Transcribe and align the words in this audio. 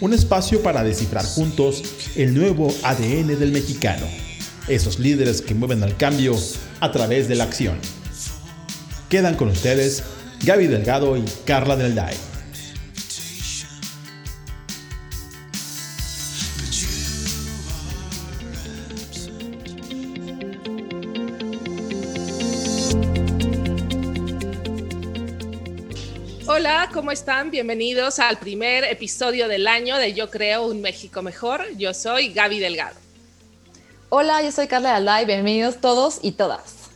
un 0.00 0.12
espacio 0.12 0.62
para 0.62 0.82
descifrar 0.82 1.24
juntos 1.24 1.82
el 2.16 2.34
nuevo 2.34 2.72
ADN 2.82 3.38
del 3.38 3.52
mexicano, 3.52 4.06
esos 4.68 4.98
líderes 4.98 5.42
que 5.42 5.54
mueven 5.54 5.82
al 5.82 5.96
cambio 5.96 6.36
a 6.80 6.92
través 6.92 7.28
de 7.28 7.36
la 7.36 7.44
acción. 7.44 7.78
Quedan 9.08 9.36
con 9.36 9.48
ustedes 9.48 10.02
Gaby 10.44 10.66
Delgado 10.66 11.16
y 11.16 11.24
Carla 11.44 11.76
Del 11.76 11.94
Day. 11.94 12.16
¿Cómo 26.94 27.10
están? 27.10 27.50
Bienvenidos 27.50 28.20
al 28.20 28.38
primer 28.38 28.84
episodio 28.84 29.48
del 29.48 29.66
año 29.66 29.96
de 29.96 30.12
Yo 30.14 30.30
Creo 30.30 30.64
un 30.64 30.80
México 30.80 31.22
Mejor. 31.22 31.66
Yo 31.76 31.92
soy 31.92 32.32
Gaby 32.32 32.60
Delgado. 32.60 32.94
Hola, 34.10 34.40
yo 34.42 34.52
soy 34.52 34.68
Carla 34.68 34.94
Alday. 34.94 35.24
Bienvenidos 35.24 35.80
todos 35.80 36.20
y 36.22 36.32
todas. 36.32 36.90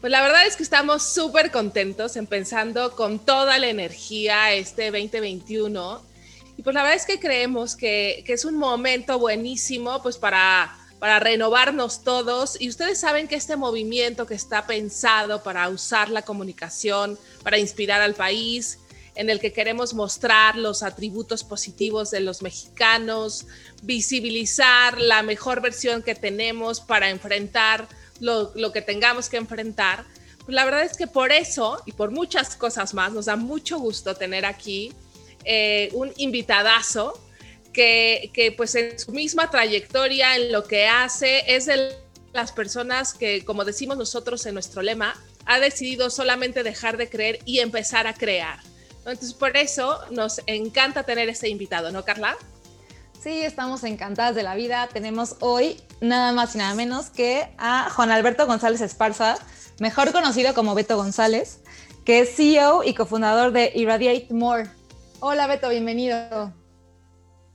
Pues 0.00 0.10
la 0.10 0.22
verdad 0.22 0.46
es 0.46 0.56
que 0.56 0.62
estamos 0.62 1.02
súper 1.02 1.50
contentos, 1.50 2.16
empezando 2.16 2.96
con 2.96 3.18
toda 3.18 3.58
la 3.58 3.68
energía 3.68 4.54
este 4.54 4.90
2021. 4.90 6.00
Y 6.56 6.62
pues 6.62 6.72
la 6.72 6.82
verdad 6.82 6.96
es 6.96 7.04
que 7.04 7.20
creemos 7.20 7.76
que, 7.76 8.24
que 8.26 8.32
es 8.32 8.46
un 8.46 8.56
momento 8.56 9.18
buenísimo 9.18 10.02
pues 10.02 10.16
para, 10.16 10.74
para 10.98 11.18
renovarnos 11.18 12.02
todos. 12.02 12.58
Y 12.58 12.70
ustedes 12.70 12.98
saben 12.98 13.28
que 13.28 13.34
este 13.34 13.56
movimiento 13.56 14.26
que 14.26 14.34
está 14.34 14.66
pensado 14.66 15.42
para 15.42 15.68
usar 15.68 16.08
la 16.08 16.22
comunicación, 16.22 17.18
para 17.42 17.58
inspirar 17.58 18.00
al 18.00 18.14
país, 18.14 18.78
en 19.14 19.30
el 19.30 19.40
que 19.40 19.52
queremos 19.52 19.94
mostrar 19.94 20.56
los 20.56 20.82
atributos 20.82 21.44
positivos 21.44 22.10
de 22.10 22.20
los 22.20 22.42
mexicanos, 22.42 23.46
visibilizar 23.82 25.00
la 25.00 25.22
mejor 25.22 25.60
versión 25.60 26.02
que 26.02 26.14
tenemos 26.14 26.80
para 26.80 27.10
enfrentar 27.10 27.88
lo, 28.20 28.52
que 28.72 28.82
tengamos 28.82 29.28
que 29.28 29.36
enfrentar. 29.36 30.04
Pues 30.44 30.54
la 30.54 30.64
verdad 30.64 30.82
es 30.82 30.96
que 30.96 31.06
por 31.06 31.32
eso 31.32 31.80
y 31.86 31.92
por 31.92 32.10
muchas 32.10 32.56
cosas 32.56 32.94
más 32.94 33.12
nos 33.12 33.26
da 33.26 33.36
mucho 33.36 33.78
gusto 33.78 34.14
tener 34.14 34.44
aquí 34.44 34.92
eh, 35.44 35.90
un 35.92 36.12
invitadazo 36.16 37.20
que, 37.72 38.30
que, 38.32 38.52
pues 38.52 38.74
en 38.74 38.98
su 38.98 39.12
misma 39.12 39.50
trayectoria, 39.50 40.36
en 40.36 40.52
lo 40.52 40.64
que 40.64 40.86
hace, 40.86 41.42
es 41.54 41.66
de 41.66 41.92
las 42.32 42.52
personas 42.52 43.14
que, 43.14 43.44
como 43.44 43.64
decimos 43.64 43.96
nosotros 43.96 44.44
en 44.46 44.54
nuestro 44.54 44.82
lema, 44.82 45.14
ha 45.46 45.60
decidido 45.60 46.10
solamente 46.10 46.62
dejar 46.62 46.96
de 46.96 47.08
creer 47.08 47.38
y 47.44 47.60
empezar 47.60 48.06
a 48.06 48.14
crear. 48.14 48.60
Entonces, 49.06 49.34
por 49.34 49.54
eso 49.54 50.00
nos 50.10 50.40
encanta 50.46 51.02
tener 51.02 51.28
este 51.28 51.50
invitado, 51.50 51.92
¿no, 51.92 52.06
Carla? 52.06 52.36
Sí, 53.20 53.42
estamos 53.42 53.84
encantadas 53.84 54.34
de 54.34 54.42
la 54.42 54.54
vida. 54.54 54.88
Tenemos 54.90 55.36
hoy 55.40 55.76
nada 56.00 56.32
más 56.32 56.54
y 56.54 56.58
nada 56.58 56.74
menos 56.74 57.10
que 57.10 57.46
a 57.58 57.90
Juan 57.90 58.10
Alberto 58.10 58.46
González 58.46 58.80
Esparza, 58.80 59.36
mejor 59.78 60.12
conocido 60.12 60.54
como 60.54 60.74
Beto 60.74 60.96
González, 60.96 61.60
que 62.06 62.20
es 62.20 62.34
CEO 62.34 62.82
y 62.82 62.94
cofundador 62.94 63.52
de 63.52 63.72
Irradiate 63.74 64.28
More. 64.30 64.70
Hola 65.20 65.46
Beto, 65.48 65.68
bienvenido. 65.68 66.50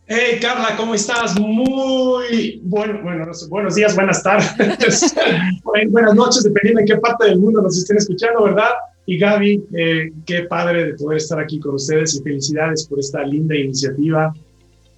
Hey 0.05 0.39
Carla, 0.39 0.75
¿cómo 0.75 0.93
estás? 0.93 1.39
Muy 1.39 2.61
bueno, 2.63 2.99
bueno, 3.01 3.25
buenos 3.49 3.75
días, 3.75 3.95
buenas 3.95 4.21
tardes, 4.21 5.15
buenas 5.89 6.13
noches, 6.13 6.43
dependiendo 6.43 6.81
en 6.81 6.87
qué 6.87 6.97
parte 6.97 7.25
del 7.25 7.39
mundo 7.39 7.61
nos 7.61 7.75
estén 7.75 7.97
escuchando, 7.97 8.43
¿verdad? 8.43 8.69
Y 9.05 9.17
Gaby, 9.17 9.63
eh, 9.75 10.11
qué 10.25 10.43
padre 10.43 10.85
de 10.85 10.93
poder 10.93 11.17
estar 11.17 11.39
aquí 11.39 11.59
con 11.59 11.75
ustedes 11.75 12.15
y 12.15 12.21
felicidades 12.21 12.85
por 12.87 12.99
esta 12.99 13.23
linda 13.23 13.55
iniciativa 13.55 14.33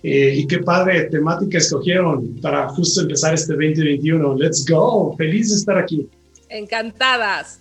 eh, 0.03 0.33
y 0.37 0.47
qué 0.47 0.59
padre 0.59 1.03
temática 1.05 1.59
escogieron 1.59 2.39
para 2.41 2.67
justo 2.69 3.01
empezar 3.01 3.33
este 3.33 3.53
2021. 3.53 4.35
Let's 4.35 4.65
go. 4.67 5.15
Feliz 5.17 5.49
de 5.51 5.55
estar 5.57 5.77
aquí. 5.77 6.09
Encantadas. 6.49 7.59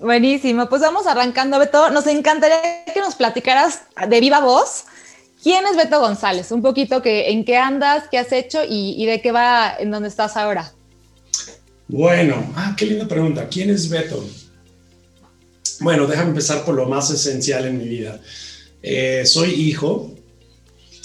Buenísimo. 0.00 0.68
Pues 0.68 0.82
vamos 0.82 1.06
arrancando, 1.06 1.58
Beto. 1.58 1.90
Nos 1.90 2.06
encantaría 2.06 2.84
que 2.92 3.00
nos 3.00 3.14
platicaras 3.14 3.82
de 4.08 4.20
viva 4.20 4.40
voz. 4.40 4.84
¿Quién 5.42 5.64
es 5.66 5.76
Beto 5.76 6.00
González? 6.00 6.50
Un 6.52 6.62
poquito 6.62 7.00
que, 7.00 7.30
en 7.30 7.44
qué 7.44 7.56
andas, 7.56 8.04
qué 8.10 8.18
has 8.18 8.32
hecho 8.32 8.62
y, 8.68 9.02
y 9.02 9.06
de 9.06 9.22
qué 9.22 9.32
va 9.32 9.74
en 9.78 9.90
dónde 9.90 10.08
estás 10.08 10.36
ahora. 10.36 10.72
Bueno, 11.88 12.52
ah, 12.56 12.74
qué 12.76 12.86
linda 12.86 13.06
pregunta. 13.06 13.48
¿Quién 13.48 13.70
es 13.70 13.88
Beto? 13.88 14.22
Bueno, 15.80 16.06
déjame 16.06 16.30
empezar 16.30 16.64
por 16.64 16.74
lo 16.74 16.86
más 16.86 17.10
esencial 17.10 17.66
en 17.66 17.78
mi 17.78 17.88
vida. 17.88 18.20
Eh, 18.82 19.22
soy 19.26 19.50
hijo 19.50 20.14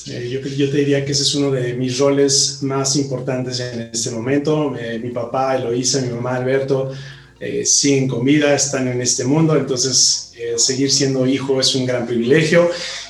eh, 0.08 0.30
yo, 0.30 0.40
yo, 0.48 0.70
te 0.70 0.78
diría 0.78 1.04
que 1.04 1.14
ese 1.14 1.24
es 1.24 1.34
uno 1.34 1.50
de 1.50 1.74
mis 1.74 1.98
roles 1.98 2.60
más 2.62 2.96
importantes 2.96 3.60
en 3.60 3.90
este 3.92 4.12
momento. 4.12 4.76
Eh, 4.80 5.00
mi 5.00 5.10
papá, 5.10 5.56
Eloísa, 5.56 6.02
mi 6.02 6.10
mamá, 6.10 6.36
Alberto, 6.36 6.92
eh, 7.40 7.66
siguen 7.66 8.08
con 8.08 8.24
vida, 8.24 8.54
están 8.54 8.88
en 8.88 9.02
este 9.02 9.24
mundo, 9.24 9.56
entonces 9.56 10.22
seguir 10.58 10.92
siendo 10.92 11.26
hijo 11.26 11.60
es 11.60 11.74
un 11.76 11.86
gran 11.86 12.06
privilegio. 12.06 12.70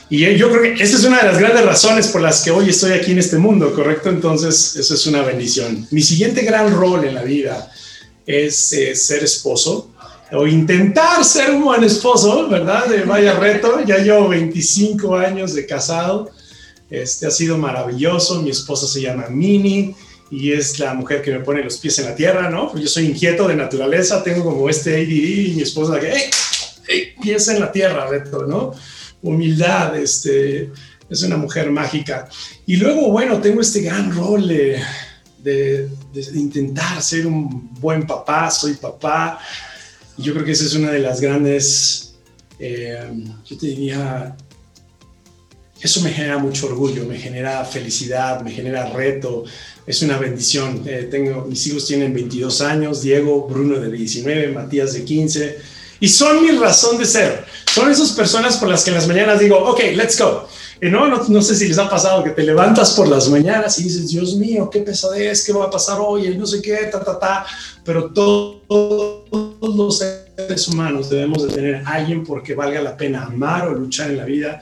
Y 0.10 0.36
yo 0.36 0.50
creo 0.52 0.62
que 0.76 0.84
esa 0.84 0.96
es 0.96 1.04
una 1.04 1.22
de 1.22 1.28
las 1.28 1.40
grandes 1.40 1.66
razones 1.66 2.08
por 2.08 2.22
las 2.22 2.44
que 2.44 2.52
hoy 2.52 2.70
estoy 2.70 2.92
aquí 2.92 3.12
en 3.12 3.20
este 3.20 3.38
mundo, 3.38 3.74
¿correcto? 3.74 4.10
Entonces, 4.10 4.76
eso 4.76 4.94
es 4.94 5.08
una 5.08 5.24
bendición. 5.24 5.88
Mi 5.90 6.04
siguiente 6.04 6.44
gran 6.44 6.72
rol 6.72 7.04
en 7.04 7.16
la 7.16 7.24
vida 7.24 7.72
es 8.28 8.56
ser 8.94 9.24
esposo 9.24 9.92
o 10.38 10.48
intentar 10.48 11.24
ser 11.24 11.52
un 11.52 11.64
buen 11.64 11.84
esposo, 11.84 12.48
¿verdad? 12.50 12.86
vaya 13.06 13.40
reto, 13.40 13.84
ya 13.86 13.98
llevo 13.98 14.30
25 14.30 15.16
años 15.16 15.54
de 15.54 15.66
casado 15.66 16.32
este 16.90 17.28
ha 17.28 17.32
sido 17.32 17.58
maravilloso. 17.58 18.42
Mi 18.42 18.52
esposa 18.52 18.88
se 18.88 19.02
llama 19.02 19.28
Mini 19.30 19.96
y 20.32 20.52
es 20.52 20.80
la 20.80 20.94
mujer 20.94 21.22
que 21.22 21.32
me 21.32 21.40
pone 21.40 21.64
los 21.64 21.78
pies 21.78 22.00
en 22.00 22.06
la 22.06 22.16
tierra, 22.16 22.50
¿no? 22.50 22.72
Pues 22.72 22.84
yo 22.84 22.90
soy 22.90 23.06
inquieto 23.06 23.48
de 23.48 23.56
naturaleza, 23.56 24.24
tengo 24.24 24.44
como 24.44 24.70
este 24.70 24.96
ADD 24.96 25.50
y 25.50 25.54
mi 25.56 25.62
esposa 25.62 26.00
que, 26.00 26.12
hey, 26.88 27.14
pies 27.22 27.48
en 27.48 27.60
la 27.60 27.72
tierra, 27.72 28.10
Beto, 28.10 28.46
¿no? 28.46 28.74
Humildad, 29.22 29.98
este, 29.98 30.72
es 31.10 31.24
una 31.24 31.38
mujer 31.38 31.72
mágica. 31.72 32.28
Y 32.66 32.78
luego, 32.78 33.12
bueno, 33.12 33.40
tengo 33.40 33.62
este 33.62 33.82
gran 33.82 34.16
rol 34.16 34.48
de, 34.48 34.80
de, 35.44 35.90
intentar 36.34 37.02
ser 37.02 37.26
un 37.28 37.74
buen 37.80 38.06
papá, 38.06 38.50
soy 38.52 38.74
papá. 38.74 39.40
Yo 40.18 40.34
creo 40.34 40.46
que 40.46 40.52
esa 40.52 40.66
es 40.66 40.74
una 40.76 40.92
de 40.92 41.00
las 41.00 41.20
grandes, 41.20 42.16
eh, 42.60 42.98
yo 43.46 43.58
te 43.58 43.68
diría, 43.68 44.36
eso 45.82 46.02
me 46.02 46.12
genera 46.12 46.38
mucho 46.38 46.68
orgullo, 46.68 47.06
me 47.06 47.18
genera 47.18 47.64
felicidad, 47.66 48.42
me 48.42 48.52
genera 48.52 48.90
reto, 48.90 49.44
es 49.86 50.02
una 50.02 50.18
bendición. 50.18 50.84
Eh, 50.86 51.08
tengo, 51.12 51.46
mis 51.46 51.68
hijos 51.68 51.86
tienen 51.86 52.14
22 52.14 52.62
años, 52.62 53.02
Diego, 53.02 53.48
Bruno 53.48 53.80
de 53.80 53.92
19, 53.92 54.50
Matías 54.50 54.94
de 54.94 55.04
15, 55.04 55.58
y 56.00 56.08
son 56.08 56.44
mi 56.44 56.52
razón 56.52 56.98
de 56.98 57.06
ser. 57.06 57.46
Son 57.72 57.92
esas 57.92 58.12
personas 58.12 58.58
por 58.58 58.70
las 58.70 58.84
que 58.84 58.92
en 58.92 58.96
las 58.96 59.08
mañanas 59.08 59.40
digo, 59.40 59.58
ok, 59.58 59.82
let's 59.96 60.18
go. 60.18 60.48
Y 60.86 60.90
no, 60.90 61.08
no, 61.08 61.24
no, 61.28 61.42
sé 61.42 61.56
si 61.56 61.68
les 61.68 61.80
ha 61.80 61.90
pasado 61.90 62.24
que 62.24 62.30
te 62.30 62.44
levantas 62.44 62.94
por 62.94 63.08
las 63.08 63.28
mañanas 63.28 63.80
y 63.80 63.86
dices, 63.86 64.08
Dios 64.10 64.36
mío, 64.36 64.70
qué 64.70 64.82
pesadez, 64.82 65.44
qué 65.44 65.52
va 65.52 65.66
a 65.66 65.70
pasar 65.72 65.98
hoy, 66.00 66.28
y 66.28 66.38
no 66.38 66.46
sé 66.46 66.62
qué, 66.62 66.76
ta, 66.92 67.04
ta, 67.04 67.18
ta. 67.18 67.46
Pero 67.84 68.12
todos 68.12 69.26
los 69.62 69.98
seres 69.98 70.68
humanos 70.68 71.10
debemos 71.10 71.42
de 71.42 71.56
tener 71.56 71.76
a 71.78 71.94
alguien 71.94 72.24
porque 72.24 72.54
valga 72.54 72.84
la 72.84 72.96
pena 72.96 73.24
amar 73.24 73.68
o 73.68 73.74
luchar 73.74 74.12
en 74.12 74.18
la 74.18 74.26
vida 74.26 74.62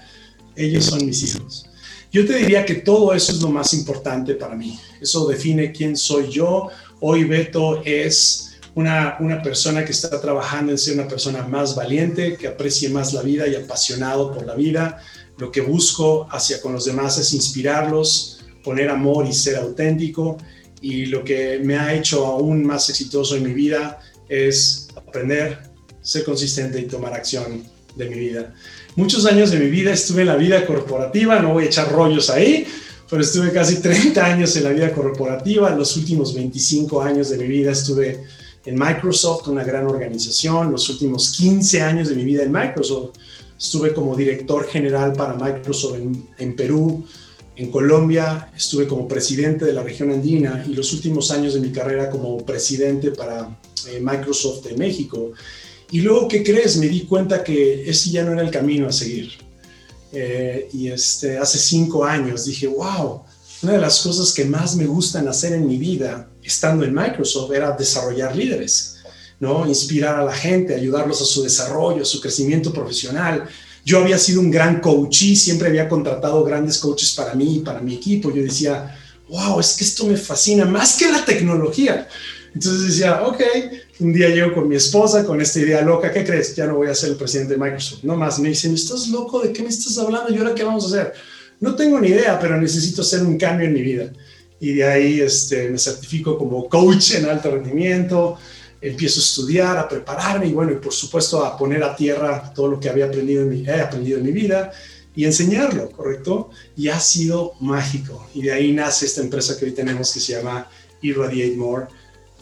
ellos 0.56 0.86
son 0.86 1.06
mis 1.06 1.24
hijos. 1.24 1.66
Yo 2.10 2.26
te 2.26 2.38
diría 2.38 2.66
que 2.66 2.76
todo 2.76 3.14
eso 3.14 3.34
es 3.34 3.42
lo 3.42 3.50
más 3.50 3.74
importante 3.74 4.36
para 4.36 4.56
mí. 4.56 4.80
Eso 5.02 5.28
define 5.28 5.74
quién 5.74 5.98
soy 5.98 6.30
yo. 6.30 6.70
Hoy 7.02 7.26
Beto 7.26 7.82
es 7.84 8.60
una, 8.76 9.18
una 9.20 9.42
persona 9.42 9.84
que 9.84 9.92
está 9.92 10.22
trabajando 10.22 10.72
en 10.72 10.78
ser 10.78 10.94
una 10.94 11.08
persona 11.10 11.46
más 11.48 11.76
valiente, 11.76 12.38
que 12.38 12.48
aprecie 12.48 12.88
más 12.90 13.14
la 13.14 13.24
vida 13.24 13.46
y 13.46 13.56
apasionado 13.56 14.32
por 14.32 14.46
la 14.46 14.56
vida. 14.56 15.02
Lo 15.38 15.52
que 15.52 15.62
busco 15.62 16.28
hacia 16.32 16.62
con 16.62 16.74
los 16.74 16.86
demás 16.86 17.18
es 17.18 17.34
inspirarlos, 17.34 18.46
poner 18.64 18.90
amor 18.90 19.28
y 19.28 19.34
ser 19.34 19.58
auténtico. 19.58 20.38
Y 20.82 21.08
lo 21.08 21.24
que 21.24 21.60
me 21.64 21.78
ha 21.78 21.94
hecho 21.94 22.26
aún 22.26 22.66
más 22.66 22.90
exitoso 22.90 23.36
en 23.36 23.44
mi 23.44 23.54
vida 23.54 24.00
es 24.30 24.90
aprender, 24.96 25.60
ser 26.02 26.24
consistente 26.24 26.80
y 26.80 26.84
tomar 26.84 27.14
acción 27.14 27.64
de 27.96 28.10
mi 28.10 28.18
vida. 28.18 28.54
Muchos 28.96 29.26
años 29.26 29.52
de 29.52 29.60
mi 29.60 29.70
vida 29.70 29.92
estuve 29.92 30.22
en 30.22 30.28
la 30.28 30.36
vida 30.36 30.66
corporativa, 30.66 31.40
no 31.40 31.54
voy 31.54 31.64
a 31.64 31.68
echar 31.68 31.92
rollos 31.92 32.30
ahí, 32.30 32.68
pero 33.10 33.22
estuve 33.22 33.52
casi 33.52 33.82
30 33.82 34.26
años 34.26 34.56
en 34.56 34.64
la 34.66 34.70
vida 34.72 34.92
corporativa. 34.92 35.70
Los 35.72 35.96
últimos 35.98 36.34
25 36.34 37.02
años 37.02 37.30
de 37.30 37.38
mi 37.38 37.48
vida 37.48 37.72
estuve 37.72 38.24
en 38.66 38.78
Microsoft, 38.78 39.48
una 39.48 39.64
gran 39.64 39.86
organización. 39.86 40.72
Los 40.72 40.90
últimos 40.90 41.32
15 41.32 41.82
años 41.82 42.10
de 42.10 42.16
mi 42.16 42.24
vida 42.24 42.44
en 42.44 42.52
Microsoft 42.52 43.18
estuve 43.64 43.94
como 43.94 44.14
director 44.14 44.68
general 44.68 45.14
para 45.14 45.36
Microsoft 45.36 45.96
en, 46.38 46.56
Perú, 46.56 47.06
en 47.56 47.72
Colombia, 47.72 48.52
estuve 48.56 48.86
como 48.88 49.08
presidente 49.08 49.64
de 49.64 49.72
la 49.72 49.82
región 49.82 50.12
andina 50.12 50.66
y 50.68 50.74
los 50.74 50.92
últimos 50.92 51.32
años 51.32 51.54
de 51.54 51.62
mi 51.62 51.72
carrera 51.72 52.10
como 52.10 52.46
presidente 52.46 53.12
para 53.12 53.58
eh, 53.88 54.02
Microsoft 54.02 54.68
en 54.68 54.78
México. 54.78 55.32
Y 55.92 56.02
luego, 56.02 56.28
¿qué 56.28 56.44
crees? 56.44 56.76
Me 56.76 56.90
di 56.90 57.02
cuenta 57.06 57.42
que 57.42 57.90
ese 57.90 58.10
ya 58.10 58.26
no 58.26 58.34
era 58.34 58.42
el 58.42 58.52
camino 58.52 58.88
a 58.88 58.92
seguir. 58.92 59.32
Eh, 60.12 60.68
y 60.74 60.90
este, 60.90 61.38
hace 61.38 61.58
cinco 61.58 62.04
años 62.04 62.46
dije, 62.46 62.68
wow, 62.68 63.22
una 63.62 63.74
de 63.74 63.80
las 63.80 64.02
cosas 64.02 64.34
que 64.34 64.44
más 64.44 64.76
me 64.76 64.86
gustan 64.86 65.30
hacer 65.30 65.54
en 65.54 65.66
mi 65.66 65.78
vida, 65.78 66.30
estando 66.44 66.84
en 66.84 66.94
Microsoft, 66.94 67.54
era 67.54 67.72
desarrollar 67.72 68.36
líderes, 68.36 68.93
¿no? 69.44 69.68
Inspirar 69.68 70.16
a 70.16 70.24
la 70.24 70.34
gente, 70.34 70.74
ayudarlos 70.74 71.22
a 71.22 71.26
su 71.26 71.44
desarrollo, 71.44 72.04
a 72.04 72.06
su 72.06 72.22
crecimiento 72.22 72.72
profesional. 72.72 73.44
Yo 73.86 74.00
había 74.00 74.18
sido 74.18 74.40
un 74.40 74.50
gran 74.50 74.80
coach 74.80 75.24
y 75.24 75.36
siempre 75.36 75.68
había 75.68 75.90
contratado 75.90 76.44
grandes 76.46 76.78
coaches 76.78 77.12
para 77.12 77.36
mí 77.36 77.58
y 77.58 77.60
para 77.60 77.82
mi 77.82 77.96
equipo. 77.96 78.34
Yo 78.34 78.42
decía, 78.42 78.98
wow, 79.28 79.60
es 79.60 79.76
que 79.76 79.84
esto 79.84 80.06
me 80.06 80.16
fascina 80.16 80.64
más 80.64 80.96
que 80.96 81.12
la 81.12 81.26
tecnología. 81.26 82.08
Entonces 82.56 82.88
decía, 82.88 83.24
ok, 83.24 83.42
un 84.00 84.14
día 84.14 84.30
llego 84.30 84.54
con 84.54 84.70
mi 84.70 84.78
esposa 84.78 85.26
con 85.26 85.42
esta 85.42 85.60
idea 85.60 85.82
loca, 85.82 86.12
¿qué 86.14 86.24
crees? 86.24 86.56
Ya 86.56 86.66
no 86.66 86.76
voy 86.76 86.88
a 86.88 86.96
ser 86.96 87.10
el 87.10 87.16
presidente 87.18 87.54
de 87.54 87.60
Microsoft. 87.60 88.04
No 88.04 88.16
más, 88.16 88.40
me 88.40 88.50
dicen, 88.50 88.74
¿estás 88.74 89.10
loco? 89.10 89.42
¿De 89.42 89.52
qué 89.52 89.62
me 89.64 89.70
estás 89.70 89.98
hablando? 89.98 90.34
¿Y 90.34 90.38
ahora 90.38 90.56
qué 90.56 90.64
vamos 90.64 90.86
a 90.86 90.88
hacer? 90.88 91.14
No 91.60 91.76
tengo 91.76 92.00
ni 92.00 92.10
idea, 92.10 92.40
pero 92.40 92.60
necesito 92.62 93.02
hacer 93.02 93.24
un 93.24 93.38
cambio 93.38 93.68
en 93.68 93.74
mi 93.74 93.82
vida. 93.82 94.12
Y 94.60 94.76
de 94.76 94.84
ahí 94.86 95.20
este, 95.20 95.70
me 95.70 95.78
certifico 95.78 96.38
como 96.38 96.70
coach 96.70 97.16
en 97.16 97.26
alto 97.26 97.52
rendimiento, 97.52 98.38
empiezo 98.84 99.22
a 99.22 99.24
estudiar, 99.24 99.78
a 99.78 99.88
prepararme 99.88 100.48
y 100.48 100.52
bueno, 100.52 100.74
y 100.74 100.76
por 100.76 100.94
supuesto 100.94 101.44
a 101.44 101.58
poner 101.58 101.82
a 101.84 101.96
tierra 101.96 102.52
todo 102.54 102.68
lo 102.68 102.80
que 102.80 102.90
había 102.90 103.06
aprendido 103.06 103.44
en 103.44 103.50
mi, 103.50 103.66
he 103.66 103.80
aprendido 103.80 104.18
en 104.18 104.26
mi 104.26 104.32
vida 104.32 104.72
y 105.16 105.24
enseñarlo, 105.24 105.90
¿correcto? 105.90 106.50
Y 106.76 106.90
ha 106.90 107.00
sido 107.00 107.54
mágico. 107.62 108.28
Y 108.34 108.42
de 108.42 108.52
ahí 108.52 108.74
nace 108.74 109.06
esta 109.06 109.22
empresa 109.22 109.58
que 109.58 109.66
hoy 109.66 109.72
tenemos 109.72 110.12
que 110.12 110.20
se 110.20 110.34
llama 110.34 110.70
Irradiate 111.02 111.56
More 111.56 111.86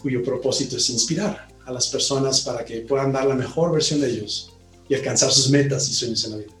cuyo 0.02 0.22
propósito 0.24 0.76
es 0.76 0.90
inspirar 0.90 1.46
a 1.64 1.72
las 1.72 1.86
personas 1.86 2.40
para 2.40 2.64
que 2.64 2.80
puedan 2.80 3.12
dar 3.12 3.26
la 3.26 3.36
mejor 3.36 3.70
versión 3.70 4.00
de 4.00 4.10
ellos 4.10 4.52
y 4.88 4.96
alcanzar 4.96 5.30
sus 5.30 5.48
metas 5.48 5.88
y 5.88 5.94
sueños 5.94 6.24
en 6.24 6.30
la 6.32 6.36
vida. 6.38 6.52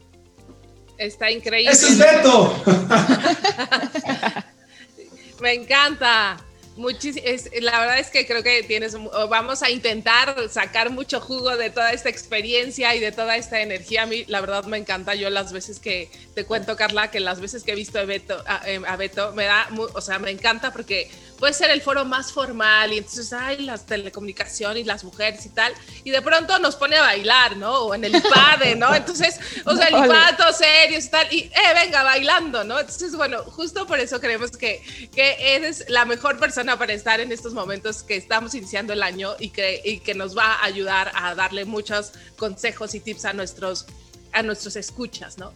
Está 0.96 1.28
increíble. 1.28 1.72
¡Ese 1.72 1.88
es 1.88 1.98
Beto! 1.98 2.54
Me 5.40 5.54
encanta. 5.54 6.36
Muchis 6.76 7.16
la 7.60 7.78
verdad 7.80 7.98
es 7.98 8.08
que 8.08 8.26
creo 8.26 8.42
que 8.42 8.62
tienes, 8.62 8.96
vamos 9.28 9.62
a 9.62 9.70
intentar 9.70 10.48
sacar 10.48 10.90
mucho 10.90 11.20
jugo 11.20 11.56
de 11.56 11.68
toda 11.68 11.92
esta 11.92 12.08
experiencia 12.08 12.94
y 12.94 13.00
de 13.00 13.12
toda 13.12 13.36
esta 13.36 13.60
energía. 13.60 14.04
A 14.04 14.06
mí, 14.06 14.24
la 14.26 14.40
verdad, 14.40 14.64
me 14.64 14.78
encanta. 14.78 15.14
Yo 15.14 15.28
las 15.28 15.52
veces 15.52 15.78
que 15.78 16.10
te 16.34 16.44
cuento, 16.44 16.74
Carla, 16.74 17.10
que 17.10 17.20
las 17.20 17.40
veces 17.40 17.62
que 17.62 17.72
he 17.72 17.74
visto 17.74 17.98
a 17.98 18.04
Beto, 18.04 18.42
a, 18.46 18.62
eh, 18.66 18.80
Beto 18.96 19.32
me 19.32 19.44
da, 19.44 19.68
o 19.92 20.00
sea, 20.00 20.18
me 20.18 20.30
encanta 20.30 20.72
porque 20.72 21.10
puede 21.38 21.52
ser 21.52 21.70
el 21.70 21.82
foro 21.82 22.04
más 22.04 22.32
formal 22.32 22.92
y 22.92 22.98
entonces 22.98 23.32
hay 23.32 23.58
las 23.64 23.84
telecomunicaciones 23.84 24.82
y 24.82 24.84
las 24.84 25.02
mujeres 25.02 25.44
y 25.44 25.48
tal, 25.48 25.74
y 26.04 26.10
de 26.10 26.22
pronto 26.22 26.56
nos 26.60 26.76
pone 26.76 26.96
a 26.96 27.02
bailar, 27.02 27.56
¿no? 27.56 27.80
O 27.80 27.94
en 27.94 28.04
el 28.04 28.14
IPADE, 28.14 28.76
¿no? 28.76 28.94
Entonces, 28.94 29.40
o 29.64 29.74
sea, 29.74 29.88
el 29.88 30.04
IPADE 30.04 30.36
todo 30.36 30.52
serio 30.52 30.98
y 31.00 31.08
tal, 31.08 31.26
y, 31.32 31.38
eh, 31.40 31.74
venga, 31.74 32.04
bailando, 32.04 32.62
¿no? 32.62 32.78
Entonces, 32.78 33.16
bueno, 33.16 33.42
justo 33.42 33.88
por 33.88 33.98
eso 33.98 34.20
creemos 34.20 34.52
que, 34.52 34.80
que 35.12 35.56
eres 35.56 35.84
la 35.88 36.04
mejor 36.04 36.38
persona 36.38 36.61
para 36.78 36.92
estar 36.92 37.20
en 37.20 37.32
estos 37.32 37.52
momentos 37.52 38.02
que 38.02 38.16
estamos 38.16 38.54
iniciando 38.54 38.92
el 38.92 39.02
año 39.02 39.34
y 39.38 39.50
que, 39.50 39.80
y 39.84 40.00
que 40.00 40.14
nos 40.14 40.36
va 40.36 40.54
a 40.54 40.64
ayudar 40.64 41.12
a 41.14 41.34
darle 41.34 41.64
muchos 41.64 42.12
consejos 42.36 42.94
y 42.94 43.00
tips 43.00 43.24
a 43.24 43.32
nuestros, 43.32 43.86
a 44.32 44.42
nuestros 44.42 44.76
escuchas, 44.76 45.38
¿no? 45.38 45.52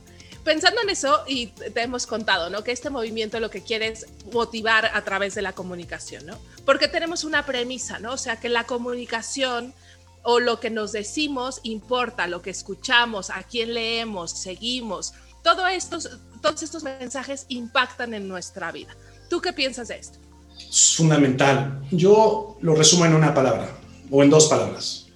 pensando 0.46 0.80
en 0.80 0.90
eso, 0.90 1.24
y 1.26 1.48
te 1.48 1.82
hemos 1.82 2.06
contado, 2.06 2.50
¿no? 2.50 2.62
Que 2.62 2.70
este 2.70 2.88
movimiento 2.88 3.40
lo 3.40 3.50
que 3.50 3.64
quiere 3.64 3.88
es 3.88 4.06
motivar 4.32 4.92
a 4.94 5.02
través 5.02 5.34
de 5.34 5.42
la 5.42 5.52
comunicación, 5.52 6.24
¿no? 6.24 6.38
Porque 6.64 6.86
tenemos 6.86 7.24
una 7.24 7.44
premisa, 7.44 7.98
¿no? 7.98 8.12
O 8.12 8.16
sea, 8.16 8.38
que 8.38 8.48
la 8.48 8.62
comunicación 8.62 9.74
o 10.22 10.38
lo 10.38 10.60
que 10.60 10.70
nos 10.70 10.92
decimos 10.92 11.58
importa, 11.64 12.28
lo 12.28 12.42
que 12.42 12.50
escuchamos, 12.50 13.30
a 13.30 13.42
quién 13.42 13.74
leemos, 13.74 14.30
seguimos, 14.30 15.14
todo 15.42 15.66
estos, 15.66 16.10
todos 16.40 16.62
estos 16.62 16.84
mensajes 16.84 17.46
impactan 17.48 18.14
en 18.14 18.28
nuestra 18.28 18.70
vida. 18.70 18.96
¿Tú 19.28 19.40
qué 19.40 19.52
piensas 19.52 19.88
de 19.88 19.98
esto? 19.98 20.20
Fundamental. 20.96 21.82
Yo 21.90 22.58
lo 22.60 22.74
resumo 22.74 23.06
en 23.06 23.14
una 23.14 23.34
palabra 23.34 23.76
o 24.10 24.22
en 24.22 24.30
dos 24.30 24.46
palabras. 24.46 25.06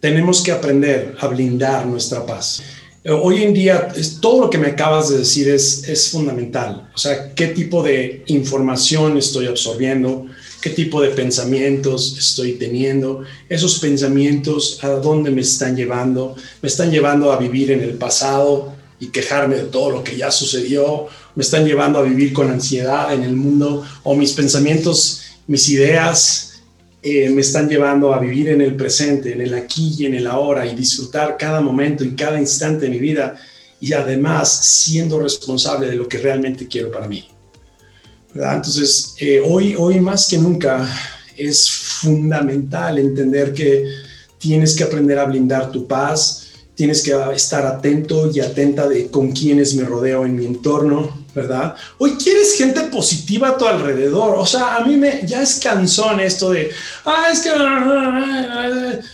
Tenemos 0.00 0.42
que 0.42 0.52
aprender 0.52 1.16
a 1.20 1.26
blindar 1.26 1.86
nuestra 1.86 2.24
paz. 2.24 2.62
Eh, 3.04 3.10
hoy 3.10 3.42
en 3.42 3.54
día, 3.54 3.88
todo 4.20 4.42
lo 4.42 4.50
que 4.50 4.58
me 4.58 4.68
acabas 4.68 5.08
de 5.08 5.18
decir 5.18 5.48
es, 5.48 5.88
es 5.88 6.10
fundamental. 6.10 6.90
O 6.94 6.98
sea, 6.98 7.34
qué 7.34 7.48
tipo 7.48 7.82
de 7.82 8.22
información 8.26 9.16
estoy 9.16 9.46
absorbiendo, 9.46 10.26
qué 10.60 10.70
tipo 10.70 11.00
de 11.00 11.10
pensamientos 11.10 12.16
estoy 12.18 12.52
teniendo, 12.52 13.22
esos 13.48 13.78
pensamientos 13.78 14.82
a 14.82 14.88
dónde 14.88 15.30
me 15.30 15.40
están 15.40 15.76
llevando, 15.76 16.36
me 16.60 16.68
están 16.68 16.90
llevando 16.90 17.32
a 17.32 17.38
vivir 17.38 17.70
en 17.70 17.80
el 17.80 17.94
pasado 17.94 18.74
y 19.00 19.08
quejarme 19.08 19.56
de 19.56 19.64
todo 19.64 19.90
lo 19.90 20.02
que 20.02 20.16
ya 20.16 20.30
sucedió, 20.30 21.06
me 21.38 21.44
están 21.44 21.64
llevando 21.64 22.00
a 22.00 22.02
vivir 22.02 22.32
con 22.32 22.50
ansiedad 22.50 23.14
en 23.14 23.22
el 23.22 23.36
mundo 23.36 23.84
o 24.02 24.16
mis 24.16 24.32
pensamientos, 24.32 25.22
mis 25.46 25.68
ideas 25.68 26.62
eh, 27.00 27.30
me 27.30 27.42
están 27.42 27.68
llevando 27.68 28.12
a 28.12 28.18
vivir 28.18 28.48
en 28.48 28.60
el 28.60 28.74
presente, 28.74 29.34
en 29.34 29.42
el 29.42 29.54
aquí 29.54 29.94
y 29.96 30.06
en 30.06 30.14
el 30.14 30.26
ahora 30.26 30.66
y 30.66 30.74
disfrutar 30.74 31.36
cada 31.38 31.60
momento 31.60 32.02
y 32.02 32.16
cada 32.16 32.40
instante 32.40 32.86
de 32.86 32.90
mi 32.90 32.98
vida 32.98 33.36
y 33.80 33.92
además 33.92 34.48
siendo 34.48 35.20
responsable 35.20 35.86
de 35.86 35.94
lo 35.94 36.08
que 36.08 36.18
realmente 36.18 36.66
quiero 36.66 36.90
para 36.90 37.06
mí. 37.06 37.28
Entonces, 38.34 39.14
eh, 39.20 39.40
hoy, 39.40 39.76
hoy 39.78 40.00
más 40.00 40.26
que 40.26 40.38
nunca 40.38 40.92
es 41.36 41.70
fundamental 41.70 42.98
entender 42.98 43.52
que 43.52 43.84
tienes 44.38 44.74
que 44.74 44.82
aprender 44.82 45.20
a 45.20 45.24
blindar 45.26 45.70
tu 45.70 45.86
paz, 45.86 46.48
tienes 46.74 47.00
que 47.00 47.14
estar 47.32 47.64
atento 47.64 48.28
y 48.28 48.40
atenta 48.40 48.88
de 48.88 49.08
con 49.08 49.30
quienes 49.30 49.76
me 49.76 49.84
rodeo 49.84 50.26
en 50.26 50.34
mi 50.34 50.46
entorno, 50.46 51.17
¿verdad? 51.34 51.76
Hoy 51.98 52.16
quieres 52.16 52.56
gente 52.56 52.80
positiva 52.82 53.48
a 53.48 53.58
tu 53.58 53.66
alrededor. 53.66 54.38
O 54.38 54.46
sea, 54.46 54.76
a 54.76 54.84
mí 54.84 54.96
me 54.96 55.26
ya 55.26 55.42
es 55.42 55.60
cansón 55.60 56.20
esto 56.20 56.50
de, 56.50 56.70
ah, 57.04 57.28
es 57.32 57.40
que 57.40 57.50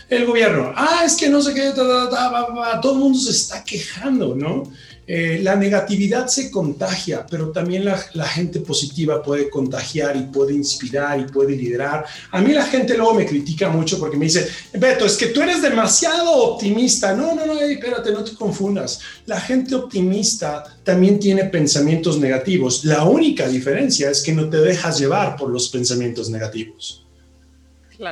el 0.08 0.26
gobierno, 0.26 0.72
ah, 0.76 1.02
es 1.04 1.14
que 1.16 1.28
no 1.28 1.42
sé 1.42 1.54
qué, 1.54 1.72
todo 1.74 2.92
el 2.92 2.98
mundo 2.98 3.18
se 3.18 3.30
está 3.30 3.64
quejando, 3.64 4.34
¿no? 4.34 4.64
Eh, 5.06 5.40
la 5.42 5.54
negatividad 5.54 6.28
se 6.28 6.50
contagia, 6.50 7.26
pero 7.28 7.50
también 7.50 7.84
la, 7.84 8.26
gente 8.26 8.60
positiva 8.60 9.22
puede 9.22 9.50
contagiar 9.50 10.16
y 10.16 10.22
puede 10.22 10.54
inspirar 10.54 11.20
y 11.20 11.24
puede 11.24 11.54
liderar. 11.54 12.06
A 12.30 12.40
mí 12.40 12.52
la 12.52 12.64
gente 12.64 12.96
luego 12.96 13.14
me 13.14 13.26
critica 13.26 13.68
mucho 13.68 13.98
porque 13.98 14.16
me 14.16 14.24
dice, 14.24 14.48
Beto, 14.72 15.04
es 15.04 15.16
que 15.16 15.26
tú 15.26 15.42
eres 15.42 15.60
demasiado 15.60 16.32
optimista. 16.32 17.14
No, 17.14 17.34
no, 17.34 17.44
no, 17.44 17.60
espérate, 17.60 18.12
no 18.12 18.24
te 18.24 18.34
confundas. 18.34 19.00
La 19.26 19.40
gente 19.40 19.74
optimista 19.74 20.64
también 20.82 21.18
tiene 21.18 21.44
pensamientos 21.44 22.18
negativos. 22.18 22.84
La 22.84 23.04
única 23.04 23.46
diferencia 23.46 24.10
es 24.10 24.22
que 24.22 24.32
no 24.32 24.48
te 24.48 24.56
dejas 24.58 24.98
llevar 24.98 25.36
por 25.36 25.50
los 25.50 25.68
pensamientos 25.68 26.30
negativos. 26.30 27.04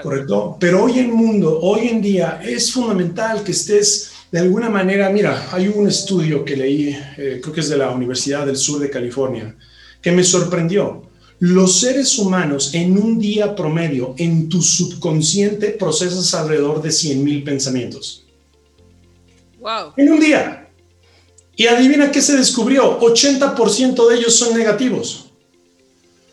¿Correcto? 0.03 0.57
Pero 0.61 0.85
hoy 0.85 1.01
en 1.01 1.11
mundo, 1.11 1.59
hoy 1.61 1.89
en 1.89 2.01
día, 2.01 2.41
es 2.45 2.71
fundamental 2.73 3.43
que 3.43 3.53
estés 3.53 4.12
de 4.33 4.39
alguna 4.39 4.71
manera, 4.71 5.11
mira, 5.11 5.51
hay 5.53 5.69
un 5.69 5.87
estudio 5.87 6.43
que 6.43 6.57
leí, 6.57 6.99
eh, 7.19 7.39
creo 7.43 7.53
que 7.53 7.61
es 7.61 7.69
de 7.69 7.77
la 7.77 7.91
Universidad 7.91 8.47
del 8.47 8.57
Sur 8.57 8.81
de 8.81 8.89
California, 8.89 9.55
que 10.01 10.11
me 10.11 10.25
sorprendió. 10.25 11.03
Los 11.39 11.81
seres 11.81 12.19
humanos 12.19 12.73
en 12.73 12.97
un 12.97 13.19
día 13.19 13.55
promedio, 13.55 14.15
en 14.17 14.49
tu 14.49 14.63
subconsciente, 14.63 15.69
procesas 15.71 16.33
alrededor 16.33 16.81
de 16.81 16.91
100 16.91 17.23
mil 17.23 17.45
pensamientos. 17.45 18.25
Wow. 19.61 19.93
En 19.99 20.11
un 20.11 20.19
día. 20.19 20.67
Y 21.55 21.67
adivina 21.67 22.11
qué 22.11 22.23
se 22.23 22.35
descubrió, 22.35 23.01
80% 23.01 24.09
de 24.09 24.17
ellos 24.17 24.35
son 24.35 24.57
negativos. 24.57 25.22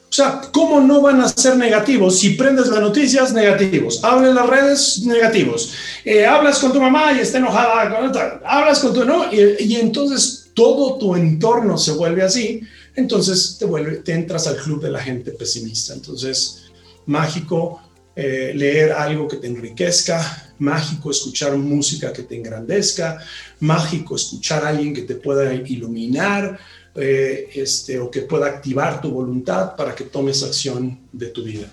O 0.09 0.11
sea, 0.11 0.41
¿cómo 0.51 0.81
no 0.81 1.01
van 1.01 1.21
a 1.21 1.29
ser 1.29 1.55
negativos 1.55 2.17
si 2.19 2.31
prendes 2.31 2.67
las 2.67 2.81
noticias 2.81 3.31
negativos? 3.31 4.03
Hablas 4.03 4.33
las 4.33 4.49
redes 4.49 5.01
negativos. 5.05 5.71
Eh, 6.03 6.25
hablas 6.25 6.57
con 6.57 6.73
tu 6.73 6.81
mamá 6.81 7.13
y 7.13 7.19
está 7.19 7.37
enojada. 7.37 7.95
Con 7.95 8.11
hablas 8.43 8.79
con 8.79 8.93
tu 8.93 9.05
no 9.05 9.31
y, 9.31 9.75
entonces 9.75 10.49
todo 10.55 10.97
tu 10.97 11.15
entorno 11.15 11.77
se 11.77 11.91
vuelve 11.91 12.23
así. 12.23 12.61
Entonces 12.95 13.57
te 13.59 13.65
vuelve, 13.65 13.97
te 13.97 14.13
entras 14.13 14.47
al 14.47 14.57
club 14.57 14.81
de 14.81 14.89
la 14.89 14.99
gente 14.99 15.29
pesimista. 15.31 15.93
Entonces, 15.93 16.63
mágico 17.05 17.79
eh, 18.15 18.51
leer 18.55 18.91
algo 18.91 19.27
que 19.27 19.37
te 19.37 19.45
enriquezca, 19.45 20.53
mágico 20.57 21.11
escuchar 21.11 21.55
música 21.55 22.11
que 22.11 22.23
te 22.23 22.35
engrandezca, 22.35 23.19
mágico 23.59 24.15
escuchar 24.15 24.65
a 24.65 24.69
alguien 24.69 24.93
que 24.93 25.03
te 25.03 25.15
pueda 25.15 25.53
iluminar, 25.53 26.59
eh, 26.99 27.49
este, 27.53 27.99
o 27.99 28.11
que 28.11 28.21
pueda 28.21 28.47
activar 28.47 29.01
tu 29.01 29.11
voluntad 29.11 29.75
para 29.75 29.95
que 29.95 30.03
tomes 30.03 30.43
acción 30.43 31.07
de 31.11 31.27
tu 31.27 31.43
vida. 31.43 31.71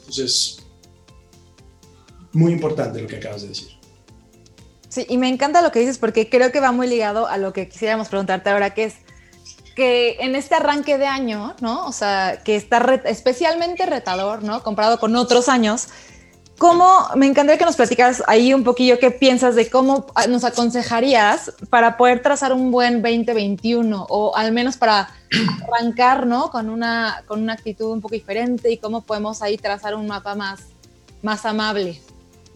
Entonces, 0.00 0.58
muy 2.32 2.52
importante 2.52 3.00
lo 3.00 3.08
que 3.08 3.16
acabas 3.16 3.42
de 3.42 3.48
decir. 3.48 3.68
Sí, 4.88 5.06
y 5.08 5.16
me 5.16 5.28
encanta 5.28 5.62
lo 5.62 5.72
que 5.72 5.80
dices 5.80 5.98
porque 5.98 6.28
creo 6.28 6.52
que 6.52 6.60
va 6.60 6.70
muy 6.70 6.86
ligado 6.86 7.26
a 7.26 7.38
lo 7.38 7.52
que 7.52 7.68
quisiéramos 7.68 8.08
preguntarte 8.08 8.50
ahora, 8.50 8.74
que 8.74 8.84
es 8.84 8.94
que 9.74 10.18
en 10.20 10.36
este 10.36 10.54
arranque 10.54 10.98
de 10.98 11.06
año, 11.06 11.56
¿no? 11.60 11.86
O 11.86 11.92
sea, 11.92 12.40
que 12.44 12.56
está 12.56 13.00
especialmente 13.06 13.86
retador, 13.86 14.42
¿no? 14.42 14.62
Comparado 14.62 14.98
con 14.98 15.16
otros 15.16 15.48
años, 15.48 15.88
¿cómo, 16.58 17.08
me 17.16 17.26
encantaría 17.26 17.58
que 17.58 17.64
nos 17.64 17.76
platicaras 17.76 18.22
ahí 18.26 18.54
un 18.54 18.64
poquillo 18.64 18.98
qué 18.98 19.10
piensas 19.10 19.54
de 19.54 19.68
cómo 19.68 20.06
nos 20.28 20.44
aconsejarías 20.44 21.52
para 21.70 21.96
poder 21.96 22.22
trazar 22.22 22.52
un 22.52 22.70
buen 22.70 23.02
2021 23.02 24.06
o 24.08 24.36
al 24.36 24.52
menos 24.52 24.76
para 24.76 25.10
arrancar, 25.66 26.26
¿no? 26.26 26.50
Con 26.50 26.68
una, 26.68 27.22
con 27.26 27.42
una 27.42 27.54
actitud 27.54 27.86
un 27.86 28.00
poco 28.00 28.14
diferente 28.14 28.70
y 28.70 28.78
cómo 28.78 29.02
podemos 29.02 29.42
ahí 29.42 29.56
trazar 29.56 29.94
un 29.94 30.06
mapa 30.06 30.34
más, 30.34 30.60
más 31.22 31.44
amable. 31.44 32.00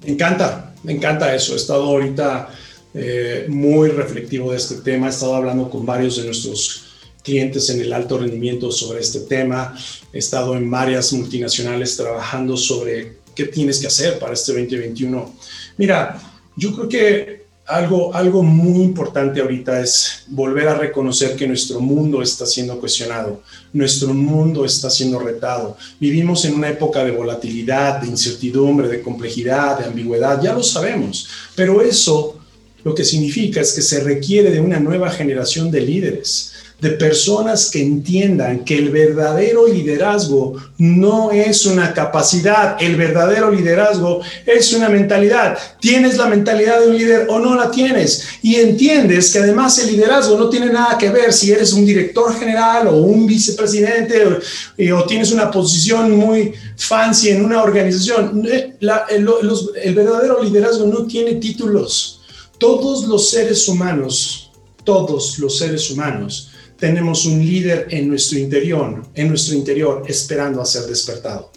Me 0.05 0.13
encanta, 0.13 0.75
me 0.83 0.93
encanta 0.93 1.35
eso. 1.35 1.55
He 1.55 1.57
estado 1.57 1.85
ahorita 1.85 2.49
eh, 2.95 3.47
muy 3.49 3.91
reflectivo 3.91 4.51
de 4.51 4.59
este 4.59 4.77
tema. 4.77 5.07
He 5.07 5.11
estado 5.11 5.37
hablando 5.37 5.69
con 5.71 5.85
varios 5.85 6.17
de 6.17 6.25
nuestros 6.25 6.87
clientes 7.23 7.69
en 7.71 7.81
el 7.81 7.93
alto 7.93 8.19
rendimiento 8.19 8.71
sobre 8.71 9.01
este 9.01 9.21
tema. 9.21 9.77
He 10.13 10.19
estado 10.19 10.57
en 10.57 10.71
varias 10.71 11.13
multinacionales 11.13 11.97
trabajando 11.97 12.57
sobre 12.57 13.19
qué 13.37 13.45
tienes 13.45 13.79
que 13.79 13.87
hacer 13.87 14.19
para 14.19 14.33
este 14.33 14.53
2021. 14.53 15.35
Mira, 15.77 16.21
yo 16.57 16.75
creo 16.75 16.89
que 16.89 17.47
algo, 17.67 18.15
algo 18.15 18.43
muy 18.43 18.83
importante 18.83 19.41
ahorita 19.41 19.81
es 19.81 20.25
volver 20.29 20.69
a 20.69 20.75
reconocer 20.75 21.37
que 21.37 21.47
nuestro 21.47 21.81
mundo 21.81 22.23
está 22.23 22.47
siendo 22.47 22.79
cuestionado, 22.81 23.43
nuestro 23.73 24.15
mundo 24.15 24.65
está 24.65 24.89
siendo 24.89 25.19
retado. 25.19 25.77
Vivimos 26.01 26.45
en 26.45 26.55
una 26.55 26.71
época 26.71 27.05
de 27.05 27.11
volatilidad, 27.11 28.01
de 28.01 28.09
incertidumbre, 28.09 28.89
de 28.89 29.03
complejidad, 29.03 29.79
de 29.79 29.87
ambigüedad, 29.87 30.41
ya 30.41 30.55
lo 30.55 30.63
sabemos, 30.63 31.29
pero 31.55 31.83
eso 31.83 32.39
lo 32.85 32.95
que 32.95 33.05
significa 33.05 33.61
es 33.61 33.73
que 33.73 33.83
se 33.83 34.01
requiere 34.01 34.51
de 34.51 34.61
una 34.61 34.79
nueva 34.79 35.11
generación 35.11 35.71
de 35.73 35.81
líderes 35.81 36.53
de 36.81 36.91
personas 36.91 37.71
que 37.71 37.81
entiendan 37.81 38.63
que 38.63 38.77
el 38.77 38.91
verdadero 38.91 39.67
liderazgo 39.67 40.57
no 40.77 41.31
es 41.31 41.65
una 41.65 41.95
capacidad, 41.95 42.77
el 42.79 42.97
verdadero 42.97 43.51
liderazgo 43.51 44.21
es 44.45 44.75
una 44.75 44.91
mentalidad. 44.91 45.57
Tienes 45.81 46.19
la 46.19 46.27
mentalidad 46.27 46.81
de 46.81 46.89
un 46.89 46.99
líder 46.99 47.27
o 47.31 47.39
no 47.39 47.55
la 47.55 47.71
tienes 47.71 48.29
y 48.43 48.57
entiendes 48.57 49.33
que 49.33 49.39
además 49.39 49.79
el 49.79 49.93
liderazgo 49.93 50.37
no 50.37 50.51
tiene 50.51 50.67
nada 50.67 50.99
que 50.99 51.09
ver 51.09 51.33
si 51.33 51.51
eres 51.51 51.73
un 51.73 51.87
director 51.87 52.39
general 52.39 52.89
o 52.89 52.97
un 52.99 53.27
vicepresidente 53.27 54.27
o, 54.27 54.39
eh, 54.77 54.93
tienes 55.09 55.33
una 55.33 55.51
posición 55.51 56.13
muy 56.13 56.53
fancy 56.77 57.31
en 57.31 57.43
una 57.43 57.63
organización. 57.63 58.47
Eh, 58.47 58.75
el 58.81 59.95
verdadero 59.95 60.43
liderazgo 60.43 60.87
no 60.87 61.07
tiene 61.07 61.37
títulos. 61.37 62.21
Todos 62.59 63.07
los 63.07 63.31
seres 63.31 63.67
humanos, 63.67 64.51
todos 64.85 65.39
los 65.39 65.57
seres 65.57 65.91
humanos, 65.91 66.51
tenemos 66.79 67.25
un 67.27 67.39
líder 67.39 67.89
en 67.91 68.09
nuestro 68.09 68.39
interior, 68.39 69.03
en 69.15 69.29
nuestro 69.29 69.55
interior 69.55 70.05
esperando 70.07 70.61
a 70.61 70.67
ser 70.67 70.83
despertado. 70.85 71.51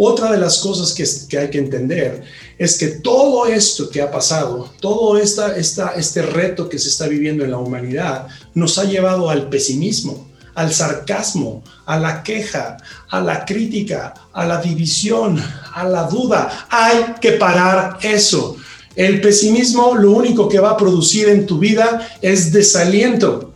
Otra 0.00 0.30
de 0.30 0.38
las 0.38 0.58
cosas 0.58 0.94
que, 0.94 1.38
hay 1.38 1.50
que 1.50 1.58
entender 1.58 2.22
es 2.56 2.78
que 2.78 2.86
todo 2.86 3.46
esto 3.46 3.90
que 3.90 4.00
ha 4.00 4.10
pasado, 4.10 4.72
todo 4.80 5.18
esta, 5.18 5.56
esta, 5.56 5.90
este 5.96 6.22
reto 6.22 6.68
que 6.68 6.78
se 6.78 6.88
está 6.88 7.08
viviendo 7.08 7.44
en 7.44 7.50
la 7.50 7.58
humanidad, 7.58 8.28
nos 8.54 8.78
ha 8.78 8.84
llevado 8.84 9.28
al 9.28 9.48
pesimismo, 9.48 10.28
al 10.54 10.72
sarcasmo, 10.72 11.64
a 11.84 11.98
la 11.98 12.22
queja, 12.22 12.76
a 13.10 13.20
la 13.20 13.44
crítica, 13.44 14.14
a 14.32 14.46
la 14.46 14.60
división, 14.60 15.42
a 15.74 15.82
la 15.82 16.04
duda. 16.04 16.66
Hay 16.70 17.14
que 17.20 17.32
parar 17.32 17.98
eso. 18.00 18.56
El 18.94 19.20
pesimismo 19.20 19.96
lo 19.96 20.12
único 20.12 20.48
que 20.48 20.60
va 20.60 20.70
a 20.70 20.76
producir 20.76 21.28
en 21.28 21.44
tu 21.44 21.58
vida 21.58 22.08
es 22.22 22.52
desaliento. 22.52 23.47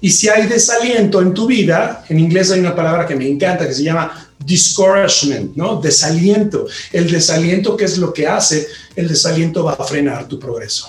Y 0.00 0.10
si 0.10 0.28
hay 0.28 0.46
desaliento 0.46 1.20
en 1.20 1.34
tu 1.34 1.46
vida, 1.46 2.04
en 2.08 2.20
inglés 2.20 2.50
hay 2.50 2.60
una 2.60 2.74
palabra 2.74 3.06
que 3.06 3.16
me 3.16 3.28
encanta 3.28 3.66
que 3.66 3.74
se 3.74 3.82
llama 3.82 4.28
discouragement, 4.44 5.56
¿no? 5.56 5.80
Desaliento. 5.80 6.66
El 6.92 7.10
desaliento, 7.10 7.76
¿qué 7.76 7.84
es 7.84 7.98
lo 7.98 8.12
que 8.12 8.26
hace? 8.26 8.68
El 8.94 9.08
desaliento 9.08 9.64
va 9.64 9.72
a 9.72 9.84
frenar 9.84 10.28
tu 10.28 10.38
progreso. 10.38 10.88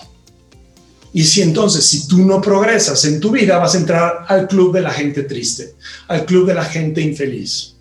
Y 1.12 1.24
si 1.24 1.42
entonces, 1.42 1.86
si 1.86 2.08
tú 2.08 2.20
no 2.20 2.40
progresas 2.40 3.04
en 3.06 3.20
tu 3.20 3.32
vida, 3.32 3.58
vas 3.58 3.74
a 3.74 3.80
entrar 3.80 4.26
al 4.28 4.48
club 4.48 4.74
de 4.74 4.82
la 4.82 4.92
gente 4.92 5.24
triste, 5.24 5.74
al 6.08 6.26
club 6.26 6.46
de 6.48 6.54
la 6.54 6.66
gente 6.66 7.02
infeliz. 7.02 7.76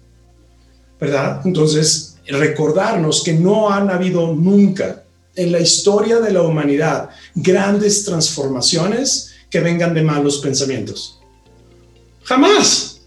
¿Verdad? 0.99 1.43
Entonces, 1.45 2.17
recordarnos 2.27 3.23
que 3.23 3.35
no 3.35 3.71
han 3.71 3.91
habido 3.91 4.35
nunca 4.35 5.05
en 5.37 5.53
la 5.53 5.61
historia 5.61 6.19
de 6.21 6.33
la 6.33 6.43
humanidad 6.43 7.11
grandes 7.35 8.05
transformaciones 8.05 9.35
que 9.51 9.61
vengan 9.61 9.95
de 9.95 10.03
malos 10.03 10.39
pensamientos. 10.39 11.18
Jamás. 12.29 13.01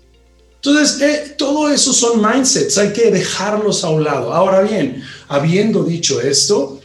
Entonces, 0.56 1.00
eh, 1.02 1.36
todo 1.38 1.70
eso 1.70 1.94
son 1.94 2.22
mindsets, 2.22 2.78
hay 2.78 2.92
que 2.92 3.12
dejarlos 3.12 3.84
a 3.84 3.90
un 3.90 4.04
lado. 4.04 4.34
Ahora 4.34 4.62
bien, 4.62 5.04
habiendo 5.28 5.84
dicho 5.84 6.20
esto, 6.20 6.80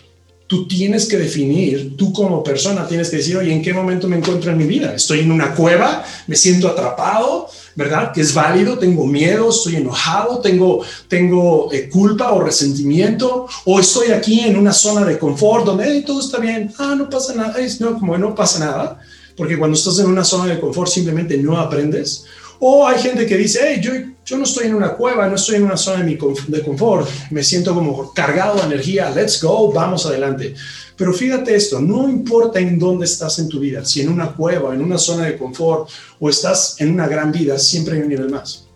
tú 0.46 0.68
tienes 0.68 1.06
que 1.06 1.16
definir, 1.16 1.96
tú 1.96 2.12
como 2.12 2.44
persona 2.44 2.86
tienes 2.86 3.08
que 3.08 3.16
decir, 3.16 3.38
oye, 3.38 3.52
¿en 3.52 3.62
qué 3.62 3.72
momento 3.72 4.06
me 4.06 4.18
encuentro 4.18 4.50
en 4.50 4.58
mi 4.58 4.64
vida? 4.64 4.94
¿Estoy 4.94 5.20
en 5.20 5.32
una 5.32 5.54
cueva? 5.54 6.04
¿Me 6.26 6.36
siento 6.36 6.68
atrapado? 6.68 7.48
¿Verdad? 7.74 8.12
Que 8.12 8.20
es 8.20 8.34
válido, 8.34 8.78
tengo 8.78 9.06
miedo, 9.06 9.48
estoy 9.48 9.76
enojado, 9.76 10.40
tengo, 10.40 10.84
tengo 11.08 11.72
eh, 11.72 11.88
culpa 11.88 12.32
o 12.32 12.42
resentimiento, 12.42 13.46
o 13.64 13.80
estoy 13.80 14.08
aquí 14.08 14.40
en 14.40 14.56
una 14.56 14.74
zona 14.74 15.06
de 15.06 15.18
confort 15.18 15.64
donde 15.64 16.02
todo 16.02 16.20
está 16.20 16.38
bien, 16.38 16.72
ah, 16.78 16.94
no 16.96 17.08
pasa 17.08 17.34
nada, 17.34 17.58
es, 17.58 17.80
no, 17.80 17.98
como 17.98 18.16
no 18.18 18.34
pasa 18.34 18.58
nada 18.58 19.00
porque 19.36 19.58
cuando 19.58 19.76
estás 19.76 19.98
en 19.98 20.06
una 20.06 20.24
zona 20.24 20.52
de 20.52 20.60
confort 20.60 20.90
simplemente 20.90 21.36
no 21.36 21.58
aprendes. 21.58 22.24
O 22.58 22.86
hay 22.86 22.98
gente 23.00 23.26
que 23.26 23.36
dice, 23.36 23.60
hey, 23.62 23.80
yo, 23.82 23.92
yo 24.24 24.38
no 24.38 24.44
estoy 24.44 24.66
en 24.66 24.74
una 24.74 24.94
cueva, 24.94 25.28
no 25.28 25.36
estoy 25.36 25.56
en 25.56 25.64
una 25.64 25.76
zona 25.76 26.02
de, 26.02 26.18
de 26.48 26.62
confort, 26.62 27.06
me 27.30 27.44
siento 27.44 27.74
como 27.74 28.12
cargado 28.14 28.56
de 28.56 28.62
energía, 28.62 29.10
let's 29.10 29.42
go, 29.42 29.70
vamos 29.72 30.06
adelante. 30.06 30.54
Pero 30.96 31.12
fíjate 31.12 31.54
esto, 31.54 31.80
no 31.80 32.08
importa 32.08 32.58
en 32.58 32.78
dónde 32.78 33.04
estás 33.04 33.38
en 33.38 33.48
tu 33.48 33.60
vida, 33.60 33.84
si 33.84 34.00
en 34.00 34.08
una 34.08 34.32
cueva, 34.32 34.74
en 34.74 34.80
una 34.80 34.96
zona 34.96 35.26
de 35.26 35.36
confort 35.36 35.90
o 36.18 36.30
estás 36.30 36.76
en 36.80 36.92
una 36.92 37.06
gran 37.06 37.30
vida, 37.30 37.58
siempre 37.58 37.96
hay 37.96 38.02
un 38.02 38.08
nivel 38.08 38.30
más. 38.30 38.66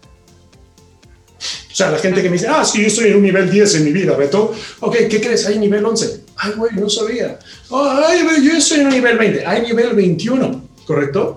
O 1.73 1.75
sea, 1.75 1.91
la 1.91 1.99
gente 1.99 2.21
que 2.21 2.29
me 2.29 2.35
dice, 2.35 2.49
ah, 2.49 2.63
que 2.71 2.83
yo 2.83 2.89
estoy 2.89 3.09
en 3.09 3.17
un 3.17 3.23
nivel 3.23 3.51
10 3.51 3.77
en 3.77 3.85
mi 3.85 3.93
vida, 3.93 4.15
Beto. 4.15 4.53
Ok, 4.81 4.97
¿qué 5.09 5.21
crees? 5.21 5.47
Hay 5.47 5.59
nivel 5.59 5.83
11. 5.83 6.20
Ay, 6.43 6.53
güey, 6.57 6.75
no 6.75 6.89
sabía. 6.89 7.39
ay, 7.71 8.23
yo 8.43 8.53
estoy 8.57 8.81
en 8.81 8.87
un 8.87 8.93
nivel 8.93 9.19
20. 9.19 9.47
Hay 9.47 9.63
nivel 9.63 9.95
21, 9.95 10.69
¿correcto? 10.87 11.37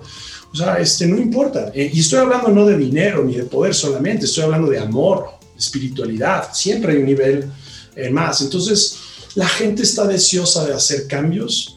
O 0.50 0.56
sea, 0.56 0.78
este, 0.78 1.06
no 1.06 1.18
importa. 1.18 1.70
Eh, 1.74 1.90
y 1.92 2.00
estoy 2.00 2.20
hablando 2.20 2.48
no 2.48 2.64
de 2.64 2.78
dinero 2.78 3.22
ni 3.22 3.34
de 3.34 3.44
poder 3.44 3.74
solamente, 3.74 4.24
estoy 4.24 4.44
hablando 4.44 4.70
de 4.70 4.78
amor, 4.78 5.26
espiritualidad. 5.58 6.48
Siempre 6.54 6.92
hay 6.92 6.98
un 6.98 7.06
nivel 7.06 7.50
eh, 7.96 8.08
más. 8.08 8.40
Entonces, 8.40 8.98
la 9.34 9.46
gente 9.46 9.82
está 9.82 10.06
deseosa 10.06 10.64
de 10.64 10.72
hacer 10.72 11.06
cambios, 11.06 11.73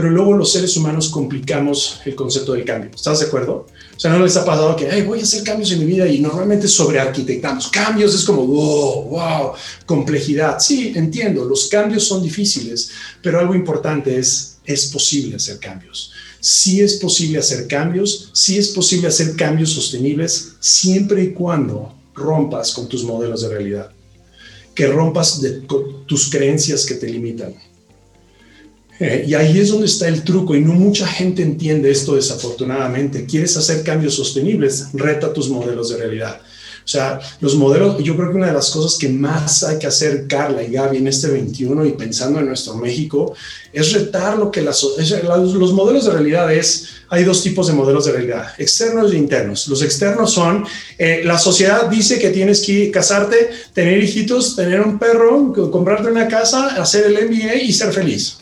pero 0.00 0.12
luego 0.12 0.32
los 0.34 0.50
seres 0.50 0.74
humanos 0.78 1.10
complicamos 1.10 2.00
el 2.06 2.14
concepto 2.14 2.54
del 2.54 2.64
cambio. 2.64 2.90
¿Estás 2.94 3.20
de 3.20 3.26
acuerdo? 3.26 3.66
O 3.94 4.00
sea, 4.00 4.10
no 4.10 4.24
les 4.24 4.34
ha 4.38 4.46
pasado 4.46 4.74
que, 4.74 4.88
Ay, 4.88 5.02
voy 5.02 5.20
a 5.20 5.24
hacer 5.24 5.44
cambios 5.44 5.70
en 5.72 5.80
mi 5.80 5.84
vida 5.84 6.08
y 6.08 6.20
normalmente 6.20 6.68
sobrearquitectamos. 6.68 7.68
Cambios 7.68 8.14
es 8.14 8.24
como, 8.24 8.46
wow, 8.46 9.10
wow, 9.10 9.52
complejidad. 9.84 10.58
Sí, 10.58 10.94
entiendo, 10.96 11.44
los 11.44 11.68
cambios 11.68 12.04
son 12.04 12.22
difíciles, 12.22 12.92
pero 13.22 13.40
algo 13.40 13.54
importante 13.54 14.18
es, 14.18 14.56
es 14.64 14.86
posible 14.86 15.36
hacer 15.36 15.58
cambios. 15.58 16.12
Sí 16.40 16.80
es 16.80 16.94
posible 16.94 17.38
hacer 17.38 17.68
cambios, 17.68 18.30
sí 18.32 18.56
es 18.56 18.68
posible 18.68 19.08
hacer 19.08 19.36
cambios 19.36 19.68
sostenibles 19.68 20.52
siempre 20.60 21.24
y 21.24 21.32
cuando 21.34 21.94
rompas 22.14 22.72
con 22.72 22.88
tus 22.88 23.04
modelos 23.04 23.42
de 23.42 23.50
realidad, 23.50 23.90
que 24.74 24.86
rompas 24.86 25.42
de, 25.42 25.60
tus 26.06 26.30
creencias 26.30 26.86
que 26.86 26.94
te 26.94 27.06
limitan 27.06 27.54
eh, 29.00 29.24
y 29.26 29.32
ahí 29.32 29.58
es 29.58 29.70
donde 29.70 29.86
está 29.86 30.08
el 30.08 30.22
truco 30.22 30.54
y 30.54 30.60
no 30.60 30.74
mucha 30.74 31.06
gente 31.06 31.42
entiende 31.42 31.90
esto 31.90 32.16
desafortunadamente. 32.16 33.24
Quieres 33.24 33.56
hacer 33.56 33.82
cambios 33.82 34.14
sostenibles, 34.14 34.88
reta 34.92 35.32
tus 35.32 35.48
modelos 35.48 35.88
de 35.88 35.96
realidad. 35.96 36.38
O 36.84 36.88
sea, 36.92 37.20
los 37.40 37.54
modelos, 37.54 38.02
yo 38.02 38.16
creo 38.16 38.30
que 38.30 38.36
una 38.36 38.48
de 38.48 38.52
las 38.52 38.70
cosas 38.70 38.98
que 38.98 39.08
más 39.08 39.62
hay 39.62 39.78
que 39.78 39.86
hacer 39.86 40.26
Carla 40.26 40.62
y 40.62 40.72
Gaby 40.72 40.98
en 40.98 41.06
este 41.06 41.28
21 41.28 41.86
y 41.86 41.92
pensando 41.92 42.40
en 42.40 42.46
nuestro 42.46 42.74
México 42.74 43.34
es 43.72 43.92
retar 43.92 44.36
lo 44.36 44.50
que 44.50 44.60
las, 44.60 44.82
los 44.82 45.72
modelos 45.72 46.06
de 46.06 46.12
realidad 46.12 46.52
es, 46.52 46.88
hay 47.08 47.24
dos 47.24 47.42
tipos 47.42 47.68
de 47.68 47.74
modelos 47.74 48.04
de 48.04 48.12
realidad, 48.12 48.48
externos 48.58 49.12
e 49.12 49.16
internos. 49.16 49.68
Los 49.68 49.82
externos 49.82 50.32
son, 50.32 50.64
eh, 50.98 51.22
la 51.24 51.38
sociedad 51.38 51.86
dice 51.88 52.18
que 52.18 52.30
tienes 52.30 52.60
que 52.60 52.90
casarte, 52.90 53.50
tener 53.72 54.02
hijitos, 54.02 54.56
tener 54.56 54.80
un 54.80 54.98
perro, 54.98 55.52
comprarte 55.70 56.10
una 56.10 56.28
casa, 56.28 56.68
hacer 56.82 57.06
el 57.06 57.30
MBA 57.30 57.54
y 57.62 57.72
ser 57.72 57.92
feliz. 57.92 58.39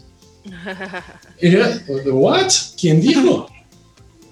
¿What? 2.12 2.52
¿Quién 2.78 3.00
dijo? 3.00 3.48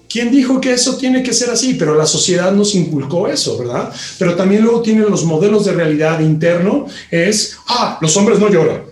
¿Quién 0.09 0.31
dijo 0.31 0.61
que 0.61 0.73
eso 0.73 0.95
tiene 0.97 1.21
que 1.21 1.33
ser 1.33 1.49
así? 1.49 1.73
Pero 1.73 1.95
la 1.95 2.05
sociedad 2.05 2.51
nos 2.51 2.73
inculcó 2.75 3.27
eso, 3.27 3.57
¿verdad? 3.57 3.93
Pero 4.17 4.35
también 4.35 4.63
luego 4.63 4.81
tienen 4.81 5.09
los 5.09 5.25
modelos 5.25 5.65
de 5.65 5.73
realidad 5.73 6.19
interno, 6.21 6.87
es, 7.11 7.57
ah, 7.67 7.97
los 8.01 8.15
hombres 8.15 8.39
no 8.39 8.49
lloran. 8.49 8.83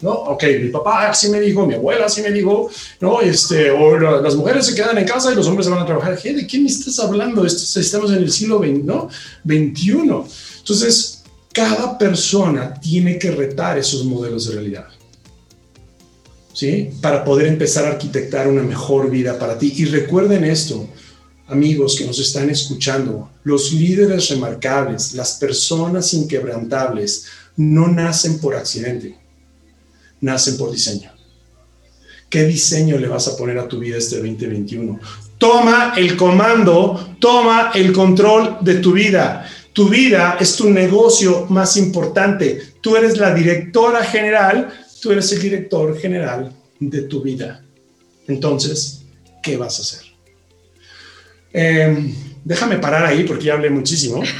¿no? 0.00 0.10
Ok, 0.10 0.44
mi 0.60 0.68
papá 0.68 1.08
así 1.08 1.28
me 1.30 1.40
dijo, 1.40 1.66
mi 1.66 1.74
abuela 1.74 2.06
así 2.06 2.20
me 2.20 2.30
dijo, 2.30 2.68
¿no? 3.00 3.20
Este, 3.20 3.70
o 3.70 3.98
las 3.98 4.34
mujeres 4.34 4.66
se 4.66 4.74
quedan 4.74 4.98
en 4.98 5.06
casa 5.06 5.32
y 5.32 5.36
los 5.36 5.46
hombres 5.46 5.66
se 5.66 5.72
van 5.72 5.82
a 5.82 5.86
trabajar. 5.86 6.20
¿De 6.20 6.46
quién 6.46 6.64
me 6.64 6.68
estás 6.68 6.98
hablando? 6.98 7.46
Estamos 7.46 8.10
en 8.10 8.18
el 8.18 8.30
siglo 8.30 8.58
XX, 8.58 8.84
¿no? 8.84 9.08
21. 9.44 10.26
Entonces, 10.58 11.22
cada 11.52 11.96
persona 11.96 12.74
tiene 12.74 13.18
que 13.18 13.30
retar 13.30 13.78
esos 13.78 14.04
modelos 14.04 14.48
de 14.48 14.54
realidad. 14.54 14.86
¿Sí? 16.56 16.88
Para 17.02 17.22
poder 17.22 17.48
empezar 17.48 17.84
a 17.84 17.90
arquitectar 17.90 18.48
una 18.48 18.62
mejor 18.62 19.10
vida 19.10 19.38
para 19.38 19.58
ti. 19.58 19.74
Y 19.76 19.84
recuerden 19.84 20.42
esto, 20.42 20.88
amigos 21.48 21.96
que 21.96 22.06
nos 22.06 22.18
están 22.18 22.48
escuchando, 22.48 23.30
los 23.44 23.72
líderes 23.72 24.30
remarcables, 24.30 25.12
las 25.12 25.34
personas 25.34 26.14
inquebrantables, 26.14 27.26
no 27.56 27.88
nacen 27.88 28.38
por 28.38 28.54
accidente 28.54 29.18
nacen 30.20 30.56
por 30.56 30.70
diseño. 30.70 31.10
¿Qué 32.28 32.44
diseño 32.44 32.98
le 32.98 33.08
vas 33.08 33.28
a 33.28 33.36
poner 33.36 33.58
a 33.58 33.68
tu 33.68 33.78
vida 33.78 33.96
este 33.96 34.16
2021? 34.16 34.98
Toma 35.38 35.94
el 35.96 36.16
comando, 36.16 37.16
toma 37.20 37.70
el 37.74 37.92
control 37.92 38.58
de 38.60 38.76
tu 38.76 38.92
vida. 38.92 39.48
Tu 39.72 39.88
vida 39.88 40.36
es 40.40 40.56
tu 40.56 40.70
negocio 40.70 41.46
más 41.50 41.76
importante. 41.76 42.60
Tú 42.80 42.96
eres 42.96 43.18
la 43.18 43.34
directora 43.34 44.02
general, 44.04 44.70
tú 45.00 45.12
eres 45.12 45.30
el 45.32 45.40
director 45.40 45.98
general 45.98 46.52
de 46.78 47.02
tu 47.02 47.22
vida. 47.22 47.62
Entonces, 48.28 49.02
¿qué 49.42 49.56
vas 49.56 49.78
a 49.78 49.82
hacer? 49.82 50.06
Em, 51.52 52.14
déjame 52.44 52.78
parar 52.78 53.06
ahí 53.06 53.24
porque 53.24 53.46
ya 53.46 53.54
hablé 53.54 53.70
muchísimo. 53.70 54.22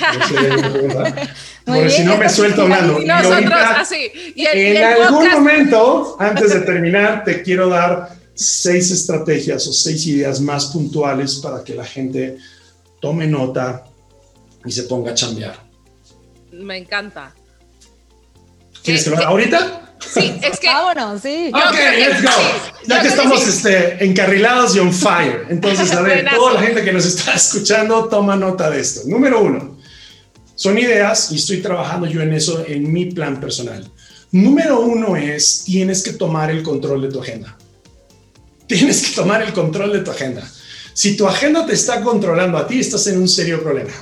Porque 1.65 1.91
si 1.91 2.05
no 2.05 2.17
me 2.17 2.29
suelto 2.29 2.63
hablando. 2.63 3.03
Y 3.03 3.11
así. 3.11 4.13
en 4.37 4.85
algún 4.85 5.29
momento, 5.33 6.17
antes 6.21 6.55
de 6.55 6.61
terminar, 6.61 7.25
te 7.25 7.43
quiero 7.43 7.69
dar 7.69 8.11
seis 8.35 8.93
estrategias 8.93 9.67
o 9.67 9.73
seis 9.73 10.07
ideas 10.07 10.41
más 10.41 10.67
puntuales 10.67 11.37
para 11.37 11.65
que 11.65 11.75
la 11.75 11.85
gente 11.85 12.37
tome 13.01 13.27
nota 13.27 13.85
y 14.65 14.71
se 14.71 14.85
ponga 14.85 15.11
a 15.11 15.15
chambear. 15.15 15.59
Me 16.53 16.77
encanta. 16.77 17.35
¿Quieres 18.85 19.03
que 19.03 19.11
lo 19.11 19.17
haga 19.17 19.27
ahorita? 19.27 19.86
Sí, 20.01 20.39
es 20.43 20.59
que. 20.59 20.67
Vámonos, 20.67 21.23
sí. 21.23 21.51
Ok, 21.55 21.77
let's 21.99 22.23
go. 22.23 22.31
Ya 22.87 23.01
que 23.03 23.09
estamos 23.09 23.47
este, 23.47 24.05
encarrilados 24.05 24.77
y 24.77 24.79
on 24.79 24.93
fire. 24.93 25.47
Entonces, 25.49 25.93
a 25.93 26.03
ver, 26.03 26.29
toda 26.35 26.55
la 26.55 26.61
gente 26.61 26.85
que 26.85 26.93
nos 26.93 27.05
está 27.05 27.35
escuchando, 27.35 28.09
toma 28.09 28.37
nota 28.37 28.71
de 28.71 28.81
esto. 28.81 29.03
Número 29.07 29.41
uno 29.41 29.77
son 30.57 30.79
ideas 30.79 31.31
y 31.33 31.37
estoy 31.37 31.59
trabajando 31.59 32.07
yo 32.07 32.23
en 32.23 32.33
eso 32.33 32.65
en 32.67 32.91
mi 32.91 33.05
plan 33.07 33.39
personal. 33.39 33.89
Número 34.33 34.81
uno 34.81 35.15
es, 35.15 35.65
tienes 35.65 36.03
que 36.03 36.15
tomar 36.15 36.51
el 36.51 36.63
control 36.63 37.03
de 37.03 37.09
tu 37.09 37.21
agenda. 37.21 37.57
Tienes 38.67 39.07
que 39.07 39.15
tomar 39.15 39.43
el 39.43 39.53
control 39.53 39.93
de 39.93 40.01
tu 40.01 40.11
agenda. 40.11 40.51
Si 40.95 41.15
tu 41.17 41.29
agenda 41.29 41.67
te 41.67 41.75
está 41.75 42.01
controlando 42.01 42.57
a 42.57 42.67
ti, 42.67 42.81
estás 42.81 43.07
en 43.07 43.19
un 43.19 43.29
serio 43.29 43.63
problema. 43.63 43.93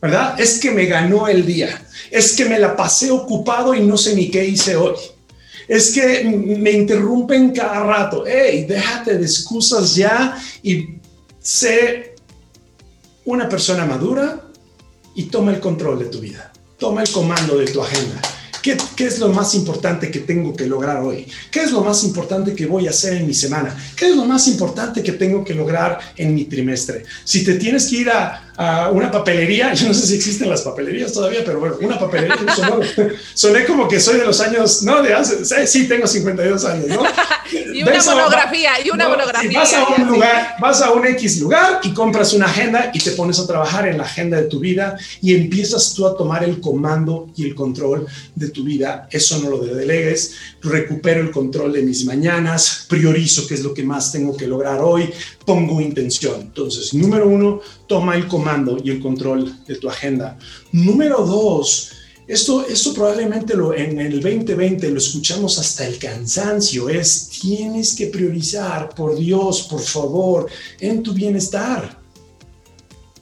¿Verdad? 0.00 0.40
Es 0.40 0.58
que 0.58 0.70
me 0.70 0.86
ganó 0.86 1.28
el 1.28 1.44
día. 1.44 1.82
Es 2.10 2.32
que 2.32 2.46
me 2.46 2.58
la 2.58 2.74
pasé 2.74 3.10
ocupado 3.10 3.74
y 3.74 3.80
no 3.80 3.98
sé 3.98 4.14
ni 4.16 4.30
qué 4.30 4.46
hice 4.46 4.76
hoy. 4.76 4.96
Es 5.70 5.92
que 5.92 6.24
me 6.24 6.72
interrumpen 6.72 7.52
cada 7.52 7.84
rato. 7.84 8.24
Hey, 8.26 8.66
déjate 8.68 9.16
de 9.16 9.24
excusas 9.24 9.94
ya 9.94 10.36
y 10.64 10.96
sé 11.38 12.16
una 13.24 13.48
persona 13.48 13.86
madura 13.86 14.48
y 15.14 15.26
toma 15.26 15.52
el 15.52 15.60
control 15.60 16.00
de 16.00 16.06
tu 16.06 16.18
vida. 16.18 16.52
Toma 16.76 17.02
el 17.02 17.10
comando 17.12 17.56
de 17.56 17.66
tu 17.66 17.80
agenda. 17.80 18.20
¿Qué, 18.62 18.76
es 19.06 19.20
lo 19.20 19.28
más 19.28 19.54
importante 19.54 20.10
que 20.10 20.18
tengo 20.18 20.54
que 20.56 20.66
lograr 20.66 21.02
hoy? 21.02 21.26
¿Qué 21.52 21.60
es 21.60 21.70
lo 21.70 21.82
más 21.82 22.02
importante 22.02 22.52
que 22.52 22.66
voy 22.66 22.88
a 22.88 22.90
hacer 22.90 23.14
en 23.14 23.28
mi 23.28 23.32
semana? 23.32 23.74
¿Qué 23.96 24.08
es 24.08 24.16
lo 24.16 24.24
más 24.24 24.48
importante 24.48 25.04
que 25.04 25.12
tengo 25.12 25.44
que 25.44 25.54
lograr 25.54 26.00
en 26.16 26.34
mi 26.34 26.46
trimestre? 26.46 27.04
Si 27.24 27.44
te 27.44 27.54
tienes 27.54 27.86
que 27.86 27.96
ir 27.96 28.10
a, 28.10 28.49
una 28.92 29.10
papelería, 29.10 29.72
yo 29.74 29.88
no 29.88 29.94
sé 29.94 30.06
si 30.06 30.16
existen 30.16 30.48
las 30.48 30.62
papelerías 30.62 31.12
todavía, 31.12 31.40
pero 31.44 31.60
bueno, 31.60 31.76
una 31.80 31.98
papelería, 31.98 32.36
soné 33.34 33.64
como 33.64 33.88
que 33.88 33.98
soy 33.98 34.18
de 34.18 34.26
los 34.26 34.40
años, 34.40 34.82
no, 34.82 35.02
de 35.02 35.14
hace, 35.14 35.66
sí, 35.66 35.88
tengo 35.88 36.06
52 36.06 36.64
años, 36.66 36.86
¿no? 36.88 37.02
y 37.74 37.82
una 37.82 38.02
monografía, 38.02 38.70
y 38.84 38.90
una 38.90 39.08
monografía. 39.08 39.58
vas 39.58 39.72
a 39.72 39.86
un 39.88 40.08
lugar, 40.08 40.56
vas 40.60 40.82
a 40.82 40.92
un 40.92 41.06
X 41.06 41.40
lugar 41.40 41.80
y 41.82 41.92
compras 41.94 42.34
una 42.34 42.46
agenda 42.46 42.90
y 42.92 42.98
te 42.98 43.12
pones 43.12 43.38
a 43.38 43.46
trabajar 43.46 43.88
en 43.88 43.96
la 43.96 44.04
agenda 44.04 44.36
de 44.36 44.44
tu 44.44 44.60
vida 44.60 44.96
y 45.22 45.34
empiezas 45.34 45.94
tú 45.94 46.06
a 46.06 46.16
tomar 46.16 46.44
el 46.44 46.60
comando 46.60 47.30
y 47.36 47.46
el 47.46 47.54
control 47.54 48.06
de 48.34 48.50
tu 48.50 48.64
vida. 48.64 49.08
Eso 49.10 49.38
no 49.38 49.50
lo 49.50 49.58
delegues. 49.58 50.34
Recupero 50.62 51.20
el 51.20 51.30
control 51.30 51.72
de 51.72 51.82
mis 51.82 52.04
mañanas, 52.04 52.86
priorizo 52.88 53.46
qué 53.46 53.54
es 53.54 53.62
lo 53.62 53.72
que 53.72 53.82
más 53.82 54.12
tengo 54.12 54.36
que 54.36 54.46
lograr 54.46 54.80
hoy, 54.80 55.10
pongo 55.44 55.80
intención. 55.80 56.40
Entonces, 56.40 56.92
número 56.94 57.26
uno, 57.26 57.60
toma 57.86 58.14
el 58.14 58.28
comando 58.28 58.49
y 58.82 58.90
el 58.90 59.00
control 59.00 59.64
de 59.66 59.76
tu 59.76 59.88
agenda. 59.88 60.38
Número 60.72 61.24
dos, 61.24 61.92
esto, 62.26 62.64
esto 62.66 62.94
probablemente 62.94 63.56
lo, 63.56 63.74
en 63.74 63.98
el 63.98 64.20
2020 64.20 64.90
lo 64.90 64.98
escuchamos 64.98 65.58
hasta 65.58 65.86
el 65.86 65.98
cansancio, 65.98 66.88
es 66.88 67.28
tienes 67.28 67.94
que 67.94 68.06
priorizar, 68.06 68.94
por 68.94 69.16
Dios, 69.16 69.62
por 69.62 69.80
favor, 69.80 70.46
en 70.78 71.02
tu 71.02 71.12
bienestar. 71.12 71.98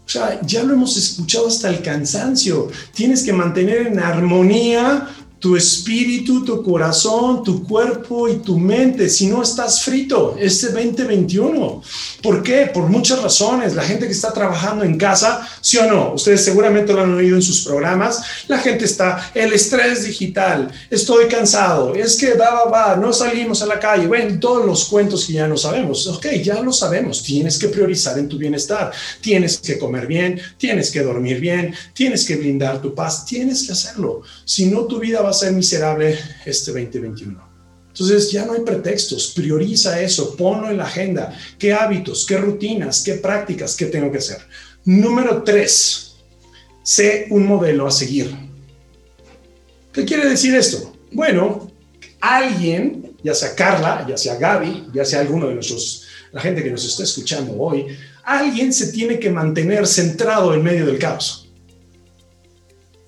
O 0.09 0.11
sea, 0.11 0.41
ya 0.43 0.63
lo 0.63 0.73
hemos 0.73 0.97
escuchado 0.97 1.49
hasta 1.49 1.69
el 1.69 1.83
cansancio. 1.83 2.69
Tienes 2.95 3.23
que 3.23 3.33
mantener 3.33 3.89
en 3.89 3.99
armonía 3.99 5.07
tu 5.39 5.57
espíritu, 5.57 6.45
tu 6.45 6.63
corazón, 6.63 7.45
tu 7.45 7.65
cuerpo 7.65 8.29
y 8.29 8.39
tu 8.39 8.59
mente, 8.59 9.09
si 9.09 9.27
no 9.27 9.43
estás 9.43 9.83
frito 9.83 10.37
este 10.39 10.69
2021. 10.69 11.83
¿Por 12.23 12.43
qué? 12.43 12.71
Por 12.73 12.89
muchas 12.89 13.23
razones. 13.23 13.75
La 13.75 13.85
gente 13.85 14.07
que 14.07 14.13
está 14.13 14.33
trabajando 14.33 14.85
en 14.85 14.99
casa, 14.99 15.47
sí 15.61 15.79
o 15.79 15.87
no, 15.87 16.15
ustedes 16.15 16.45
seguramente 16.45 16.93
lo 16.93 17.03
han 17.03 17.15
oído 17.15 17.37
en 17.37 17.43
sus 17.43 17.65
programas, 17.65 18.21
la 18.49 18.59
gente 18.59 18.85
está, 18.85 19.31
el 19.35 19.53
estrés 19.53 20.05
digital, 20.05 20.71
estoy 20.91 21.27
cansado, 21.27 21.95
es 21.95 22.17
que 22.17 22.35
va, 22.35 22.51
va, 22.51 22.71
va, 22.71 22.97
no 22.97 23.13
salimos 23.13 23.63
a 23.63 23.67
la 23.67 23.79
calle, 23.79 24.07
bueno, 24.07 24.39
todos 24.41 24.67
los 24.67 24.87
cuentos 24.87 25.25
que 25.25 25.35
ya 25.35 25.47
no 25.47 25.57
sabemos. 25.57 26.07
Ok, 26.09 26.27
ya 26.43 26.61
lo 26.61 26.73
sabemos, 26.73 27.23
tienes 27.23 27.59
que 27.59 27.69
priorizar 27.69 28.19
en 28.19 28.29
tu 28.29 28.39
bienestar, 28.39 28.93
tienes 29.21 29.59
que 29.59 29.79
comer 29.79 30.07
bien, 30.07 30.41
tienes 30.57 30.91
que 30.91 31.03
dormir 31.03 31.41
bien, 31.41 31.75
tienes 31.95 32.25
que 32.25 32.37
brindar 32.37 32.81
tu 32.81 32.95
paz, 32.95 33.25
tienes 33.25 33.65
que 33.65 33.73
hacerlo. 33.73 34.23
Si 34.45 34.67
no, 34.67 34.83
tu 34.83 34.99
vida 34.99 35.23
va 35.23 35.28
a 35.31 35.35
ser 35.35 35.53
miserable 35.53 36.19
este 36.45 36.73
2021. 36.73 37.49
Entonces 37.89 38.31
ya 38.31 38.47
no 38.47 38.53
hay 38.53 38.61
pretextos, 38.61 39.33
prioriza 39.35 40.01
eso, 40.01 40.37
ponlo 40.37 40.71
en 40.71 40.77
la 40.77 40.85
agenda, 40.85 41.37
qué 41.59 41.73
hábitos, 41.73 42.25
qué 42.27 42.37
rutinas, 42.37 43.03
qué 43.03 43.15
prácticas, 43.15 43.75
qué 43.75 43.87
tengo 43.87 44.13
que 44.13 44.19
hacer. 44.19 44.39
Número 44.85 45.43
tres, 45.43 46.17
sé 46.83 47.27
un 47.31 47.47
modelo 47.47 47.87
a 47.89 47.91
seguir. 47.91 48.35
¿Qué 49.93 50.05
quiere 50.05 50.29
decir 50.29 50.55
esto? 50.55 50.97
Bueno, 51.11 51.73
alguien, 52.21 53.17
ya 53.25 53.35
sea 53.35 53.55
Carla, 53.57 54.07
ya 54.09 54.17
sea 54.17 54.37
Gaby, 54.37 54.91
ya 54.95 55.05
sea 55.05 55.21
alguno 55.21 55.49
de 55.49 55.55
nuestros, 55.55 56.07
la 56.31 56.41
gente 56.41 56.63
que 56.63 56.71
nos 56.71 56.85
está 56.85 57.03
escuchando 57.03 57.57
hoy, 57.59 57.87
alguien 58.23 58.73
se 58.73 58.93
tiene 58.93 59.19
que 59.19 59.31
mantener 59.31 59.87
centrado 59.87 60.55
en 60.55 60.63
medio 60.63 60.87
del 60.87 60.99
caos. 60.99 61.51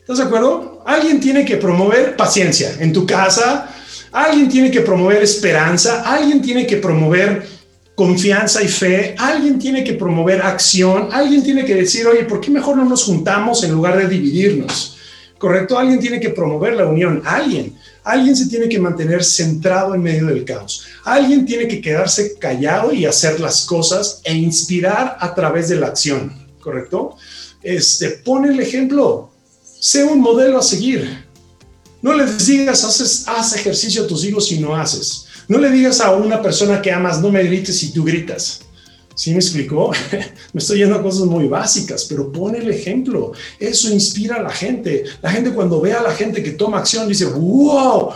¿Estás 0.00 0.18
de 0.18 0.24
acuerdo? 0.24 0.69
Alguien 0.84 1.20
tiene 1.20 1.44
que 1.44 1.56
promover 1.56 2.16
paciencia 2.16 2.72
en 2.78 2.92
tu 2.92 3.06
casa, 3.06 3.68
alguien 4.12 4.48
tiene 4.48 4.70
que 4.70 4.80
promover 4.80 5.22
esperanza, 5.22 6.02
alguien 6.02 6.40
tiene 6.40 6.66
que 6.66 6.76
promover 6.76 7.46
confianza 7.94 8.62
y 8.62 8.68
fe, 8.68 9.14
alguien 9.18 9.58
tiene 9.58 9.84
que 9.84 9.92
promover 9.92 10.40
acción, 10.40 11.08
alguien 11.12 11.42
tiene 11.42 11.64
que 11.64 11.74
decir, 11.74 12.06
oye, 12.06 12.24
¿por 12.24 12.40
qué 12.40 12.50
mejor 12.50 12.76
no 12.76 12.84
nos 12.84 13.04
juntamos 13.04 13.62
en 13.62 13.72
lugar 13.72 13.98
de 13.98 14.08
dividirnos? 14.08 14.96
¿Correcto? 15.38 15.78
Alguien 15.78 16.00
tiene 16.00 16.20
que 16.20 16.30
promover 16.30 16.74
la 16.74 16.86
unión, 16.86 17.22
alguien. 17.24 17.74
Alguien 18.04 18.36
se 18.36 18.46
tiene 18.48 18.68
que 18.68 18.78
mantener 18.78 19.24
centrado 19.24 19.94
en 19.94 20.02
medio 20.02 20.26
del 20.26 20.44
caos. 20.44 20.86
Alguien 21.04 21.44
tiene 21.46 21.68
que 21.68 21.80
quedarse 21.80 22.38
callado 22.38 22.92
y 22.92 23.06
hacer 23.06 23.40
las 23.40 23.64
cosas 23.64 24.20
e 24.24 24.34
inspirar 24.34 25.16
a 25.18 25.34
través 25.34 25.68
de 25.68 25.76
la 25.76 25.88
acción, 25.88 26.46
¿correcto? 26.60 27.16
Este, 27.62 28.10
pone 28.10 28.48
el 28.48 28.60
ejemplo, 28.60 29.29
Sé 29.80 30.04
un 30.04 30.20
modelo 30.20 30.58
a 30.58 30.62
seguir. 30.62 31.24
No 32.02 32.12
le 32.12 32.30
digas, 32.34 32.84
haces, 32.84 33.24
haz 33.26 33.56
ejercicio 33.56 34.04
a 34.04 34.06
tus 34.06 34.24
hijos 34.24 34.46
si 34.46 34.58
no 34.58 34.76
haces. 34.76 35.24
No 35.48 35.58
le 35.58 35.70
digas 35.70 36.00
a 36.00 36.14
una 36.14 36.42
persona 36.42 36.82
que 36.82 36.92
amas, 36.92 37.20
no 37.20 37.32
me 37.32 37.42
grites 37.42 37.78
si 37.78 37.90
tú 37.90 38.04
gritas. 38.04 38.60
¿Sí 39.14 39.30
me 39.30 39.38
explicó? 39.38 39.90
me 40.52 40.60
estoy 40.60 40.78
yendo 40.78 40.96
a 40.96 41.02
cosas 41.02 41.24
muy 41.26 41.48
básicas, 41.48 42.04
pero 42.04 42.30
pone 42.30 42.58
el 42.58 42.70
ejemplo. 42.70 43.32
Eso 43.58 43.90
inspira 43.90 44.36
a 44.36 44.42
la 44.42 44.50
gente. 44.50 45.04
La 45.22 45.30
gente 45.30 45.52
cuando 45.52 45.80
ve 45.80 45.94
a 45.94 46.02
la 46.02 46.12
gente 46.12 46.42
que 46.42 46.52
toma 46.52 46.78
acción 46.78 47.08
dice, 47.08 47.24
wow, 47.24 48.10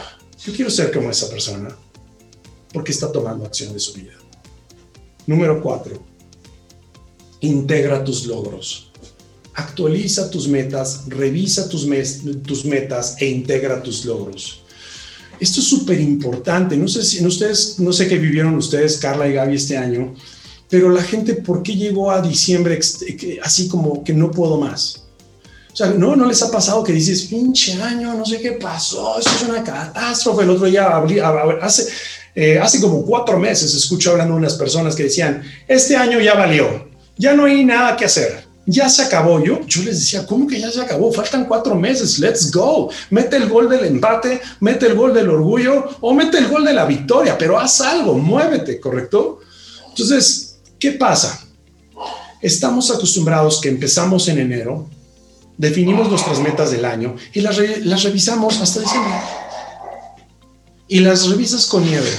yo 0.44 0.52
quiero 0.54 0.70
ser 0.70 0.92
como 0.92 1.10
esa 1.10 1.30
persona, 1.30 1.74
porque 2.72 2.92
está 2.92 3.10
tomando 3.10 3.46
acción 3.46 3.72
de 3.72 3.80
su 3.80 3.94
vida. 3.94 4.12
Número 5.26 5.62
cuatro, 5.62 6.02
integra 7.40 8.04
tus 8.04 8.26
logros. 8.26 8.92
Actualiza 9.54 10.30
tus 10.30 10.48
metas, 10.48 11.02
revisa 11.06 11.68
tus, 11.68 11.86
tus 12.44 12.64
metas 12.64 13.16
e 13.20 13.26
integra 13.26 13.82
tus 13.82 14.04
logros. 14.04 14.62
Esto 15.40 15.60
es 15.60 15.66
súper 15.66 16.00
importante. 16.00 16.76
No 16.76 16.88
sé 16.88 17.04
si 17.04 17.18
en 17.18 17.26
ustedes, 17.26 17.78
no 17.78 17.92
sé 17.92 18.08
qué 18.08 18.18
vivieron 18.18 18.54
ustedes, 18.54 18.98
Carla 18.98 19.28
y 19.28 19.32
Gaby, 19.32 19.56
este 19.56 19.76
año, 19.76 20.14
pero 20.68 20.90
la 20.90 21.02
gente, 21.02 21.34
¿por 21.34 21.62
qué 21.62 21.76
llegó 21.76 22.10
a 22.10 22.20
diciembre 22.20 22.78
así 23.42 23.68
como 23.68 24.02
que 24.02 24.12
no 24.12 24.30
puedo 24.30 24.58
más? 24.58 25.04
O 25.72 25.76
sea, 25.76 25.88
¿no, 25.88 26.14
¿no 26.14 26.26
les 26.26 26.40
ha 26.42 26.52
pasado 26.52 26.84
que 26.84 26.92
dices, 26.92 27.22
pinche 27.22 27.74
año, 27.82 28.14
no 28.14 28.24
sé 28.24 28.40
qué 28.40 28.52
pasó, 28.52 29.18
esto 29.18 29.30
es 29.34 29.42
una 29.48 29.64
catástrofe? 29.64 30.44
El 30.44 30.50
otro 30.50 30.66
día, 30.66 31.02
hace, 31.60 31.88
eh, 32.34 32.60
hace 32.60 32.80
como 32.80 33.04
cuatro 33.04 33.40
meses, 33.40 33.74
escucho 33.74 34.12
hablando 34.12 34.36
unas 34.36 34.54
personas 34.54 34.94
que 34.94 35.04
decían, 35.04 35.42
este 35.66 35.96
año 35.96 36.20
ya 36.20 36.34
valió, 36.34 36.88
ya 37.16 37.34
no 37.34 37.44
hay 37.44 37.64
nada 37.64 37.96
que 37.96 38.04
hacer, 38.04 38.43
ya 38.66 38.88
se 38.88 39.02
acabó. 39.02 39.42
Yo, 39.42 39.60
yo 39.66 39.82
les 39.82 40.00
decía, 40.00 40.26
¿cómo 40.26 40.46
que 40.46 40.60
ya 40.60 40.70
se 40.70 40.80
acabó? 40.80 41.12
Faltan 41.12 41.46
cuatro 41.46 41.74
meses, 41.74 42.18
let's 42.18 42.50
go. 42.50 42.90
Mete 43.10 43.36
el 43.36 43.48
gol 43.48 43.68
del 43.68 43.84
empate, 43.84 44.40
mete 44.60 44.86
el 44.86 44.94
gol 44.94 45.12
del 45.12 45.28
orgullo 45.28 45.96
o 46.00 46.14
mete 46.14 46.38
el 46.38 46.48
gol 46.48 46.64
de 46.64 46.72
la 46.72 46.84
victoria, 46.84 47.36
pero 47.36 47.58
haz 47.58 47.80
algo, 47.80 48.14
muévete, 48.18 48.80
¿correcto? 48.80 49.40
Entonces, 49.88 50.58
¿qué 50.78 50.92
pasa? 50.92 51.46
Estamos 52.40 52.90
acostumbrados 52.90 53.60
que 53.60 53.68
empezamos 53.68 54.28
en 54.28 54.38
enero, 54.38 54.88
definimos 55.56 56.10
nuestras 56.10 56.40
metas 56.40 56.70
del 56.70 56.84
año 56.84 57.16
y 57.32 57.40
las, 57.40 57.58
las 57.84 58.02
revisamos 58.02 58.60
hasta 58.60 58.80
diciembre. 58.80 59.14
Y 60.88 61.00
las 61.00 61.26
revisas 61.28 61.66
con 61.66 61.84
nieve. 61.84 62.10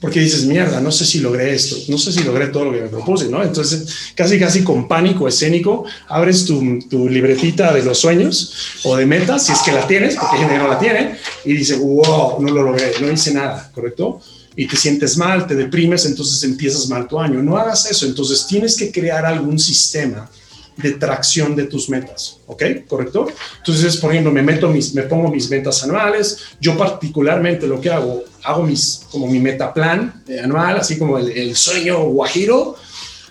Porque 0.00 0.20
dices, 0.20 0.44
mierda, 0.44 0.80
no 0.80 0.92
sé 0.92 1.06
si 1.06 1.20
logré 1.20 1.54
esto, 1.54 1.76
no 1.88 1.96
sé 1.96 2.12
si 2.12 2.22
logré 2.24 2.48
todo 2.48 2.66
lo 2.66 2.72
que 2.72 2.82
me 2.82 2.88
propuse, 2.88 3.28
¿no? 3.28 3.42
Entonces, 3.42 4.12
casi, 4.14 4.38
casi 4.38 4.62
con 4.62 4.86
pánico 4.86 5.26
escénico, 5.26 5.84
abres 6.08 6.44
tu, 6.44 6.78
tu 6.90 7.08
libretita 7.08 7.72
de 7.72 7.82
los 7.82 7.98
sueños 7.98 8.52
o 8.84 8.96
de 8.96 9.06
metas, 9.06 9.46
si 9.46 9.52
es 9.52 9.60
que 9.60 9.72
la 9.72 9.86
tienes, 9.86 10.16
porque 10.16 10.36
hay 10.36 10.42
gente 10.42 10.58
no 10.58 10.68
la 10.68 10.78
tiene, 10.78 11.16
y 11.44 11.54
dice, 11.54 11.76
wow, 11.76 12.40
no 12.40 12.52
lo 12.52 12.62
logré, 12.62 12.92
no 13.00 13.10
hice 13.10 13.32
nada, 13.32 13.70
¿correcto? 13.74 14.20
y 14.56 14.68
te 14.68 14.76
sientes 14.76 15.16
mal, 15.16 15.48
te 15.48 15.56
deprimes, 15.56 16.06
entonces 16.06 16.42
empiezas 16.44 16.88
mal 16.88 17.08
tu 17.08 17.18
año. 17.18 17.42
No 17.42 17.56
hagas 17.56 17.90
eso, 17.90 18.06
entonces 18.06 18.46
tienes 18.46 18.76
que 18.76 18.92
crear 18.92 19.26
algún 19.26 19.58
sistema 19.58 20.30
de 20.76 20.92
tracción 20.92 21.54
de 21.54 21.64
tus 21.64 21.88
metas, 21.88 22.38
¿ok? 22.46 22.62
¿Correcto? 22.86 23.26
Entonces, 23.58 23.96
por 23.98 24.10
ejemplo, 24.10 24.32
me 24.32 24.42
meto 24.42 24.68
mis, 24.68 24.94
me 24.94 25.02
pongo 25.02 25.30
mis 25.30 25.48
metas 25.50 25.82
anuales, 25.84 26.38
yo 26.60 26.76
particularmente 26.76 27.66
lo 27.66 27.80
que 27.80 27.90
hago, 27.90 28.24
hago 28.42 28.64
mis, 28.64 29.02
como 29.10 29.26
mi 29.26 29.38
meta 29.38 29.72
plan 29.72 30.22
eh, 30.28 30.40
anual, 30.40 30.78
así 30.78 30.98
como 30.98 31.18
el, 31.18 31.30
el, 31.30 31.56
sueño 31.56 32.02
guajiro, 32.04 32.76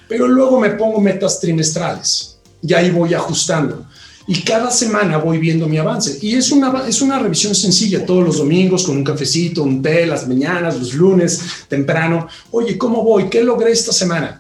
pero 0.08 0.28
luego 0.28 0.60
me 0.60 0.72
pongo 0.72 1.02
metas 1.02 1.40
trimestrales 1.40 2.38
y 2.62 2.74
ahí 2.74 2.92
voy 2.92 3.14
ajustando. 3.14 3.86
Y 4.26 4.42
cada 4.42 4.72
semana 4.72 5.18
voy 5.18 5.38
viendo 5.38 5.68
mi 5.68 5.78
avance. 5.78 6.18
Y 6.22 6.36
es 6.36 6.50
una, 6.52 6.88
es 6.88 7.02
una 7.02 7.20
revisión 7.20 7.54
sencilla, 7.54 8.06
todos 8.06 8.24
los 8.24 8.38
domingos 8.38 8.84
con 8.86 8.96
un 8.96 9.04
cafecito, 9.04 9.64
un 9.64 9.82
té, 9.82 10.06
las 10.06 10.28
mañanas, 10.28 10.80
los 10.80 10.94
lunes, 10.94 11.42
temprano. 11.68 12.28
Oye, 12.52 12.78
¿cómo 12.78 13.04
voy? 13.04 13.30
¿Qué 13.30 13.44
logré 13.44 13.72
esta 13.74 13.92
semana? 13.92 14.40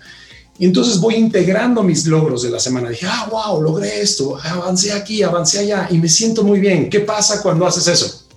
Y 0.60 0.66
entonces 0.66 1.00
voy 1.00 1.16
integrando 1.16 1.82
mis 1.82 2.06
logros 2.06 2.44
de 2.44 2.52
la 2.52 2.60
semana. 2.60 2.90
Dije, 2.90 3.08
ah, 3.10 3.28
wow, 3.30 3.62
logré 3.62 4.02
esto, 4.02 4.38
avancé 4.38 4.92
aquí, 4.92 5.24
avancé 5.24 5.60
allá 5.60 5.88
y 5.90 5.98
me 5.98 6.08
siento 6.08 6.44
muy 6.44 6.60
bien. 6.60 6.90
¿Qué 6.90 7.00
pasa 7.00 7.42
cuando 7.42 7.66
haces 7.66 7.88
eso? 7.88 8.28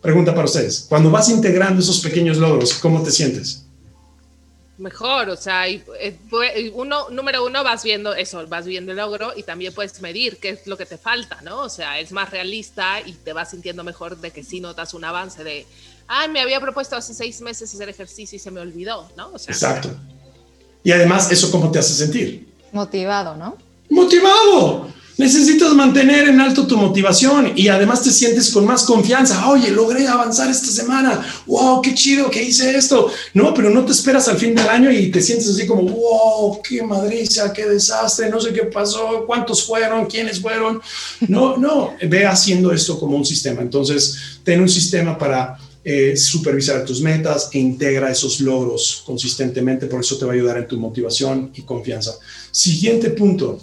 Pregunta 0.00 0.34
para 0.34 0.46
ustedes. 0.46 0.86
Cuando 0.88 1.10
vas 1.10 1.28
integrando 1.28 1.80
esos 1.80 2.00
pequeños 2.00 2.36
logros, 2.38 2.74
¿cómo 2.74 3.00
te 3.02 3.12
sientes? 3.12 3.64
Mejor, 4.78 5.28
o 5.28 5.36
sea, 5.36 5.68
eh, 5.68 6.72
uno, 6.74 7.08
número 7.10 7.46
uno, 7.46 7.62
vas 7.62 7.84
viendo 7.84 8.12
eso, 8.12 8.44
vas 8.48 8.66
viendo 8.66 8.90
el 8.90 8.98
logro 8.98 9.32
y 9.36 9.44
también 9.44 9.72
puedes 9.72 10.00
medir 10.00 10.38
qué 10.38 10.48
es 10.48 10.66
lo 10.66 10.76
que 10.76 10.86
te 10.86 10.98
falta, 10.98 11.40
¿no? 11.42 11.60
O 11.60 11.68
sea, 11.68 12.00
es 12.00 12.10
más 12.10 12.30
realista 12.30 13.00
y 13.00 13.12
te 13.12 13.32
vas 13.32 13.50
sintiendo 13.50 13.84
mejor 13.84 14.16
de 14.16 14.32
que 14.32 14.42
sí 14.42 14.58
notas 14.58 14.92
un 14.94 15.04
avance 15.04 15.44
de, 15.44 15.66
ah, 16.08 16.26
me 16.26 16.40
había 16.40 16.58
propuesto 16.58 16.96
hace 16.96 17.14
seis 17.14 17.40
meses 17.40 17.72
hacer 17.72 17.88
ejercicio 17.88 18.34
y 18.34 18.40
se 18.40 18.50
me 18.50 18.60
olvidó, 18.60 19.08
¿no? 19.16 19.30
Exacto. 19.46 19.90
Y 20.84 20.92
además, 20.92 21.30
¿eso 21.30 21.50
cómo 21.50 21.70
te 21.70 21.78
hace 21.78 21.94
sentir? 21.94 22.46
Motivado, 22.72 23.36
¿no? 23.36 23.56
Motivado. 23.90 24.92
Necesitas 25.18 25.72
mantener 25.74 26.28
en 26.28 26.40
alto 26.40 26.66
tu 26.66 26.76
motivación 26.76 27.52
y 27.54 27.68
además 27.68 28.02
te 28.02 28.10
sientes 28.10 28.50
con 28.50 28.64
más 28.64 28.84
confianza. 28.84 29.46
Oye, 29.48 29.70
logré 29.70 30.08
avanzar 30.08 30.50
esta 30.50 30.68
semana. 30.68 31.24
Wow, 31.46 31.82
qué 31.82 31.94
chido 31.94 32.30
que 32.30 32.42
hice 32.42 32.74
esto. 32.76 33.10
No, 33.34 33.52
pero 33.52 33.68
no 33.68 33.84
te 33.84 33.92
esperas 33.92 34.26
al 34.28 34.38
fin 34.38 34.54
del 34.54 34.68
año 34.68 34.90
y 34.90 35.10
te 35.10 35.20
sientes 35.20 35.50
así 35.50 35.66
como, 35.66 35.82
wow, 35.82 36.62
qué 36.62 36.82
madriza, 36.82 37.52
qué 37.52 37.66
desastre, 37.66 38.30
no 38.30 38.40
sé 38.40 38.54
qué 38.54 38.62
pasó, 38.62 39.24
cuántos 39.26 39.64
fueron, 39.64 40.06
quiénes 40.06 40.40
fueron. 40.40 40.80
No, 41.28 41.58
no, 41.58 41.92
ve 42.08 42.26
haciendo 42.26 42.72
esto 42.72 42.98
como 42.98 43.16
un 43.16 43.26
sistema. 43.26 43.60
Entonces, 43.60 44.40
ten 44.42 44.62
un 44.62 44.68
sistema 44.68 45.18
para 45.18 45.58
eh, 45.84 46.16
supervisar 46.16 46.84
tus 46.84 47.00
metas 47.00 47.50
e 47.52 47.58
integra 47.58 48.10
esos 48.10 48.40
logros 48.40 49.02
consistentemente, 49.04 49.86
por 49.86 50.00
eso 50.00 50.16
te 50.16 50.24
va 50.24 50.30
a 50.30 50.34
ayudar 50.34 50.58
en 50.58 50.68
tu 50.68 50.78
motivación 50.78 51.50
y 51.54 51.62
confianza. 51.62 52.14
Siguiente 52.52 53.10
punto, 53.10 53.58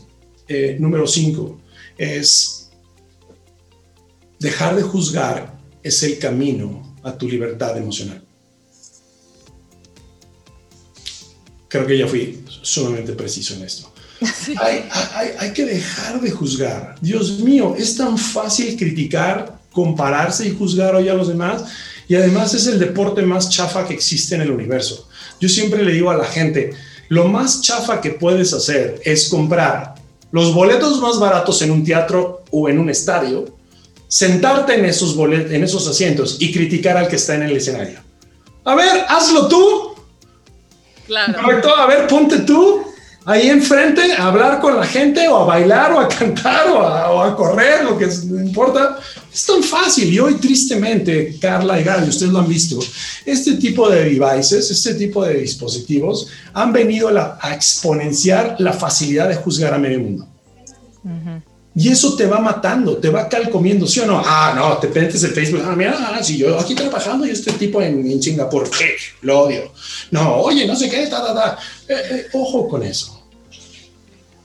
eh, 0.47 0.75
número 0.79 1.07
5, 1.07 1.61
es 1.97 2.69
dejar 4.39 4.75
de 4.75 4.81
juzgar 4.81 5.57
es 5.81 6.03
el 6.03 6.19
camino 6.19 6.97
a 7.03 7.17
tu 7.17 7.27
libertad 7.27 7.77
emocional. 7.77 8.21
Creo 11.69 11.87
que 11.87 11.97
ya 11.97 12.07
fui 12.07 12.43
sumamente 12.61 13.13
preciso 13.13 13.53
en 13.53 13.63
esto. 13.63 13.93
Hay, 14.59 14.83
hay, 15.39 15.53
que 15.53 15.63
dejar 15.63 16.19
de 16.19 16.31
juzgar. 16.31 16.95
Dios 16.99 17.39
mío, 17.39 17.75
es 17.77 17.95
tan 17.95 18.17
fácil 18.17 18.75
criticar, 18.75 19.61
compararse 19.71 20.47
y 20.47 20.51
juzgar 20.53 20.95
hoy 20.95 21.07
a 21.07 21.13
los 21.13 21.29
demás 21.29 21.63
y 22.09 22.15
además 22.15 22.55
es 22.55 22.65
el 22.65 22.79
deporte 22.79 23.21
más 23.21 23.49
chafa 23.49 23.87
que 23.87 23.93
existe 23.93 24.33
en 24.33 24.41
el 24.41 24.49
universo. 24.49 25.07
Yo 25.39 25.47
siempre 25.47 25.85
le 25.85 25.93
digo 25.93 26.09
a 26.09 26.17
la 26.17 26.25
gente, 26.25 26.71
lo 27.07 27.27
más 27.27 27.61
chafa 27.61 28.01
que 28.01 28.09
puedes 28.09 28.51
hacer 28.51 28.99
es 29.05 29.29
comprar 29.29 29.93
los 30.31 30.53
boletos 30.53 30.99
más 31.01 31.19
baratos 31.19 31.61
en 31.61 31.69
un 31.69 31.83
teatro 31.83 32.43
o 32.49 32.67
en 32.67 32.79
un 32.79 32.89
estadio, 32.89 33.45
sentarte 34.07 34.73
en 34.73 34.85
esos, 34.85 35.15
boletos, 35.15 35.51
en 35.51 35.63
esos 35.63 35.87
asientos 35.87 36.37
y 36.39 36.51
criticar 36.51 36.97
al 36.97 37.07
que 37.07 37.15
está 37.15 37.35
en 37.35 37.43
el 37.43 37.55
escenario. 37.55 37.99
A 38.65 38.73
ver, 38.73 39.05
hazlo 39.07 39.47
tú. 39.47 39.93
Claro. 41.05 41.39
Correcto, 41.39 41.75
a 41.75 41.85
ver, 41.85 42.07
ponte 42.07 42.39
tú 42.39 42.88
ahí 43.29 43.47
enfrente 43.47 44.13
a 44.13 44.25
hablar 44.25 44.59
con 44.59 44.75
la 44.75 44.85
gente 44.87 45.27
o 45.27 45.37
a 45.37 45.45
bailar 45.45 45.91
o 45.91 45.99
a 45.99 46.07
cantar 46.07 46.67
o 46.71 47.21
a, 47.21 47.35
correr, 47.35 47.83
lo 47.83 47.95
que 47.95 48.05
importa. 48.05 48.97
Es 49.31 49.45
tan 49.45 49.61
fácil 49.61 50.11
y 50.11 50.17
hoy 50.17 50.35
tristemente, 50.35 51.37
Carla 51.39 51.79
y 51.79 51.83
Gaby, 51.83 52.09
ustedes 52.09 52.31
lo 52.31 52.39
han 52.39 52.47
visto, 52.47 52.79
este 53.23 53.53
tipo 53.53 53.87
de 53.87 54.05
devices, 54.05 54.71
este 54.71 54.95
tipo 54.95 55.23
de 55.23 55.35
dispositivos 55.35 56.27
han 56.53 56.73
venido 56.73 57.09
a, 57.09 57.53
exponenciar 57.53 58.55
la 58.57 58.73
facilidad 58.73 59.29
de 59.29 59.35
juzgar 59.35 59.75
a 59.75 59.77
medio 59.77 59.99
mundo. 59.99 60.27
Y 61.75 61.89
eso 61.89 62.15
te 62.15 62.25
va 62.25 62.39
matando, 62.39 62.97
te 62.97 63.09
va 63.09 63.29
calcomiendo, 63.29 63.85
¿sí 63.85 63.99
o 63.99 64.07
no? 64.07 64.21
Ah, 64.25 64.53
no, 64.55 64.77
te 64.79 64.87
metes 64.87 65.23
en 65.23 65.31
Facebook, 65.31 65.61
ah, 65.63 65.75
mira, 65.75 65.95
ah, 65.99 66.21
si 66.23 66.37
yo 66.37 66.59
aquí 66.59 66.73
trabajando 66.73 67.27
y 67.27 67.29
este 67.29 67.51
tipo 67.53 67.79
en, 67.79 68.09
en 68.09 68.21
Singapur, 68.21 68.67
¿qué? 68.69 68.95
Lo 69.21 69.41
odio. 69.41 69.71
No, 70.09 70.37
oye, 70.37 70.65
no 70.65 70.75
sé 70.75 70.89
qué, 70.89 71.05
ta, 71.05 71.23
ta, 71.23 71.33
ta. 71.33 71.57
Eh, 71.87 72.01
eh, 72.11 72.27
ojo 72.33 72.67
con 72.67 72.83
eso. 72.83 73.18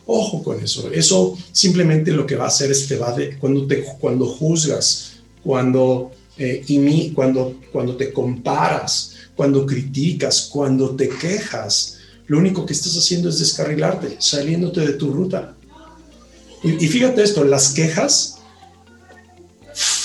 Ojo 0.07 0.43
con 0.43 0.63
eso. 0.63 0.91
Eso 0.91 1.37
simplemente 1.53 2.13
lo 2.13 2.27
que 2.27 2.37
va 2.37 2.45
a 2.45 2.49
hacer 2.49 2.71
es 2.71 2.87
te 2.87 2.97
va 2.97 3.15
cuando, 3.41 3.67
te, 3.67 3.83
cuando 3.99 4.27
juzgas, 4.27 5.15
cuando, 5.43 6.13
eh, 6.37 6.63
cuando, 7.15 7.61
cuando 7.73 7.97
te 7.97 8.13
comparas, 8.13 9.15
cuando 9.35 9.65
criticas, 9.65 10.49
cuando 10.53 10.95
te 10.95 11.09
quejas, 11.09 11.99
lo 12.27 12.39
único 12.39 12.67
que 12.67 12.75
estás 12.75 12.97
haciendo 12.97 13.29
es 13.29 13.39
descarrilarte, 13.39 14.17
saliéndote 14.19 14.81
de 14.81 14.93
tu 14.95 15.11
ruta. 15.13 15.55
Y, 16.63 16.85
y 16.85 16.89
fíjate 16.89 17.23
esto, 17.23 17.45
las 17.45 17.73
quejas 17.73 18.39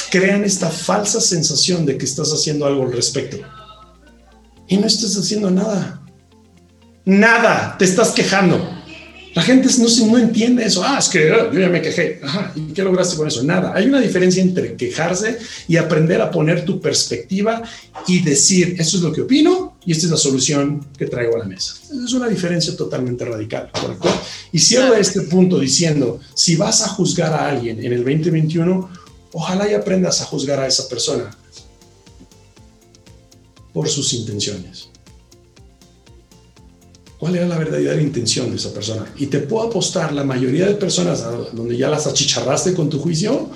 crean 0.09 0.43
esta 0.43 0.69
falsa 0.69 1.21
sensación 1.21 1.85
de 1.85 1.97
que 1.97 2.05
estás 2.05 2.31
haciendo 2.31 2.65
algo 2.65 2.83
al 2.83 2.93
respecto. 2.93 3.37
Y 4.67 4.77
no 4.77 4.87
estás 4.87 5.17
haciendo 5.17 5.51
nada. 5.51 6.01
Nada, 7.05 7.75
te 7.77 7.85
estás 7.85 8.11
quejando. 8.11 8.78
La 9.39 9.45
gente 9.45 9.69
no, 9.77 10.07
no 10.07 10.17
entiende 10.17 10.65
eso. 10.65 10.83
Ah, 10.83 10.97
es 10.99 11.07
que 11.07 11.31
ah, 11.31 11.49
yo 11.49 11.61
ya 11.61 11.69
me 11.69 11.81
quejé. 11.81 12.19
Ajá, 12.21 12.51
¿y 12.57 12.73
qué 12.73 12.83
lograste 12.83 13.15
con 13.15 13.25
eso? 13.25 13.41
Nada. 13.41 13.71
Hay 13.73 13.85
una 13.85 14.01
diferencia 14.01 14.43
entre 14.43 14.75
quejarse 14.75 15.37
y 15.65 15.77
aprender 15.77 16.21
a 16.21 16.29
poner 16.29 16.65
tu 16.65 16.81
perspectiva 16.81 17.63
y 18.05 18.19
decir, 18.19 18.75
esto 18.77 18.97
es 18.97 19.03
lo 19.03 19.13
que 19.13 19.21
opino 19.21 19.77
y 19.85 19.93
esta 19.93 20.07
es 20.07 20.11
la 20.11 20.17
solución 20.17 20.85
que 20.97 21.05
traigo 21.05 21.37
a 21.37 21.39
la 21.39 21.45
mesa. 21.45 21.75
Es 22.05 22.11
una 22.11 22.27
diferencia 22.27 22.75
totalmente 22.75 23.23
radical, 23.23 23.69
¿correcto? 23.71 24.09
Y 24.51 24.59
cierro 24.59 24.93
este 24.93 25.21
punto 25.21 25.57
diciendo, 25.57 26.19
si 26.33 26.57
vas 26.57 26.81
a 26.81 26.89
juzgar 26.89 27.31
a 27.31 27.47
alguien 27.47 27.79
en 27.79 27.93
el 27.93 28.03
2021, 28.03 28.89
ojalá 29.31 29.71
y 29.71 29.73
aprendas 29.73 30.19
a 30.19 30.25
juzgar 30.25 30.59
a 30.59 30.67
esa 30.67 30.89
persona 30.89 31.31
por 33.71 33.87
sus 33.87 34.11
intenciones 34.11 34.89
cuál 37.19 37.35
era 37.35 37.47
la 37.47 37.57
verdadera 37.57 38.01
intención 38.01 38.49
de 38.49 38.55
esa 38.55 38.73
persona. 38.73 39.05
Y 39.17 39.27
te 39.27 39.39
puedo 39.39 39.67
apostar, 39.67 40.13
la 40.13 40.23
mayoría 40.23 40.65
de 40.65 40.75
personas 40.75 41.23
donde 41.51 41.75
ya 41.75 41.89
las 41.89 42.07
achicharraste 42.07 42.73
con 42.73 42.89
tu 42.89 42.99
juicio, 42.99 43.49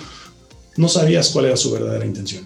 no 0.76 0.90
sabías 0.90 1.30
cuál 1.30 1.46
era 1.46 1.56
su 1.56 1.72
verdadera 1.72 2.06
intención. 2.06 2.46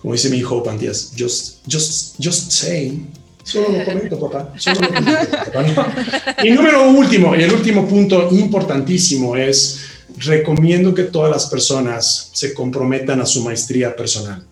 Como 0.00 0.14
dice 0.14 0.30
mi 0.30 0.38
hijo 0.38 0.62
Pantías, 0.62 1.12
just, 1.18 1.58
just, 1.70 2.16
just 2.22 2.50
saying. 2.52 3.10
Solo 3.44 3.70
lo 3.70 3.84
comento, 3.84 4.20
papá. 4.20 4.52
Solo 4.56 4.80
lo 4.80 4.94
comento, 4.94 5.36
papá. 5.52 6.44
Y 6.44 6.50
número 6.50 6.88
último, 6.88 7.34
y 7.34 7.42
el 7.42 7.52
último 7.52 7.88
punto 7.88 8.28
importantísimo 8.30 9.36
es, 9.36 9.80
recomiendo 10.18 10.94
que 10.94 11.04
todas 11.04 11.30
las 11.30 11.46
personas 11.46 12.30
se 12.32 12.54
comprometan 12.54 13.20
a 13.20 13.26
su 13.26 13.42
maestría 13.42 13.94
personal. 13.96 14.44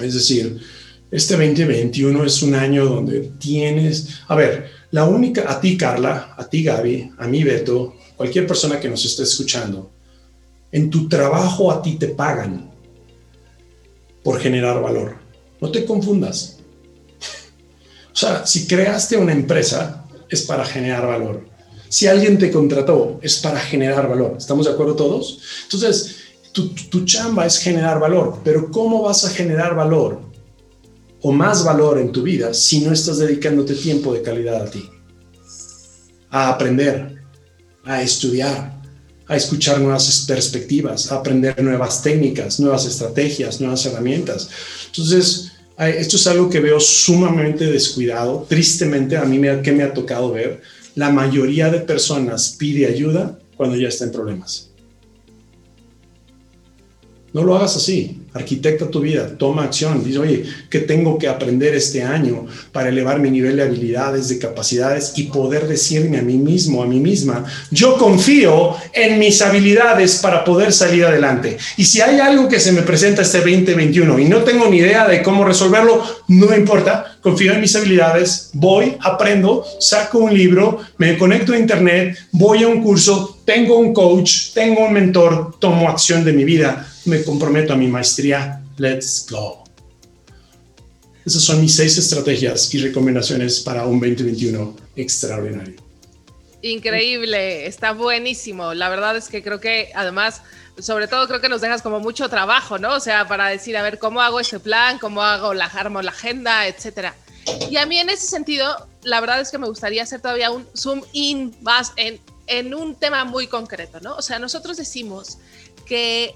Es 0.00 0.14
decir, 0.14 0.60
este 1.10 1.34
2021 1.34 2.24
es 2.24 2.42
un 2.42 2.54
año 2.54 2.84
donde 2.84 3.32
tienes, 3.38 4.20
a 4.26 4.34
ver, 4.34 4.70
la 4.90 5.04
única, 5.04 5.50
a 5.50 5.60
ti 5.60 5.76
Carla, 5.76 6.34
a 6.36 6.48
ti 6.48 6.64
Gaby, 6.64 7.12
a 7.18 7.26
mí 7.28 7.44
Beto, 7.44 7.94
cualquier 8.16 8.46
persona 8.46 8.80
que 8.80 8.88
nos 8.88 9.04
esté 9.04 9.22
escuchando, 9.22 9.92
en 10.72 10.90
tu 10.90 11.08
trabajo 11.08 11.70
a 11.70 11.80
ti 11.80 11.96
te 11.96 12.08
pagan 12.08 12.70
por 14.22 14.40
generar 14.40 14.82
valor. 14.82 15.16
No 15.60 15.70
te 15.70 15.84
confundas. 15.84 16.58
O 18.12 18.18
sea, 18.18 18.46
si 18.46 18.66
creaste 18.66 19.18
una 19.18 19.32
empresa, 19.32 20.06
es 20.30 20.40
para 20.40 20.64
generar 20.64 21.06
valor. 21.06 21.46
Si 21.90 22.06
alguien 22.06 22.38
te 22.38 22.50
contrató, 22.50 23.20
es 23.22 23.36
para 23.40 23.60
generar 23.60 24.08
valor. 24.08 24.36
¿Estamos 24.38 24.64
de 24.64 24.72
acuerdo 24.72 24.96
todos? 24.96 25.38
Entonces, 25.64 26.16
tu, 26.50 26.68
tu 26.68 27.04
chamba 27.04 27.44
es 27.44 27.58
generar 27.58 28.00
valor, 28.00 28.40
pero 28.42 28.70
¿cómo 28.70 29.02
vas 29.02 29.26
a 29.26 29.30
generar 29.30 29.74
valor 29.74 30.25
o 31.22 31.32
más 31.32 31.64
valor 31.64 31.98
en 31.98 32.12
tu 32.12 32.22
vida 32.22 32.54
si 32.54 32.80
no 32.80 32.92
estás 32.92 33.18
dedicándote 33.18 33.74
tiempo 33.74 34.12
de 34.12 34.22
calidad 34.22 34.62
a 34.62 34.70
ti? 34.70 34.88
A 36.30 36.50
aprender, 36.50 37.22
a 37.84 38.02
estudiar, 38.02 38.80
a 39.28 39.36
escuchar 39.36 39.80
nuevas 39.80 40.24
perspectivas, 40.26 41.10
a 41.10 41.16
aprender 41.16 41.62
nuevas 41.62 42.02
técnicas, 42.02 42.60
nuevas 42.60 42.86
estrategias, 42.86 43.60
nuevas 43.60 43.84
herramientas. 43.86 44.48
Entonces, 44.86 45.52
esto 45.78 46.16
es 46.16 46.26
algo 46.26 46.48
que 46.48 46.60
veo 46.60 46.80
sumamente 46.80 47.66
descuidado. 47.66 48.46
Tristemente, 48.48 49.16
a 49.16 49.24
mí 49.24 49.38
me, 49.38 49.60
que 49.62 49.72
me 49.72 49.82
ha 49.82 49.92
tocado 49.92 50.32
ver, 50.32 50.62
la 50.94 51.10
mayoría 51.10 51.70
de 51.70 51.80
personas 51.80 52.56
pide 52.58 52.86
ayuda 52.86 53.38
cuando 53.56 53.76
ya 53.76 53.88
está 53.88 54.04
en 54.04 54.12
problemas. 54.12 54.70
No 57.36 57.44
lo 57.44 57.54
hagas 57.54 57.76
así. 57.76 58.22
Arquitecta 58.32 58.90
tu 58.90 59.00
vida, 59.00 59.36
toma 59.36 59.64
acción. 59.64 60.02
Dice, 60.02 60.18
oye, 60.20 60.44
¿qué 60.70 60.78
tengo 60.78 61.18
que 61.18 61.28
aprender 61.28 61.74
este 61.74 62.02
año 62.02 62.46
para 62.72 62.88
elevar 62.88 63.20
mi 63.20 63.30
nivel 63.30 63.56
de 63.56 63.64
habilidades, 63.64 64.30
de 64.30 64.38
capacidades 64.38 65.12
y 65.16 65.24
poder 65.24 65.68
decirme 65.68 66.16
a 66.16 66.22
mí 66.22 66.38
mismo, 66.38 66.82
a 66.82 66.86
mí 66.86 66.98
misma, 66.98 67.44
yo 67.70 67.98
confío 67.98 68.74
en 68.94 69.18
mis 69.18 69.42
habilidades 69.42 70.16
para 70.16 70.44
poder 70.44 70.72
salir 70.72 71.04
adelante? 71.04 71.58
Y 71.76 71.84
si 71.84 72.00
hay 72.00 72.20
algo 72.20 72.48
que 72.48 72.58
se 72.58 72.72
me 72.72 72.80
presenta 72.80 73.20
este 73.20 73.40
2021 73.40 74.18
y 74.18 74.24
no 74.24 74.38
tengo 74.38 74.70
ni 74.70 74.78
idea 74.78 75.06
de 75.06 75.22
cómo 75.22 75.44
resolverlo, 75.44 76.02
no 76.28 76.46
me 76.46 76.56
importa, 76.56 77.18
confío 77.20 77.52
en 77.52 77.60
mis 77.60 77.76
habilidades, 77.76 78.48
voy, 78.54 78.96
aprendo, 79.00 79.62
saco 79.78 80.20
un 80.20 80.32
libro, 80.32 80.80
me 80.96 81.18
conecto 81.18 81.52
a 81.52 81.58
internet, 81.58 82.16
voy 82.32 82.62
a 82.62 82.68
un 82.68 82.82
curso, 82.82 83.42
tengo 83.44 83.76
un 83.76 83.92
coach, 83.92 84.54
tengo 84.54 84.86
un 84.86 84.94
mentor, 84.94 85.56
tomo 85.60 85.90
acción 85.90 86.24
de 86.24 86.32
mi 86.32 86.44
vida 86.44 86.94
me 87.06 87.22
comprometo 87.22 87.72
a 87.72 87.76
mi 87.76 87.88
maestría. 87.88 88.62
Let's 88.78 89.26
go. 89.30 89.64
Esas 91.24 91.42
son 91.42 91.60
mis 91.60 91.74
seis 91.74 91.98
estrategias 91.98 92.72
y 92.72 92.78
recomendaciones 92.78 93.60
para 93.60 93.84
un 93.84 93.98
2021 93.98 94.76
extraordinario. 94.94 95.74
Increíble, 96.62 97.66
está 97.66 97.92
buenísimo. 97.92 98.74
La 98.74 98.88
verdad 98.88 99.16
es 99.16 99.28
que 99.28 99.42
creo 99.42 99.60
que 99.60 99.90
además, 99.94 100.42
sobre 100.78 101.08
todo 101.08 101.26
creo 101.26 101.40
que 101.40 101.48
nos 101.48 101.60
dejas 101.60 101.82
como 101.82 102.00
mucho 102.00 102.28
trabajo, 102.28 102.78
¿no? 102.78 102.94
O 102.94 103.00
sea, 103.00 103.26
para 103.28 103.48
decir, 103.48 103.76
a 103.76 103.82
ver, 103.82 103.98
¿cómo 103.98 104.20
hago 104.20 104.40
ese 104.40 104.60
plan? 104.60 104.98
¿Cómo 104.98 105.22
hago 105.22 105.54
la, 105.54 105.68
la 105.68 106.10
agenda? 106.10 106.66
Etcétera. 106.66 107.14
Y 107.70 107.76
a 107.76 107.86
mí 107.86 107.98
en 107.98 108.08
ese 108.08 108.26
sentido, 108.26 108.88
la 109.02 109.20
verdad 109.20 109.40
es 109.40 109.50
que 109.50 109.58
me 109.58 109.68
gustaría 109.68 110.02
hacer 110.02 110.20
todavía 110.20 110.50
un 110.50 110.66
zoom 110.76 111.02
in 111.12 111.56
más 111.60 111.92
en, 111.96 112.20
en 112.46 112.74
un 112.74 112.94
tema 112.96 113.24
muy 113.24 113.46
concreto, 113.46 114.00
¿no? 114.00 114.16
O 114.16 114.22
sea, 114.22 114.38
nosotros 114.38 114.76
decimos 114.76 115.38
que 115.86 116.34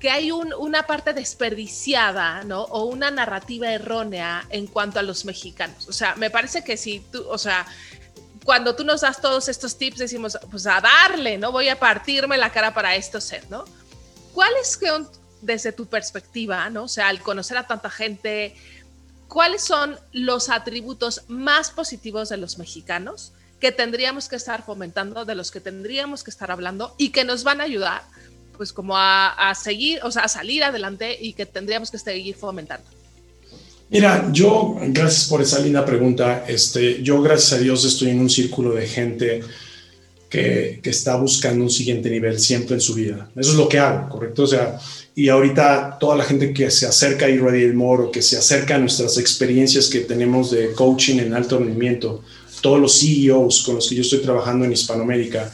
que 0.00 0.10
hay 0.10 0.32
una 0.32 0.86
parte 0.86 1.12
desperdiciada, 1.12 2.42
¿no? 2.44 2.62
O 2.62 2.84
una 2.84 3.10
narrativa 3.10 3.70
errónea 3.70 4.46
en 4.48 4.66
cuanto 4.66 4.98
a 4.98 5.02
los 5.02 5.26
mexicanos. 5.26 5.86
O 5.88 5.92
sea, 5.92 6.14
me 6.16 6.30
parece 6.30 6.64
que 6.64 6.78
si 6.78 7.00
tú, 7.00 7.22
o 7.28 7.36
sea, 7.36 7.66
cuando 8.42 8.74
tú 8.74 8.82
nos 8.82 9.02
das 9.02 9.20
todos 9.20 9.48
estos 9.50 9.76
tips, 9.76 9.98
decimos, 9.98 10.38
pues 10.50 10.66
a 10.66 10.80
darle, 10.80 11.36
¿no? 11.36 11.52
Voy 11.52 11.68
a 11.68 11.78
partirme 11.78 12.38
la 12.38 12.50
cara 12.50 12.72
para 12.72 12.96
esto 12.96 13.20
ser, 13.20 13.48
¿no? 13.50 13.66
¿Cuáles 14.32 14.78
son, 14.80 15.06
desde 15.42 15.70
tu 15.70 15.86
perspectiva, 15.86 16.70
¿no? 16.70 16.84
O 16.84 16.88
sea, 16.88 17.08
al 17.08 17.20
conocer 17.20 17.58
a 17.58 17.66
tanta 17.66 17.90
gente, 17.90 18.56
¿cuáles 19.28 19.62
son 19.62 20.00
los 20.12 20.48
atributos 20.48 21.24
más 21.28 21.70
positivos 21.70 22.30
de 22.30 22.38
los 22.38 22.56
mexicanos 22.56 23.34
que 23.60 23.70
tendríamos 23.70 24.30
que 24.30 24.36
estar 24.36 24.64
fomentando, 24.64 25.26
de 25.26 25.34
los 25.34 25.50
que 25.50 25.60
tendríamos 25.60 26.24
que 26.24 26.30
estar 26.30 26.50
hablando 26.50 26.94
y 26.96 27.10
que 27.10 27.24
nos 27.24 27.44
van 27.44 27.60
a 27.60 27.64
ayudar 27.64 28.02
pues 28.60 28.74
como 28.74 28.92
a, 28.94 29.54
seguir, 29.54 30.00
o 30.02 30.10
sea, 30.10 30.24
a 30.24 30.28
salir 30.28 30.62
adelante 30.62 31.16
y 31.18 31.32
que 31.32 31.46
tendríamos 31.46 31.90
que 31.90 31.96
seguir 31.96 32.34
fomentando? 32.34 32.84
Mira, 33.88 34.28
yo, 34.30 34.76
gracias 34.88 35.28
por 35.28 35.40
esa 35.40 35.60
linda 35.60 35.82
pregunta. 35.82 36.44
Este, 36.46 37.02
yo, 37.02 37.22
gracias 37.22 37.54
a 37.54 37.62
Dios, 37.62 37.86
estoy 37.86 38.10
en 38.10 38.20
un 38.20 38.28
círculo 38.28 38.74
de 38.74 38.86
gente 38.86 39.40
que, 40.28 40.78
que, 40.82 40.90
está 40.90 41.16
buscando 41.16 41.64
un 41.64 41.70
siguiente 41.70 42.10
nivel 42.10 42.38
siempre 42.38 42.74
en 42.74 42.82
su 42.82 42.92
vida. 42.92 43.30
Eso 43.34 43.52
es 43.52 43.56
lo 43.56 43.66
que 43.66 43.78
hago, 43.78 44.10
¿correcto? 44.10 44.42
O 44.42 44.46
sea, 44.46 44.78
y 45.14 45.30
ahorita 45.30 45.96
toda 45.98 46.16
la 46.16 46.24
gente 46.24 46.52
que 46.52 46.70
se 46.70 46.84
acerca 46.84 47.24
a 47.24 47.30
Irradiate 47.30 47.72
More 47.72 48.02
o 48.02 48.10
que 48.10 48.20
se 48.20 48.36
acerca 48.36 48.74
a 48.74 48.78
nuestras 48.78 49.16
experiencias 49.16 49.88
que 49.88 50.00
tenemos 50.00 50.50
de 50.50 50.72
coaching 50.72 51.18
en 51.18 51.32
alto 51.32 51.56
rendimiento, 51.56 52.22
todos 52.60 52.78
los 52.78 53.00
CEOs 53.00 53.62
con 53.64 53.76
los 53.76 53.88
que 53.88 53.94
yo 53.94 54.02
estoy 54.02 54.18
trabajando 54.18 54.66
en 54.66 54.72
Hispanoamérica, 54.72 55.50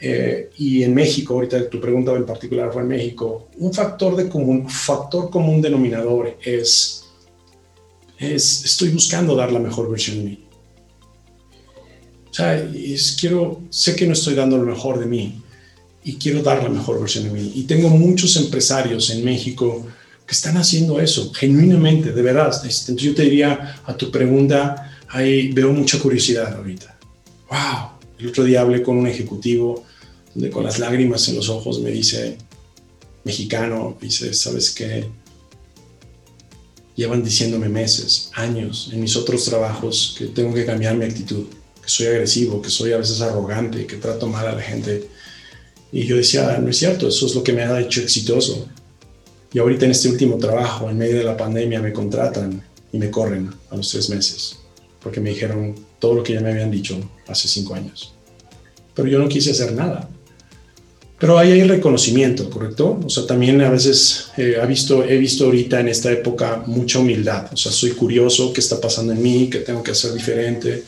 eh, 0.00 0.50
y 0.56 0.82
en 0.82 0.94
México, 0.94 1.34
ahorita 1.34 1.68
tu 1.68 1.78
pregunta 1.78 2.12
en 2.12 2.24
particular 2.24 2.72
fue 2.72 2.82
en 2.82 2.88
México, 2.88 3.50
un 3.58 3.72
factor, 3.72 4.16
de 4.16 4.30
común, 4.30 4.68
factor 4.68 5.28
común 5.28 5.60
denominador 5.60 6.38
es, 6.42 7.04
es, 8.18 8.64
estoy 8.64 8.88
buscando 8.88 9.36
dar 9.36 9.52
la 9.52 9.58
mejor 9.58 9.90
versión 9.90 10.18
de 10.18 10.24
mí. 10.24 10.44
O 12.30 12.32
sea, 12.32 12.56
es, 12.56 13.16
quiero, 13.20 13.60
sé 13.68 13.94
que 13.94 14.06
no 14.06 14.14
estoy 14.14 14.34
dando 14.34 14.56
lo 14.56 14.64
mejor 14.64 14.98
de 14.98 15.06
mí 15.06 15.42
y 16.02 16.14
quiero 16.14 16.42
dar 16.42 16.62
la 16.62 16.70
mejor 16.70 16.98
versión 16.98 17.24
de 17.24 17.30
mí. 17.30 17.52
Y 17.54 17.64
tengo 17.64 17.90
muchos 17.90 18.36
empresarios 18.36 19.10
en 19.10 19.22
México 19.22 19.86
que 20.26 20.32
están 20.32 20.56
haciendo 20.56 20.98
eso, 20.98 21.30
genuinamente, 21.34 22.12
de 22.12 22.22
verdad. 22.22 22.52
Entonces 22.54 22.96
yo 22.96 23.14
te 23.14 23.22
diría 23.22 23.82
a 23.84 23.94
tu 23.94 24.10
pregunta, 24.10 24.96
ahí 25.08 25.52
veo 25.52 25.72
mucha 25.72 25.98
curiosidad 25.98 26.56
ahorita. 26.56 26.98
¡Wow! 27.50 28.00
El 28.18 28.28
otro 28.28 28.44
día 28.44 28.62
hablé 28.62 28.82
con 28.82 28.96
un 28.96 29.06
ejecutivo 29.06 29.84
donde 30.34 30.50
con 30.50 30.64
las 30.64 30.78
lágrimas 30.78 31.28
en 31.28 31.36
los 31.36 31.48
ojos 31.48 31.80
me 31.80 31.90
dice, 31.90 32.38
mexicano, 33.24 33.96
dice, 34.00 34.32
¿sabes 34.34 34.70
qué? 34.70 35.06
Llevan 36.96 37.24
diciéndome 37.24 37.68
meses, 37.68 38.30
años, 38.34 38.90
en 38.92 39.00
mis 39.00 39.16
otros 39.16 39.44
trabajos 39.44 40.14
que 40.18 40.26
tengo 40.26 40.54
que 40.54 40.66
cambiar 40.66 40.96
mi 40.96 41.04
actitud, 41.04 41.46
que 41.82 41.88
soy 41.88 42.06
agresivo, 42.06 42.60
que 42.60 42.70
soy 42.70 42.92
a 42.92 42.98
veces 42.98 43.20
arrogante, 43.20 43.86
que 43.86 43.96
trato 43.96 44.26
mal 44.26 44.46
a 44.46 44.54
la 44.54 44.62
gente. 44.62 45.08
Y 45.92 46.04
yo 46.04 46.16
decía, 46.16 46.58
no 46.58 46.70
es 46.70 46.76
cierto, 46.76 47.08
eso 47.08 47.26
es 47.26 47.34
lo 47.34 47.42
que 47.42 47.52
me 47.52 47.62
ha 47.62 47.80
hecho 47.80 48.00
exitoso. 48.00 48.68
Y 49.52 49.58
ahorita 49.58 49.86
en 49.86 49.90
este 49.90 50.08
último 50.08 50.38
trabajo, 50.38 50.88
en 50.88 50.98
medio 50.98 51.16
de 51.16 51.24
la 51.24 51.36
pandemia, 51.36 51.80
me 51.80 51.92
contratan 51.92 52.62
y 52.92 52.98
me 52.98 53.10
corren 53.10 53.50
a 53.70 53.76
los 53.76 53.90
tres 53.90 54.08
meses, 54.10 54.58
porque 55.02 55.20
me 55.20 55.30
dijeron 55.30 55.74
todo 55.98 56.14
lo 56.14 56.22
que 56.22 56.34
ya 56.34 56.40
me 56.40 56.50
habían 56.50 56.70
dicho 56.70 56.98
hace 57.26 57.48
cinco 57.48 57.74
años. 57.74 58.12
Pero 58.94 59.08
yo 59.08 59.18
no 59.18 59.28
quise 59.28 59.50
hacer 59.50 59.72
nada. 59.72 60.08
Pero 61.20 61.38
ahí 61.38 61.52
hay 61.52 61.64
reconocimiento, 61.64 62.48
¿correcto? 62.48 62.98
O 63.04 63.10
sea, 63.10 63.26
también 63.26 63.60
a 63.60 63.68
veces 63.68 64.30
eh, 64.38 64.56
ha 64.60 64.64
visto, 64.64 65.04
he 65.04 65.18
visto 65.18 65.44
ahorita 65.44 65.78
en 65.78 65.88
esta 65.88 66.10
época 66.10 66.62
mucha 66.64 66.98
humildad. 66.98 67.52
O 67.52 67.56
sea, 67.58 67.70
soy 67.70 67.90
curioso, 67.90 68.54
qué 68.54 68.60
está 68.60 68.80
pasando 68.80 69.12
en 69.12 69.22
mí, 69.22 69.50
qué 69.50 69.58
tengo 69.58 69.82
que 69.82 69.90
hacer 69.90 70.14
diferente. 70.14 70.82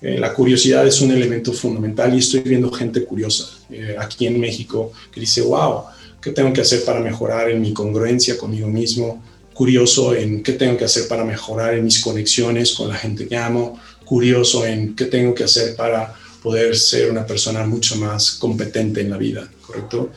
Eh, 0.00 0.18
la 0.18 0.34
curiosidad 0.34 0.84
es 0.84 1.00
un 1.00 1.12
elemento 1.12 1.52
fundamental 1.52 2.12
y 2.12 2.18
estoy 2.18 2.40
viendo 2.40 2.72
gente 2.72 3.04
curiosa 3.04 3.50
eh, 3.70 3.94
aquí 3.96 4.26
en 4.26 4.40
México 4.40 4.92
que 5.12 5.20
dice, 5.20 5.42
wow, 5.42 5.84
¿qué 6.20 6.32
tengo 6.32 6.52
que 6.52 6.62
hacer 6.62 6.84
para 6.84 6.98
mejorar 6.98 7.48
en 7.48 7.62
mi 7.62 7.72
congruencia 7.72 8.36
conmigo 8.36 8.66
mismo? 8.66 9.22
Curioso 9.54 10.12
en 10.12 10.42
qué 10.42 10.54
tengo 10.54 10.76
que 10.76 10.86
hacer 10.86 11.06
para 11.06 11.24
mejorar 11.24 11.74
en 11.74 11.84
mis 11.84 12.00
conexiones 12.00 12.72
con 12.72 12.88
la 12.88 12.96
gente 12.96 13.28
que 13.28 13.36
amo. 13.36 13.78
Curioso 14.04 14.66
en 14.66 14.96
qué 14.96 15.04
tengo 15.04 15.32
que 15.36 15.44
hacer 15.44 15.76
para 15.76 16.16
poder 16.42 16.76
ser 16.76 17.10
una 17.10 17.26
persona 17.26 17.64
mucho 17.64 17.96
más 17.96 18.32
competente 18.32 19.00
en 19.00 19.10
la 19.10 19.16
vida, 19.16 19.50
¿correcto? 19.66 20.10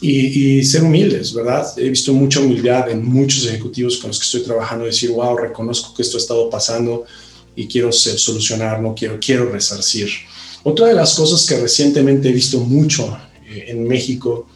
y, 0.00 0.62
ser 0.64 0.82
humildes, 0.82 1.32
¿verdad? 1.32 1.66
He 1.78 1.88
visto 1.88 2.12
mucha 2.12 2.40
humildad 2.40 2.90
en 2.90 3.04
muchos 3.04 3.46
ejecutivos 3.46 3.96
con 3.96 4.08
los 4.08 4.18
que 4.18 4.24
estoy 4.24 4.42
trabajando, 4.42 4.84
decir, 4.84 5.10
wow, 5.10 5.36
reconozco 5.36 5.94
que 5.94 6.02
esto 6.02 6.16
ha 6.16 6.20
estado 6.20 6.50
pasando 6.50 7.04
y 7.54 7.66
quiero 7.66 7.90
solucionar, 7.92 8.80
no 8.80 8.94
quiero, 8.94 9.18
quiero 9.18 9.50
resarcir. 9.50 10.08
Otra 10.64 10.88
de 10.88 10.94
las 10.94 11.14
cosas 11.14 11.46
que 11.46 11.58
recientemente 11.58 12.28
he 12.28 12.32
visto 12.32 12.60
mucho 12.60 13.16
eh, 13.48 13.66
en 13.68 13.86
México, 13.86 14.46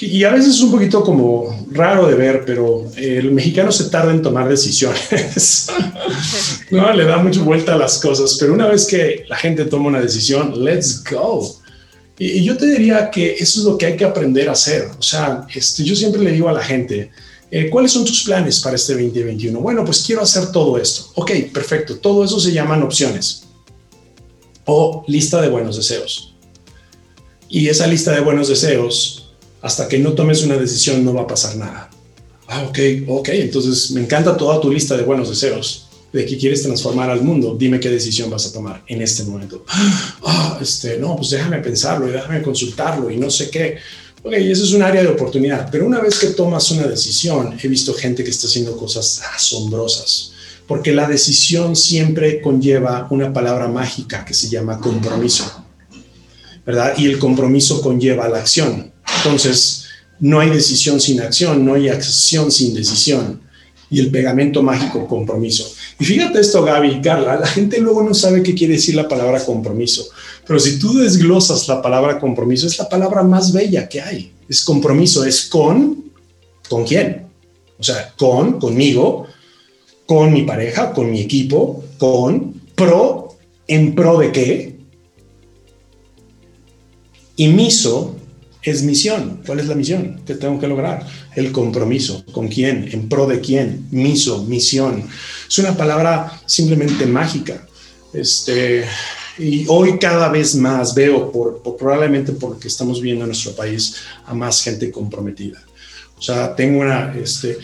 y 0.00 0.24
a 0.24 0.30
veces 0.30 0.54
es 0.54 0.60
un 0.60 0.70
poquito 0.70 1.02
como 1.02 1.66
raro 1.72 2.06
de 2.06 2.14
ver, 2.14 2.44
pero 2.46 2.84
el 2.96 3.32
mexicano 3.32 3.72
se 3.72 3.90
tarda 3.90 4.12
en 4.12 4.22
tomar 4.22 4.48
decisiones. 4.48 5.66
no, 6.70 6.92
le 6.92 7.04
da 7.04 7.18
mucha 7.18 7.42
vuelta 7.42 7.74
a 7.74 7.78
las 7.78 7.98
cosas, 7.98 8.36
pero 8.38 8.52
una 8.52 8.66
vez 8.68 8.86
que 8.86 9.24
la 9.28 9.36
gente 9.36 9.64
toma 9.64 9.88
una 9.88 10.00
decisión, 10.00 10.64
let's 10.64 11.02
go. 11.04 11.56
Y, 12.18 12.44
yo 12.44 12.56
te 12.56 12.66
diría 12.66 13.10
que 13.10 13.34
eso 13.34 13.60
es 13.60 13.66
lo 13.66 13.76
que 13.76 13.86
hay 13.86 13.96
que 13.96 14.04
aprender 14.04 14.48
a 14.48 14.52
hacer. 14.52 14.88
O 14.98 15.02
sea, 15.02 15.46
este, 15.52 15.82
yo 15.82 15.96
siempre 15.96 16.22
le 16.22 16.32
digo 16.32 16.48
a 16.48 16.52
la 16.52 16.62
gente, 16.62 17.10
eh, 17.50 17.68
¿cuáles 17.68 17.92
son 17.92 18.04
tus 18.04 18.22
planes 18.22 18.60
para 18.60 18.76
este 18.76 18.92
2021? 18.92 19.58
Bueno, 19.60 19.84
pues 19.84 20.04
quiero 20.06 20.22
hacer 20.22 20.52
todo 20.52 20.78
esto. 20.78 21.10
Ok, 21.16 21.32
perfecto. 21.52 21.96
Todo 21.96 22.24
eso 22.24 22.38
se 22.38 22.52
llaman 22.52 22.82
opciones 22.82 23.44
o 24.64 25.02
lista 25.08 25.40
de 25.40 25.48
buenos 25.48 25.76
deseos. 25.76 26.34
Y 27.48 27.68
esa 27.68 27.86
lista 27.86 28.12
de 28.12 28.20
buenos 28.20 28.48
deseos, 28.48 29.27
hasta 29.62 29.88
que 29.88 29.98
no 29.98 30.12
tomes 30.12 30.42
una 30.42 30.56
decisión, 30.56 31.04
no 31.04 31.14
va 31.14 31.22
a 31.22 31.26
pasar 31.26 31.56
nada. 31.56 31.90
Ah, 32.46 32.62
ok, 32.68 32.78
ok. 33.08 33.28
Entonces 33.30 33.90
me 33.90 34.00
encanta 34.00 34.36
toda 34.36 34.60
tu 34.60 34.70
lista 34.70 34.96
de 34.96 35.02
buenos 35.02 35.28
deseos 35.28 35.88
de 36.12 36.24
que 36.24 36.38
quieres 36.38 36.62
transformar 36.62 37.10
al 37.10 37.22
mundo, 37.22 37.54
dime 37.58 37.78
qué 37.78 37.90
decisión 37.90 38.30
vas 38.30 38.46
a 38.46 38.52
tomar 38.52 38.82
en 38.86 39.02
este 39.02 39.24
momento. 39.24 39.64
Ah, 40.30 40.58
este, 40.60 40.98
no, 40.98 41.16
pues 41.16 41.30
déjame 41.30 41.58
pensarlo 41.58 42.08
y 42.08 42.12
déjame 42.12 42.42
consultarlo 42.42 43.10
y 43.10 43.16
no 43.16 43.30
sé 43.30 43.50
qué. 43.50 43.78
Ok, 44.22 44.32
eso 44.32 44.64
es 44.64 44.72
un 44.72 44.82
área 44.82 45.02
de 45.02 45.08
oportunidad, 45.08 45.68
pero 45.70 45.86
una 45.86 46.00
vez 46.00 46.18
que 46.18 46.28
tomas 46.28 46.70
una 46.70 46.86
decisión, 46.86 47.56
he 47.62 47.68
visto 47.68 47.94
gente 47.94 48.24
que 48.24 48.30
está 48.30 48.46
haciendo 48.46 48.76
cosas 48.76 49.22
asombrosas, 49.34 50.32
porque 50.66 50.92
la 50.92 51.08
decisión 51.08 51.76
siempre 51.76 52.40
conlleva 52.40 53.06
una 53.10 53.32
palabra 53.32 53.68
mágica 53.68 54.24
que 54.24 54.34
se 54.34 54.48
llama 54.48 54.80
compromiso, 54.80 55.64
¿verdad? 56.66 56.94
Y 56.98 57.06
el 57.06 57.18
compromiso 57.18 57.80
conlleva 57.80 58.28
la 58.28 58.38
acción. 58.38 58.92
Entonces, 59.18 59.84
no 60.20 60.40
hay 60.40 60.50
decisión 60.50 61.00
sin 61.00 61.20
acción, 61.20 61.64
no 61.64 61.74
hay 61.74 61.88
acción 61.88 62.50
sin 62.50 62.74
decisión. 62.74 63.40
Y 63.90 64.00
el 64.00 64.10
pegamento 64.10 64.62
mágico, 64.62 65.06
compromiso. 65.06 65.70
Y 65.98 66.04
fíjate 66.04 66.40
esto, 66.40 66.62
Gaby 66.62 67.00
Carla, 67.00 67.40
la 67.40 67.46
gente 67.46 67.80
luego 67.80 68.02
no 68.02 68.12
sabe 68.12 68.42
qué 68.42 68.54
quiere 68.54 68.74
decir 68.74 68.94
la 68.94 69.08
palabra 69.08 69.44
compromiso, 69.44 70.08
pero 70.46 70.60
si 70.60 70.78
tú 70.78 70.98
desglosas 70.98 71.66
la 71.68 71.80
palabra 71.80 72.20
compromiso, 72.20 72.66
es 72.66 72.78
la 72.78 72.88
palabra 72.88 73.22
más 73.22 73.52
bella 73.52 73.88
que 73.88 74.00
hay. 74.00 74.32
Es 74.48 74.62
compromiso, 74.62 75.24
es 75.24 75.46
con, 75.46 76.04
¿con 76.68 76.84
quién? 76.84 77.26
O 77.78 77.82
sea, 77.82 78.12
con, 78.16 78.58
conmigo, 78.58 79.26
con 80.06 80.32
mi 80.32 80.42
pareja, 80.42 80.92
con 80.92 81.10
mi 81.10 81.20
equipo, 81.20 81.84
con, 81.96 82.60
pro, 82.74 83.36
en 83.66 83.94
pro 83.94 84.18
de 84.18 84.32
qué. 84.32 84.78
Y 87.36 87.48
miso 87.48 88.17
es 88.70 88.82
misión. 88.82 89.42
¿Cuál 89.46 89.60
es 89.60 89.66
la 89.66 89.74
misión 89.74 90.20
que 90.26 90.34
tengo 90.34 90.58
que 90.58 90.68
lograr? 90.68 91.06
El 91.34 91.52
compromiso. 91.52 92.24
¿Con 92.32 92.48
quién? 92.48 92.88
¿En 92.92 93.08
pro 93.08 93.26
de 93.26 93.40
quién? 93.40 93.86
Miso, 93.90 94.44
misión. 94.44 95.04
Es 95.48 95.58
una 95.58 95.76
palabra 95.76 96.40
simplemente 96.46 97.06
mágica. 97.06 97.66
Este, 98.12 98.84
y 99.38 99.64
hoy 99.68 99.98
cada 99.98 100.28
vez 100.28 100.54
más 100.54 100.94
veo, 100.94 101.32
probablemente 101.78 102.32
porque 102.32 102.68
estamos 102.68 103.00
viendo 103.00 103.24
en 103.24 103.28
nuestro 103.28 103.52
país, 103.52 103.96
a 104.24 104.34
más 104.34 104.62
gente 104.62 104.90
comprometida. 104.90 105.62
O 106.18 106.22
sea, 106.22 106.54
tengo 106.56 106.80
una 106.80 107.14
este, 107.16 107.58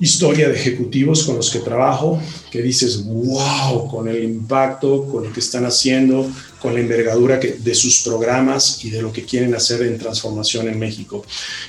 historia 0.00 0.48
de 0.48 0.54
ejecutivos 0.54 1.22
con 1.22 1.36
los 1.36 1.50
que 1.50 1.60
trabajo 1.60 2.20
que 2.50 2.62
dices, 2.62 3.04
wow, 3.04 3.88
con 3.88 4.08
el 4.08 4.24
impacto, 4.24 5.06
con 5.06 5.24
lo 5.24 5.32
que 5.32 5.40
están 5.40 5.64
haciendo, 5.64 6.28
con 6.60 6.74
la 6.74 6.80
envergadura 6.80 7.38
que, 7.38 7.52
de 7.52 7.74
sus 7.74 8.02
programas 8.02 8.84
y 8.84 8.90
de 8.90 9.02
lo 9.02 9.12
que 9.12 9.24
quieren 9.24 9.54
hacer 9.54 9.82
en 9.82 9.98
transformación 9.98 10.68
en 10.68 10.78
México. 10.78 11.24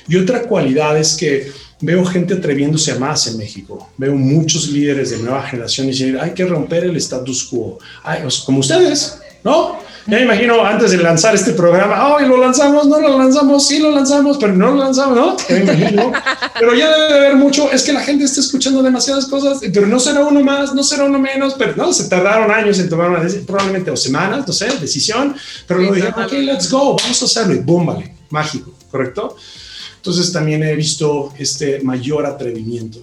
Y 0.08 0.16
otra 0.16 0.42
cualidad 0.42 0.98
es 0.98 1.16
que 1.16 1.50
veo 1.80 2.04
gente 2.04 2.34
atreviéndose 2.34 2.92
a 2.92 2.98
más 2.98 3.26
en 3.26 3.36
México. 3.36 3.90
Veo 3.96 4.14
muchos 4.14 4.68
líderes 4.68 5.10
de 5.10 5.18
nueva 5.18 5.42
generación 5.42 5.86
diciendo, 5.86 6.20
hay 6.20 6.32
que 6.32 6.44
romper 6.44 6.84
el 6.84 6.96
status 6.96 7.44
quo. 7.44 7.78
como 8.44 8.60
ustedes, 8.60 9.18
¿no? 9.44 9.85
Ya 10.06 10.18
me 10.18 10.22
imagino 10.22 10.64
antes 10.64 10.92
de 10.92 10.98
lanzar 10.98 11.34
este 11.34 11.52
programa, 11.52 12.14
hoy 12.14 12.28
lo 12.28 12.36
lanzamos, 12.36 12.86
no 12.86 13.00
lo 13.00 13.18
lanzamos, 13.18 13.66
sí 13.66 13.80
lo 13.80 13.90
lanzamos, 13.90 14.38
pero 14.38 14.52
no 14.52 14.70
lo 14.70 14.76
lanzamos, 14.76 15.16
¿no? 15.16 15.36
me 15.48 15.64
imagino. 15.64 16.12
Pero 16.60 16.74
ya 16.76 16.88
debe 16.90 17.08
de 17.08 17.18
haber 17.18 17.36
mucho, 17.36 17.72
es 17.72 17.82
que 17.82 17.92
la 17.92 18.00
gente 18.00 18.24
está 18.24 18.40
escuchando 18.40 18.84
demasiadas 18.84 19.26
cosas, 19.26 19.58
pero 19.74 19.88
no 19.88 19.98
será 19.98 20.24
uno 20.24 20.44
más, 20.44 20.72
no 20.74 20.84
será 20.84 21.04
uno 21.04 21.18
menos, 21.18 21.54
pero 21.58 21.74
no, 21.74 21.92
se 21.92 22.08
tardaron 22.08 22.52
años 22.52 22.78
en 22.78 22.88
tomar 22.88 23.10
una 23.10 23.18
decisión, 23.18 23.46
probablemente 23.46 23.90
o 23.90 23.96
semanas, 23.96 24.46
no 24.46 24.52
sé, 24.52 24.68
decisión, 24.80 25.34
pero 25.66 25.80
lo 25.80 25.92
dijeron, 25.92 26.22
ok, 26.22 26.32
let's 26.34 26.70
go, 26.70 26.96
vamos 26.96 27.20
a 27.22 27.24
hacerlo 27.24 27.54
y 27.54 27.58
boom, 27.58 27.86
vale, 27.86 28.14
mágico, 28.30 28.72
¿correcto? 28.88 29.36
Entonces 29.96 30.30
también 30.30 30.62
he 30.62 30.76
visto 30.76 31.32
este 31.36 31.80
mayor 31.80 32.26
atrevimiento. 32.26 33.02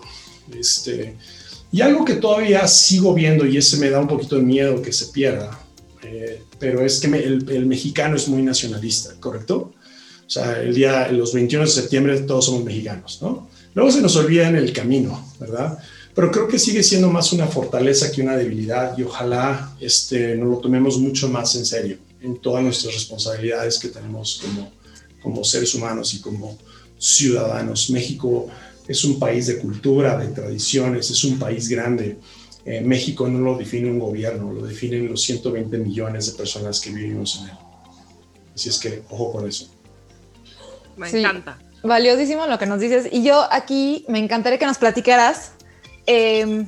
Este, 0.57 1.17
y 1.69 1.81
algo 1.81 2.05
que 2.05 2.15
todavía 2.15 2.65
sigo 2.65 3.13
viendo 3.13 3.45
y 3.45 3.57
ese 3.57 3.75
me 3.75 3.89
da 3.89 3.99
un 3.99 4.07
poquito 4.07 4.37
de 4.37 4.43
miedo 4.43 4.81
que 4.81 4.93
se 4.93 5.07
pierda, 5.07 5.59
eh, 6.05 6.41
pero 6.59 6.85
es 6.85 6.99
que 6.99 7.07
el, 7.07 7.65
mexicano 7.65 8.15
es 8.15 8.27
muy 8.27 8.41
nacionalista, 8.41 9.15
¿correcto? 9.19 9.73
O 10.25 10.29
sea, 10.29 10.61
el 10.61 10.73
día, 10.73 11.09
los 11.11 11.33
21 11.33 11.65
de 11.65 11.71
septiembre 11.71 12.19
todos 12.21 12.45
somos 12.45 12.63
mexicanos, 12.63 13.19
¿no? 13.21 13.49
Luego 13.73 13.91
se 13.91 14.01
nos 14.01 14.15
olvida 14.15 14.47
en 14.47 14.55
el 14.55 14.71
camino, 14.71 15.33
¿verdad? 15.39 15.77
Pero 16.13 16.31
creo 16.31 16.47
que 16.47 16.59
sigue 16.59 16.83
siendo 16.83 17.09
más 17.09 17.33
una 17.33 17.47
fortaleza 17.47 18.11
que 18.11 18.21
una 18.21 18.37
debilidad 18.37 18.97
y 18.97 19.03
ojalá 19.03 19.75
este, 19.79 20.35
nos 20.35 20.49
lo 20.49 20.57
tomemos 20.57 20.97
mucho 20.99 21.27
más 21.27 21.55
en 21.55 21.65
serio 21.65 21.97
en 22.21 22.37
todas 22.37 22.63
nuestras 22.63 22.93
responsabilidades 22.93 23.77
que 23.77 23.89
tenemos 23.89 24.41
como, 24.41 24.71
como 25.21 25.43
seres 25.43 25.73
humanos 25.75 26.13
y 26.13 26.21
como 26.21 26.57
ciudadanos. 26.97 27.89
México 27.89 28.47
es 28.87 29.03
un 29.03 29.19
país 29.19 29.47
de 29.47 29.57
cultura, 29.57 30.17
de 30.17 30.27
tradiciones, 30.27 31.11
es 31.11 31.23
un 31.23 31.37
país 31.37 31.67
grande 31.67 32.17
eh, 32.65 32.81
México 32.81 33.27
no 33.27 33.39
lo 33.39 33.57
define 33.57 33.89
un 33.89 33.99
gobierno, 33.99 34.53
lo 34.53 34.65
definen 34.65 35.09
los 35.09 35.21
120 35.23 35.77
millones 35.79 36.31
de 36.31 36.37
personas 36.37 36.79
que 36.79 36.91
vivimos 36.91 37.39
en 37.41 37.49
él. 37.49 37.57
Así 38.55 38.69
es 38.69 38.79
que 38.79 39.03
ojo 39.09 39.33
con 39.33 39.47
eso. 39.47 39.69
Me 40.95 41.09
encanta. 41.09 41.59
Valiosísimo 41.83 42.47
lo 42.47 42.57
que 42.57 42.65
nos 42.65 42.79
dices. 42.79 43.09
Y 43.11 43.23
yo 43.23 43.45
aquí 43.51 44.05
me 44.07 44.19
encantaría 44.19 44.57
que 44.57 44.65
nos 44.65 44.77
platicaras. 44.77 45.51
Em, 46.05 46.67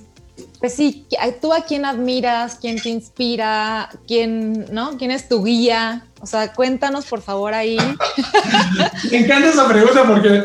pues 0.60 0.74
sí, 0.74 1.08
tú 1.42 1.54
a 1.54 1.64
quién 1.64 1.86
admiras, 1.86 2.58
quién 2.60 2.82
te 2.82 2.90
inspira, 2.90 3.90
quién, 4.08 4.66
¿no? 4.74 4.98
¿Quién 4.98 5.12
es 5.12 5.30
tu 5.30 5.44
guía? 5.44 6.08
O 6.26 6.28
sea, 6.28 6.52
cuéntanos 6.52 7.06
por 7.06 7.22
favor 7.22 7.54
ahí. 7.54 7.78
me 9.12 9.18
encanta 9.18 9.50
esa 9.50 9.68
pregunta 9.68 10.04
porque 10.08 10.44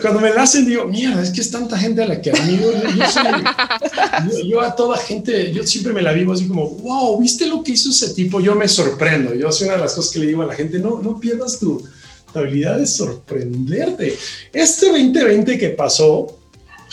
cuando, 0.00 0.20
me 0.20 0.32
la 0.32 0.44
hacen 0.44 0.64
digo, 0.64 0.86
mira, 0.86 1.20
es 1.22 1.28
que 1.28 1.42
es 1.42 1.50
tanta 1.50 1.76
gente 1.76 2.02
a 2.02 2.06
la 2.06 2.18
que 2.18 2.30
admiro. 2.30 2.72
Yo, 4.48 4.62
a 4.62 4.74
toda 4.74 4.96
gente, 4.96 5.52
yo 5.52 5.64
siempre 5.64 5.92
me 5.92 6.00
la 6.00 6.14
vivo 6.14 6.32
así 6.32 6.48
como, 6.48 6.66
wow, 6.66 7.20
¿viste 7.20 7.46
lo 7.46 7.62
que 7.62 7.72
hizo 7.72 7.90
ese 7.90 8.14
tipo? 8.14 8.40
Yo 8.40 8.54
me 8.54 8.66
sorprendo. 8.68 9.34
Yo 9.34 9.52
soy 9.52 9.66
una 9.66 9.76
de 9.76 9.82
las 9.82 9.92
cosas 9.92 10.10
que 10.12 10.20
le 10.20 10.26
digo 10.28 10.40
a 10.40 10.46
la 10.46 10.54
gente, 10.54 10.78
no, 10.78 11.02
no 11.02 11.20
pierdas 11.20 11.58
tu, 11.58 11.86
tu 12.32 12.38
habilidad 12.38 12.78
de 12.78 12.86
sorprenderte. 12.86 14.16
Este 14.50 14.86
2020 14.86 15.58
que 15.58 15.68
pasó, 15.70 16.38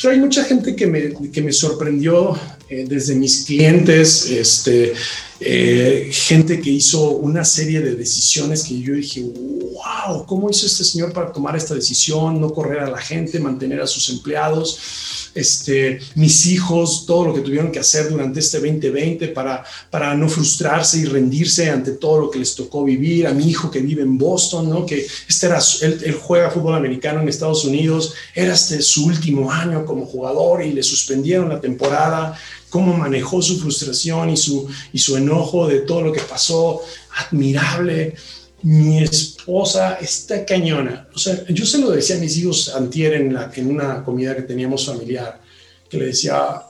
hay 0.08 0.20
mucha 0.20 0.44
gente 0.46 0.76
que 0.76 0.88
me, 0.88 1.14
que 1.32 1.42
me 1.42 1.52
sorprendió 1.52 2.40
eh, 2.70 2.86
desde 2.88 3.16
mis 3.16 3.44
clientes, 3.46 4.30
este, 4.30 4.94
eh, 5.42 6.10
gente 6.12 6.62
que 6.62 6.70
hizo 6.70 7.10
una 7.10 7.44
serie 7.44 7.82
de 7.82 7.96
decisiones 7.96 8.64
que 8.64 8.80
yo 8.80 8.94
dije, 8.94 9.22
wow, 9.22 10.26
¿cómo 10.26 10.50
hizo 10.50 10.66
este 10.66 10.84
señor 10.84 11.12
para 11.12 11.34
tomar 11.34 11.56
esta 11.58 11.74
decisión? 11.74 12.40
No 12.40 12.52
correr 12.52 12.80
a 12.80 12.90
la 12.90 13.02
gente, 13.02 13.40
mantener 13.40 13.82
a 13.82 13.88
sus 13.88 14.10
empleados 14.10 15.19
este, 15.36 16.00
mis 16.16 16.48
hijos, 16.48 17.06
todo 17.06 17.26
lo 17.26 17.34
que 17.34 17.42
tuvieron 17.42 17.72
que 17.72 17.80
hacer 17.80 18.10
durante 18.10 18.40
este 18.40 18.60
2020 18.60 19.30
para, 19.30 19.64
para 19.90 20.16
no 20.16 20.30
frustrarse 20.30 21.00
y 21.00 21.06
rendirse 21.06 21.70
ante 21.70 21.92
todo 21.92 22.20
lo 22.22 22.32
que 22.32 22.40
les 22.40 22.56
tocó 22.56 22.84
vivir, 22.84 23.28
a 23.28 23.34
mi 23.34 23.50
hijo 23.50 23.70
que 23.70 23.80
vive 23.80 24.02
en 24.02 24.18
Boston, 24.18 24.70
¿no? 24.70 24.86
que 24.86 25.06
este 25.28 25.48
era, 25.48 25.60
él, 25.82 26.18
juega 26.22 26.52
fútbol 26.52 26.76
americano 26.76 27.22
en 27.22 27.30
Estados 27.30 27.66
Unidos, 27.66 28.14
era 28.36 28.54
este 28.54 28.82
su 28.82 29.06
último 29.06 29.52
año 29.52 29.86
como 29.86 30.06
jugador 30.06 30.64
y 30.64 30.74
le 30.74 30.84
suspendieron 30.84 31.50
la 31.50 31.62
temporada, 31.62 32.38
cómo 32.70 32.96
manejó 32.96 33.42
su 33.42 33.60
frustración 33.60 34.30
y 34.30 34.38
su, 34.38 34.68
y 34.94 35.00
su 35.00 35.18
enojo 35.18 35.68
de 35.68 35.80
todo 35.80 36.02
lo 36.02 36.12
que 36.12 36.22
pasó, 36.22 36.82
admirable 37.28 38.16
mi 38.64 39.02
esposa 39.04 39.96
está 39.96 40.46
cañona. 40.46 41.08
O 41.14 41.18
sea, 41.18 41.46
yo 41.48 41.66
se 41.66 41.78
lo 41.78 41.92
decía 41.92 42.18
a 42.18 42.20
mis 42.20 42.38
hijos 42.38 42.74
antier 42.76 43.14
en, 43.14 43.34
la, 43.34 43.52
en 43.56 43.70
una 43.70 44.04
comida 44.04 44.36
que 44.36 44.44
teníamos 44.44 44.86
familiar, 44.86 45.42
que 45.90 45.98
le 45.98 46.08
decía, 46.08 46.62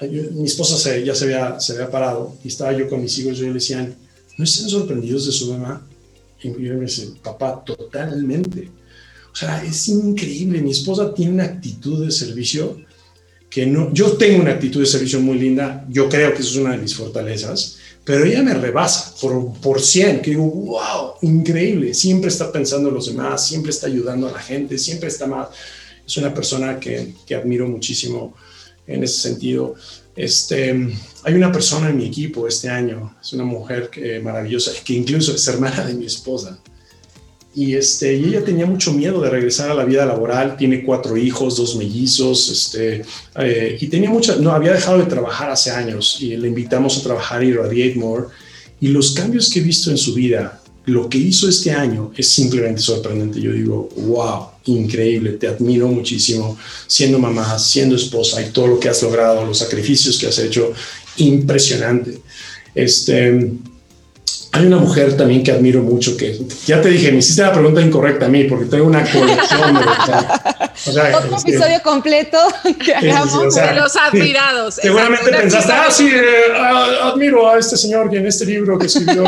mi 0.00 0.44
esposa 0.44 0.76
se, 0.76 1.04
ya 1.04 1.14
se 1.14 1.24
había, 1.24 1.60
se 1.60 1.74
había 1.74 1.90
parado 1.90 2.36
y 2.44 2.48
estaba 2.48 2.72
yo 2.72 2.88
con 2.88 3.02
mis 3.02 3.16
hijos 3.18 3.38
y 3.38 3.42
yo 3.42 3.46
le 3.46 3.54
decían, 3.54 3.94
¿no 4.36 4.44
están 4.44 4.68
sorprendidos 4.68 5.26
de 5.26 5.32
su 5.32 5.52
mamá? 5.52 5.86
Y 6.42 6.48
yo 6.48 6.74
me 6.74 6.80
decía, 6.80 7.06
papá, 7.22 7.62
totalmente. 7.64 8.70
O 9.32 9.36
sea, 9.36 9.64
es 9.64 9.88
increíble. 9.88 10.60
Mi 10.60 10.72
esposa 10.72 11.14
tiene 11.14 11.32
una 11.32 11.44
actitud 11.44 12.04
de 12.04 12.12
servicio 12.12 12.78
que 13.54 13.66
no, 13.66 13.92
yo 13.94 14.16
tengo 14.16 14.42
una 14.42 14.50
actitud 14.50 14.80
de 14.80 14.86
servicio 14.86 15.20
muy 15.20 15.38
linda, 15.38 15.86
yo 15.88 16.08
creo 16.08 16.34
que 16.34 16.40
eso 16.42 16.50
es 16.50 16.56
una 16.56 16.72
de 16.72 16.78
mis 16.78 16.96
fortalezas, 16.96 17.78
pero 18.04 18.24
ella 18.24 18.42
me 18.42 18.54
rebasa 18.54 19.14
por, 19.20 19.54
por 19.60 19.80
100, 19.80 20.20
que 20.20 20.30
digo, 20.30 20.44
wow, 20.44 21.14
increíble, 21.22 21.94
siempre 21.94 22.28
está 22.28 22.52
pensando 22.52 22.90
en 22.90 22.94
los 22.94 23.06
demás, 23.06 23.46
siempre 23.46 23.70
está 23.70 23.86
ayudando 23.86 24.28
a 24.28 24.32
la 24.32 24.40
gente, 24.40 24.76
siempre 24.76 25.08
está 25.08 25.26
más, 25.26 25.48
es 26.06 26.16
una 26.18 26.34
persona 26.34 26.78
que, 26.78 27.14
que 27.26 27.34
admiro 27.34 27.66
muchísimo 27.66 28.34
en 28.86 29.02
ese 29.02 29.20
sentido. 29.20 29.74
Este, 30.14 30.70
hay 31.22 31.34
una 31.34 31.50
persona 31.50 31.88
en 31.88 31.96
mi 31.96 32.06
equipo 32.06 32.46
este 32.46 32.68
año, 32.68 33.16
es 33.20 33.32
una 33.32 33.44
mujer 33.44 33.88
que, 33.90 34.20
maravillosa, 34.20 34.72
que 34.84 34.92
incluso 34.92 35.34
es 35.34 35.46
hermana 35.48 35.84
de 35.86 35.94
mi 35.94 36.06
esposa, 36.06 36.58
y, 37.54 37.74
este, 37.74 38.14
ella 38.14 38.44
tenía 38.44 38.66
mucho 38.66 38.92
miedo 38.92 39.20
de 39.20 39.30
regresar 39.30 39.70
a 39.70 39.74
la 39.74 39.84
vida 39.84 40.04
laboral, 40.04 40.56
tiene 40.56 40.82
cuatro 40.82 41.16
hijos, 41.16 41.56
dos 41.56 41.76
mellizos, 41.76 42.50
este, 42.50 43.02
eh, 43.38 43.78
y 43.80 43.86
tenía 43.86 44.10
mucha, 44.10 44.36
no, 44.36 44.50
había 44.50 44.72
dejado 44.72 44.98
de 44.98 45.06
trabajar 45.06 45.50
hace 45.50 45.70
años 45.70 46.18
y 46.20 46.36
le 46.36 46.48
invitamos 46.48 46.98
a 46.98 47.02
trabajar 47.02 47.42
y 47.44 47.52
Radiate 47.52 47.94
More. 47.96 48.26
Y 48.80 48.88
los 48.88 49.12
cambios 49.12 49.50
que 49.50 49.60
he 49.60 49.62
visto 49.62 49.90
en 49.90 49.96
su 49.96 50.14
vida, 50.14 50.60
lo 50.86 51.08
que 51.08 51.18
hizo 51.18 51.48
este 51.48 51.70
año 51.70 52.12
es 52.16 52.28
simplemente 52.28 52.80
sorprendente. 52.80 53.40
Yo 53.40 53.52
digo, 53.52 53.88
wow, 53.96 54.48
increíble, 54.66 55.32
te 55.32 55.46
admiro 55.46 55.88
muchísimo, 55.88 56.58
siendo 56.86 57.18
mamá, 57.18 57.58
siendo 57.58 57.96
esposa 57.96 58.42
y 58.42 58.50
todo 58.50 58.66
lo 58.66 58.80
que 58.80 58.88
has 58.88 59.02
logrado, 59.02 59.46
los 59.46 59.58
sacrificios 59.58 60.18
que 60.18 60.26
has 60.26 60.38
hecho, 60.38 60.72
impresionante. 61.16 62.20
Este, 62.74 63.52
hay 64.54 64.66
una 64.66 64.76
mujer 64.76 65.16
también 65.16 65.42
que 65.42 65.50
admiro 65.50 65.82
mucho, 65.82 66.16
que 66.16 66.38
ya 66.64 66.80
te 66.80 66.88
dije, 66.88 67.10
me 67.10 67.18
hiciste 67.18 67.42
la 67.42 67.52
pregunta 67.52 67.80
incorrecta 67.80 68.26
a 68.26 68.28
mí, 68.28 68.44
porque 68.44 68.66
tengo 68.66 68.86
una 68.86 69.02
colección 69.02 69.74
de... 69.74 69.80
O 69.80 70.92
sea, 70.92 71.18
Otro 71.18 71.38
episodio 71.38 71.82
completo 71.82 72.38
que 72.84 72.94
hagamos 72.94 73.52
de 73.52 73.74
los 73.74 73.96
admirados. 73.96 74.76
seguramente 74.76 75.28
pensaste, 75.28 75.72
ah, 75.72 75.90
sí, 75.90 76.08
eh, 76.08 76.52
admiro 77.02 77.50
a 77.50 77.58
este 77.58 77.76
señor 77.76 78.08
que 78.08 78.18
en 78.18 78.26
este 78.26 78.46
libro 78.46 78.78
que 78.78 78.86
escribió... 78.86 79.24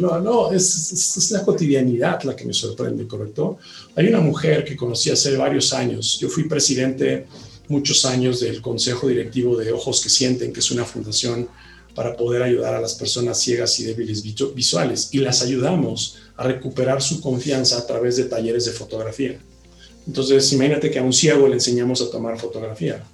no, 0.00 0.20
no 0.20 0.52
es, 0.52 0.92
es, 1.18 1.30
la 1.32 1.42
cotidianidad 1.42 2.22
la 2.22 2.34
que 2.34 2.46
me 2.46 2.54
sorprende, 2.54 3.06
¿correcto? 3.06 3.58
Hay 3.94 4.08
una 4.08 4.20
mujer 4.20 4.64
que 4.64 4.74
conocí 4.74 5.10
hace 5.10 5.36
varios 5.36 5.74
años. 5.74 6.18
Yo 6.18 6.30
fui 6.30 6.44
presidente 6.44 7.26
muchos 7.68 8.06
años 8.06 8.40
del 8.40 8.62
Consejo 8.62 9.06
Directivo 9.08 9.54
de 9.54 9.70
Ojos 9.70 10.00
que 10.02 10.08
Sienten, 10.08 10.50
que 10.50 10.60
es 10.60 10.70
una 10.70 10.86
fundación 10.86 11.46
para 11.94 12.16
poder 12.16 12.42
ayudar 12.42 12.74
a 12.74 12.80
las 12.80 12.94
personas 12.94 13.40
ciegas 13.40 13.78
y 13.80 13.84
débiles 13.84 14.22
visuales 14.54 15.08
y 15.12 15.18
las 15.18 15.42
ayudamos 15.42 16.16
a 16.36 16.44
recuperar 16.44 17.02
su 17.02 17.20
confianza 17.20 17.78
a 17.78 17.86
través 17.86 18.16
de 18.16 18.24
talleres 18.24 18.64
de 18.64 18.72
fotografía. 18.72 19.38
Entonces, 20.06 20.52
imagínate 20.52 20.90
que 20.90 20.98
a 20.98 21.02
un 21.02 21.12
ciego 21.12 21.46
le 21.46 21.54
enseñamos 21.54 22.00
a 22.02 22.10
tomar 22.10 22.38
fotografía. 22.38 23.04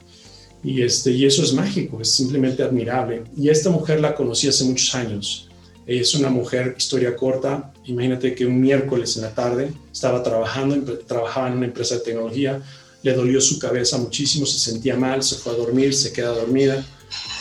Y, 0.63 0.83
este, 0.83 1.11
y 1.11 1.25
eso 1.25 1.43
es 1.43 1.53
mágico, 1.53 2.01
es 2.01 2.11
simplemente 2.11 2.63
admirable. 2.63 3.25
Y 3.37 3.49
esta 3.49 3.71
mujer 3.71 4.01
la 4.01 4.15
conocí 4.15 4.49
hace 4.49 4.65
muchos 4.65 4.95
años. 4.95 5.49
Es 5.87 6.15
una 6.15 6.29
mujer, 6.31 6.75
historia 6.77 7.17
corta. 7.17 7.73
Imagínate 7.85 8.35
que 8.35 8.47
un 8.47 8.61
miércoles 8.61 9.17
en 9.17 9.23
la 9.23 9.35
tarde 9.35 9.73
estaba 9.93 10.23
trabajando, 10.23 10.99
trabajaba 10.99 11.49
en 11.49 11.55
una 11.55 11.67
empresa 11.67 11.97
de 11.97 12.03
tecnología, 12.03 12.63
le 13.03 13.13
dolió 13.13 13.41
su 13.41 13.59
cabeza 13.59 13.97
muchísimo, 13.99 14.47
se 14.47 14.59
sentía 14.59 14.97
mal, 14.97 15.23
se 15.23 15.37
fue 15.37 15.53
a 15.53 15.57
dormir, 15.57 15.95
se 15.95 16.13
queda 16.13 16.31
dormida 16.31 16.85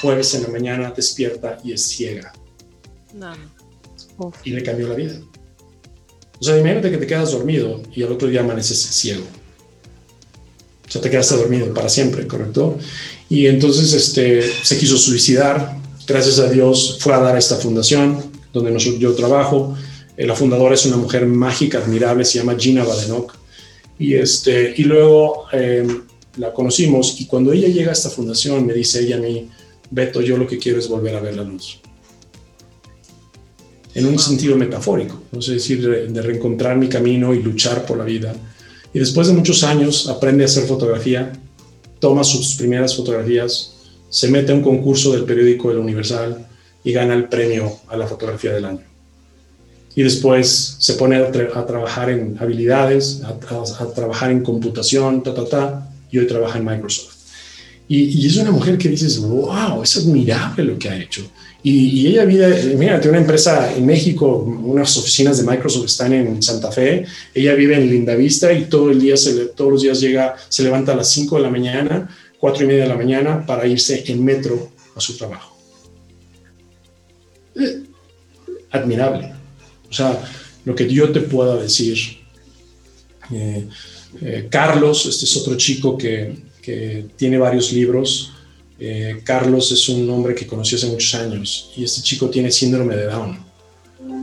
jueves 0.02 0.34
en 0.36 0.44
la 0.44 0.50
mañana 0.50 0.94
despierta 0.96 1.60
y 1.64 1.74
es 1.74 1.84
ciega. 1.84 2.34
No. 3.14 3.34
Y 4.44 4.52
le 4.52 4.64
cambió 4.64 4.88
la 4.88 4.96
vida. 4.96 5.20
O 6.40 6.44
sea, 6.44 6.58
imagínate 6.58 6.92
que 6.92 6.98
te 6.98 7.08
quedas 7.08 7.32
dormido 7.32 7.82
y 7.94 8.04
al 8.04 8.12
otro 8.12 8.28
día 8.28 8.42
amaneces 8.42 8.80
ciego. 8.80 9.24
O 10.88 10.92
sea, 10.92 11.02
te 11.02 11.10
quedaste 11.10 11.36
dormido 11.36 11.74
para 11.74 11.90
siempre, 11.90 12.28
¿correcto? 12.28 12.78
Y 13.30 13.48
entonces 13.48 13.94
este, 13.94 14.42
se 14.64 14.78
quiso 14.78 14.98
suicidar. 14.98 15.78
Gracias 16.08 16.40
a 16.40 16.50
Dios 16.50 16.98
fue 17.00 17.14
a 17.14 17.20
dar 17.20 17.36
a 17.36 17.40
esta 17.40 17.58
fundación 17.58 18.24
donde 18.54 18.78
yo 18.80 19.14
trabajo. 19.14 19.76
Eh, 20.16 20.26
la 20.26 20.36
fundadora 20.36 20.76
es 20.76 20.86
una 20.86 20.98
mujer 20.98 21.26
mágica, 21.26 21.80
admirable, 21.80 22.24
se 22.24 22.40
llama 22.40 22.56
Gina 22.58 22.84
Badenoch. 22.84 23.34
Y, 24.00 24.14
este, 24.14 24.74
y 24.78 24.84
luego 24.84 25.46
eh, 25.52 25.86
la 26.38 26.54
conocimos 26.54 27.20
y 27.20 27.26
cuando 27.26 27.52
ella 27.52 27.68
llega 27.68 27.90
a 27.90 27.94
esta 27.94 28.10
fundación 28.10 28.66
me 28.66 28.74
dice 28.74 29.02
ella 29.02 29.18
a 29.18 29.20
mí, 29.20 29.50
Beto, 29.90 30.22
yo 30.22 30.38
lo 30.38 30.48
que 30.48 30.58
quiero 30.58 30.80
es 30.80 30.88
volver 30.88 31.16
a 31.16 31.20
ver 31.20 31.36
la 31.36 31.44
luz. 31.44 31.80
En 33.94 34.06
un 34.06 34.20
sentido 34.20 34.56
metafórico, 34.56 35.22
no 35.32 35.42
sé 35.42 35.54
decir, 35.54 35.82
de, 35.82 36.22
reencontrar 36.22 36.78
mi 36.78 36.88
camino 36.88 37.34
y 37.34 37.42
luchar 37.42 37.86
por 37.86 37.98
la 37.98 38.04
vida. 38.04 38.36
Y 38.94 39.00
después 39.00 39.28
de 39.28 39.34
muchos 39.34 39.64
años 39.64 40.08
aprende 40.08 40.44
a 40.44 40.46
hacer 40.46 40.66
fotografía, 40.66 41.32
toma 42.00 42.24
sus 42.24 42.56
primeras 42.56 42.96
fotografías, 42.96 43.74
se 44.10 44.28
mete 44.28 44.52
a 44.52 44.56
un 44.56 44.62
concurso 44.62 45.14
del 45.14 45.24
periódico 45.24 45.72
El 45.72 45.78
Universal 45.78 46.48
y 46.84 46.92
gana 46.92 47.16
el 47.16 47.28
premio 47.28 47.80
a 47.88 47.98
la 47.98 48.08
fotografía 48.08 48.54
del 48.54 48.66
año. 48.66 48.84
Y 49.96 50.04
después 50.04 50.78
se 50.80 50.94
pone 50.94 51.16
a, 51.16 51.32
trabajar 51.32 52.12
en 52.12 52.38
habilidades, 52.40 53.24
a, 53.24 53.30
a, 53.30 53.94
trabajar 53.94 54.30
en 54.30 54.44
computación, 54.44 55.24
ta, 55.24 55.34
ta, 55.34 55.46
ta, 55.46 55.92
y 56.12 56.20
hoy 56.20 56.28
trabaja 56.28 56.60
en 56.60 56.66
Microsoft. 56.66 57.17
Y, 57.90 58.28
es 58.28 58.36
una 58.38 58.52
mujer 58.52 58.78
que 58.78 58.90
dices, 58.90 59.20
wow, 59.20 59.82
es 59.82 59.96
admirable 59.98 60.64
lo 60.64 60.78
que 60.78 60.90
ha 60.90 60.98
hecho. 60.98 61.30
Y, 61.64 62.08
ella 62.08 62.26
vive, 62.26 62.76
mira, 62.78 63.00
tiene 63.00 63.18
una 63.18 63.22
empresa 63.22 63.74
en 63.76 63.86
México, 63.86 64.38
unas 64.38 64.96
oficinas 64.98 65.38
de 65.38 65.50
Microsoft 65.50 65.86
están 65.86 66.14
en 66.14 66.42
Santa 66.42 66.72
Fe. 66.72 67.06
Ella 67.34 67.54
vive 67.56 67.76
en 67.76 67.90
Lindavista 67.90 68.52
y 68.52 68.66
todo 68.66 68.92
el 68.92 69.00
día, 69.00 69.16
todos 69.56 69.72
los 69.72 69.82
días 69.82 70.00
llega, 70.00 70.36
se 70.50 70.64
levanta 70.64 70.94
a 70.94 70.96
las 70.96 71.10
5 71.10 71.38
de 71.38 71.42
la 71.42 71.50
mañana, 71.50 72.10
4 72.40 72.64
y 72.64 72.68
media 72.68 72.84
de 72.84 72.90
la 72.90 72.98
mañana 72.98 73.46
para 73.46 73.66
irse 73.68 74.04
en 74.08 74.24
metro 74.24 74.72
a 74.96 75.00
su 75.00 75.18
trabajo. 75.18 75.58
Eh, 77.56 77.84
admirable. 78.72 79.34
O 79.90 79.94
sea, 79.94 80.22
lo 80.66 80.76
que 80.76 80.88
yo 80.88 81.12
te 81.12 81.22
pueda 81.22 81.56
decir. 81.56 81.98
Eh, 83.32 83.68
eh, 84.22 84.48
Carlos, 84.50 85.06
este 85.06 85.26
es 85.26 85.38
otro 85.38 85.56
chico 85.56 85.98
que 85.98 86.34
que 86.68 87.06
tiene 87.16 87.38
varios 87.38 87.72
libros. 87.72 88.34
Eh, 88.78 89.22
Carlos 89.24 89.72
es 89.72 89.88
un 89.88 90.10
hombre 90.10 90.36
que 90.36 90.46
conocí 90.46 90.76
hace 90.76 90.88
muchos 90.88 91.16
años 91.16 91.72
y 91.78 91.86
este 91.86 92.02
chico 92.02 92.30
tiene 92.30 92.52
síndrome 92.52 92.94
de 92.98 93.06
Down 93.06 93.40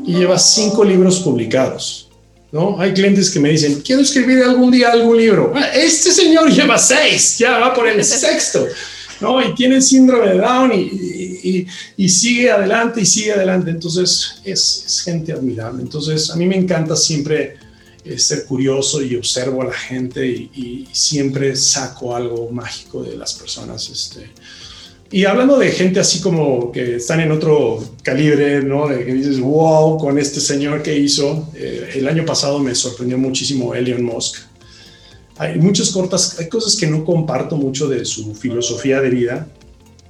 y 0.06 0.12
lleva 0.14 0.38
cinco 0.38 0.84
libros 0.84 1.20
publicados. 1.20 2.10
¿no? 2.52 2.78
Hay 2.78 2.92
clientes 2.92 3.30
que 3.30 3.40
me 3.40 3.48
dicen, 3.48 3.80
quiero 3.80 4.02
escribir 4.02 4.42
algún 4.42 4.70
día 4.70 4.92
algún 4.92 5.16
libro. 5.16 5.54
Ah, 5.56 5.68
este 5.74 6.12
señor 6.12 6.50
lleva 6.52 6.76
seis, 6.76 7.38
ya 7.38 7.58
va 7.58 7.72
por 7.72 7.88
el 7.88 8.04
sexto. 8.04 8.66
¿no? 9.22 9.42
Y 9.42 9.54
tiene 9.54 9.80
síndrome 9.80 10.28
de 10.28 10.36
Down 10.36 10.70
y, 10.74 11.66
y, 11.96 12.08
sigue 12.10 12.50
adelante 12.50 13.00
y 13.00 13.06
sigue 13.06 13.32
adelante. 13.32 13.70
Entonces 13.70 14.34
es, 14.44 14.84
es 14.86 15.02
gente 15.02 15.32
admirable. 15.32 15.80
Entonces 15.80 16.30
a 16.30 16.36
mí 16.36 16.44
me 16.44 16.56
encanta 16.56 16.94
siempre 16.94 17.56
ser 18.18 18.44
curioso 18.44 19.02
y 19.02 19.16
observo 19.16 19.62
a 19.62 19.66
la 19.66 19.72
gente 19.72 20.26
y, 20.26 20.88
siempre 20.92 21.56
saco 21.56 22.14
algo 22.14 22.50
mágico 22.50 23.02
de 23.02 23.16
las 23.16 23.34
personas. 23.34 23.88
Este. 23.88 24.30
Y 25.10 25.24
hablando 25.24 25.58
de 25.58 25.70
gente 25.70 26.00
así 26.00 26.20
como 26.20 26.72
que 26.72 26.96
están 26.96 27.20
en 27.20 27.32
otro 27.32 27.82
calibre, 28.02 28.62
¿no? 28.62 28.88
De 28.88 29.04
que 29.04 29.14
dices, 29.14 29.40
wow, 29.40 29.98
con 29.98 30.18
este 30.18 30.40
señor 30.40 30.82
que 30.82 30.96
hizo. 30.96 31.48
Eh, 31.54 31.92
el 31.94 32.08
año 32.08 32.24
pasado 32.24 32.58
me 32.58 32.74
sorprendió 32.74 33.18
muchísimo 33.18 33.74
Elon 33.74 34.02
Musk. 34.02 34.38
Hay 35.36 35.58
muchas 35.58 35.90
cortas, 35.90 36.38
hay 36.38 36.48
cosas 36.48 36.76
que 36.76 36.86
no 36.86 37.04
comparto 37.04 37.56
mucho 37.56 37.88
de 37.88 38.04
su 38.04 38.34
filosofía 38.34 39.00
de 39.00 39.10
vida, 39.10 39.48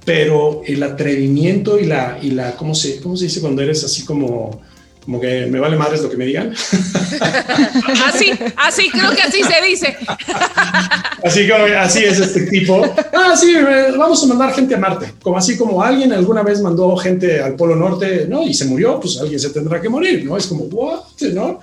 pero 0.05 0.61
el 0.65 0.83
atrevimiento 0.83 1.79
y 1.79 1.85
la, 1.85 2.19
y 2.21 2.31
la 2.31 2.55
¿cómo 2.55 2.75
se, 2.75 3.01
cómo 3.01 3.17
se 3.17 3.25
dice 3.25 3.41
cuando 3.41 3.63
eres 3.63 3.83
así 3.83 4.05
como 4.05 4.61
como 5.05 5.21
que 5.21 5.45
me 5.45 5.59
vale 5.59 5.77
madres 5.77 6.01
lo 6.01 6.09
que 6.09 6.17
me 6.17 6.25
digan. 6.25 6.51
Así, 8.05 8.31
así, 8.57 8.89
creo 8.89 9.11
que 9.11 9.21
así 9.21 9.41
se 9.43 9.65
dice. 9.65 9.97
Así, 11.23 11.47
como, 11.47 11.65
así 11.79 12.03
es 12.03 12.19
este 12.19 12.47
tipo. 12.47 12.81
Ah, 13.13 13.35
sí, 13.35 13.53
vamos 13.97 14.23
a 14.23 14.27
mandar 14.27 14.53
gente 14.53 14.75
a 14.75 14.77
Marte. 14.77 15.13
Como 15.21 15.37
así 15.37 15.57
como 15.57 15.81
alguien 15.83 16.13
alguna 16.13 16.43
vez 16.43 16.61
mandó 16.61 16.95
gente 16.97 17.41
al 17.41 17.55
Polo 17.55 17.75
Norte, 17.75 18.25
¿no? 18.27 18.43
Y 18.43 18.53
se 18.53 18.65
murió, 18.65 18.99
pues 18.99 19.17
alguien 19.17 19.39
se 19.39 19.49
tendrá 19.49 19.81
que 19.81 19.89
morir, 19.89 20.25
¿no? 20.25 20.37
Es 20.37 20.47
como, 20.47 20.65
what, 20.65 21.03
¿no? 21.33 21.59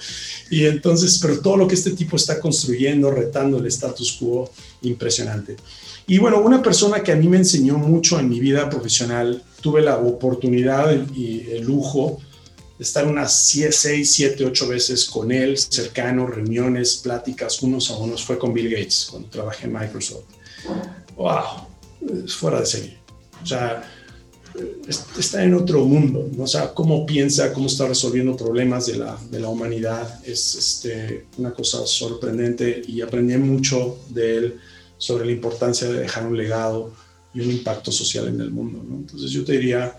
Y 0.50 0.66
entonces, 0.66 1.18
pero 1.20 1.40
todo 1.40 1.56
lo 1.56 1.66
que 1.66 1.74
este 1.74 1.92
tipo 1.92 2.16
está 2.16 2.38
construyendo, 2.38 3.10
retando 3.10 3.58
el 3.58 3.66
status 3.66 4.18
quo, 4.20 4.50
impresionante. 4.82 5.56
Y 6.06 6.18
bueno, 6.18 6.40
una 6.40 6.62
persona 6.62 7.02
que 7.02 7.12
a 7.12 7.16
mí 7.16 7.28
me 7.28 7.38
enseñó 7.38 7.78
mucho 7.78 8.18
en 8.20 8.28
mi 8.28 8.40
vida 8.40 8.68
profesional, 8.68 9.42
tuve 9.60 9.80
la 9.82 9.96
oportunidad 9.96 10.94
y 11.14 11.46
el 11.50 11.64
lujo 11.64 12.20
estar 12.82 13.06
unas 13.06 13.32
6, 13.32 14.10
7, 14.10 14.44
8 14.44 14.68
veces 14.68 15.04
con 15.04 15.32
él, 15.32 15.56
cercano, 15.56 16.26
reuniones, 16.26 16.96
pláticas, 16.96 17.62
unos 17.62 17.90
a 17.90 17.96
unos, 17.96 18.24
fue 18.24 18.38
con 18.38 18.52
Bill 18.52 18.70
Gates 18.70 19.08
cuando 19.10 19.28
trabajé 19.28 19.66
en 19.66 19.72
Microsoft. 19.72 20.24
¡Wow! 21.16 22.24
Es 22.24 22.34
fuera 22.34 22.60
de 22.60 22.66
serie. 22.66 22.98
O 23.42 23.46
sea, 23.46 23.82
está 25.18 25.42
en 25.42 25.54
otro 25.54 25.84
mundo, 25.84 26.28
¿no? 26.36 26.44
o 26.44 26.46
sea, 26.46 26.74
cómo 26.74 27.06
piensa, 27.06 27.52
cómo 27.52 27.66
está 27.66 27.86
resolviendo 27.86 28.36
problemas 28.36 28.86
de 28.86 28.96
la, 28.96 29.18
de 29.30 29.40
la 29.40 29.48
humanidad, 29.48 30.20
es 30.26 30.54
este, 30.54 31.26
una 31.38 31.52
cosa 31.52 31.86
sorprendente 31.86 32.82
y 32.86 33.00
aprendí 33.00 33.36
mucho 33.38 33.98
de 34.10 34.36
él 34.36 34.60
sobre 34.98 35.24
la 35.24 35.32
importancia 35.32 35.88
de 35.88 36.00
dejar 36.00 36.26
un 36.26 36.36
legado 36.36 36.92
y 37.34 37.40
un 37.40 37.50
impacto 37.50 37.90
social 37.90 38.28
en 38.28 38.40
el 38.40 38.50
mundo. 38.50 38.84
¿no? 38.86 38.96
Entonces 38.96 39.30
yo 39.30 39.44
te 39.44 39.52
diría, 39.52 39.96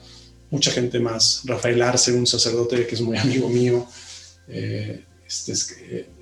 mucha 0.54 0.70
gente 0.70 0.99
más, 0.99 1.41
Rafael 1.45 1.82
Arce, 1.82 2.12
un 2.12 2.28
sacerdote 2.28 2.86
que 2.86 2.93
es 2.93 3.01
muy 3.01 3.18
amigo 3.18 3.49
mío, 3.49 3.88
eh, 4.47 5.04
este 5.26 5.51
es, 5.51 5.76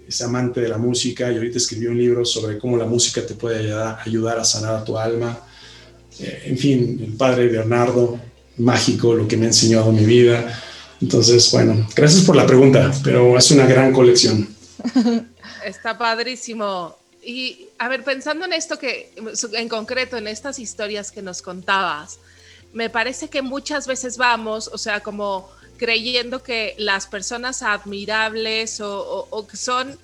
es, 0.08 0.22
amante 0.22 0.62
de 0.62 0.70
la 0.70 0.78
música 0.78 1.30
y 1.30 1.36
ahorita 1.36 1.58
escribió 1.58 1.92
un 1.92 1.98
libro 1.98 2.24
sobre 2.24 2.58
cómo 2.58 2.78
la 2.78 2.86
música 2.86 3.26
te 3.26 3.34
puede 3.34 3.74
ayudar, 4.06 4.40
a 4.40 4.46
sanar 4.46 4.86
tu 4.86 4.98
alma. 4.98 5.38
Eh, 6.18 6.44
en 6.46 6.58
fin, 6.58 7.02
el 7.06 7.14
padre 7.18 7.50
Bernardo, 7.50 8.22
mágico, 8.58 9.14
lo 9.14 9.28
que 9.28 9.36
me 9.36 9.46
ha 9.46 9.48
enseñado 9.50 9.92
mi 9.92 10.06
vida. 10.06 10.58
Entonces, 11.02 11.52
bueno, 11.52 11.86
gracias 11.94 12.24
por 12.24 12.38
la 12.38 12.46
pregunta, 12.46 12.90
pero 13.04 13.38
es 13.38 13.52
una 13.52 13.66
gran 13.66 13.92
colección. 13.92 14.48
Está 15.66 15.98
padrísimo. 15.98 16.96
Y 17.22 17.68
a 17.80 17.90
ver, 17.90 18.06
pensando 18.06 18.46
en 18.46 18.54
esto 18.54 18.80
que, 18.80 19.12
en 19.54 19.68
concreto, 19.68 20.16
en 20.16 20.28
estas 20.30 20.58
historias 20.58 21.12
que 21.12 21.22
nos 21.22 21.42
contabas, 21.42 22.18
me 22.74 22.90
parece 22.90 23.30
que 23.30 23.42
muchas 23.42 23.88
veces 23.88 24.18
vamos, 24.18 24.70
o 24.74 24.78
sea, 24.78 25.02
como 25.02 25.50
creyendo 25.78 26.44
que 26.44 26.76
las 26.78 27.08
personas 27.08 27.64
admirables 27.64 28.80
o, 28.82 29.48
que 29.50 29.58
son 29.58 29.98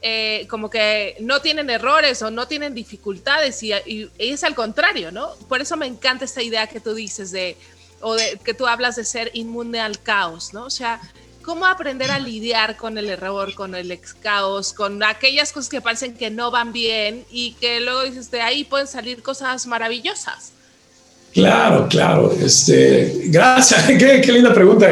eh, 0.00 0.46
como 0.48 0.70
que 0.70 1.16
no 1.20 1.40
tienen 1.40 1.70
errores 1.70 2.22
o 2.22 2.30
no 2.30 2.46
tienen 2.46 2.74
dificultades 2.74 3.62
y, 3.62 3.72
es 4.18 4.44
al 4.44 4.54
contrario, 4.54 5.10
¿no? 5.10 5.34
Por 5.48 5.60
eso 5.60 5.76
me 5.76 5.86
encanta 5.86 6.24
esta 6.24 6.42
idea 6.42 6.66
que 6.66 6.78
tú 6.78 6.94
dices 6.94 7.32
de, 7.32 7.56
o 8.00 8.14
de 8.14 8.38
que 8.44 8.54
tú 8.54 8.66
hablas 8.66 8.96
de 8.96 9.04
ser 9.04 9.30
inmune 9.34 9.80
al 9.80 10.00
caos, 10.00 10.52
¿no? 10.52 10.64
O 10.64 10.70
sea, 10.70 11.00
¿cómo 11.42 11.66
aprender 11.66 12.10
a 12.10 12.18
lidiar 12.18 12.76
con 12.76 12.96
el 12.96 13.08
error, 13.10 13.54
con 13.54 13.74
el 13.74 13.90
ex 13.90 14.14
caos, 14.14 14.72
con 14.72 15.02
aquellas 15.02 15.52
cosas 15.52 15.68
que 15.68 15.80
parecen 15.80 16.16
que 16.16 16.30
no 16.30 16.50
van 16.50 16.72
bien 16.72 17.24
y 17.30 17.54
que 17.54 17.80
luego 17.80 18.04
dices, 18.04 18.30
de 18.30 18.40
ahí 18.40 18.64
pueden 18.64 18.86
salir 18.86 19.22
cosas 19.22 19.66
maravillosas? 19.66 20.53
Claro, 21.34 21.88
claro. 21.88 22.32
Este, 22.40 23.22
gracias. 23.24 23.84
qué, 23.98 24.32
linda 24.32 24.54
pregunta. 24.54 24.88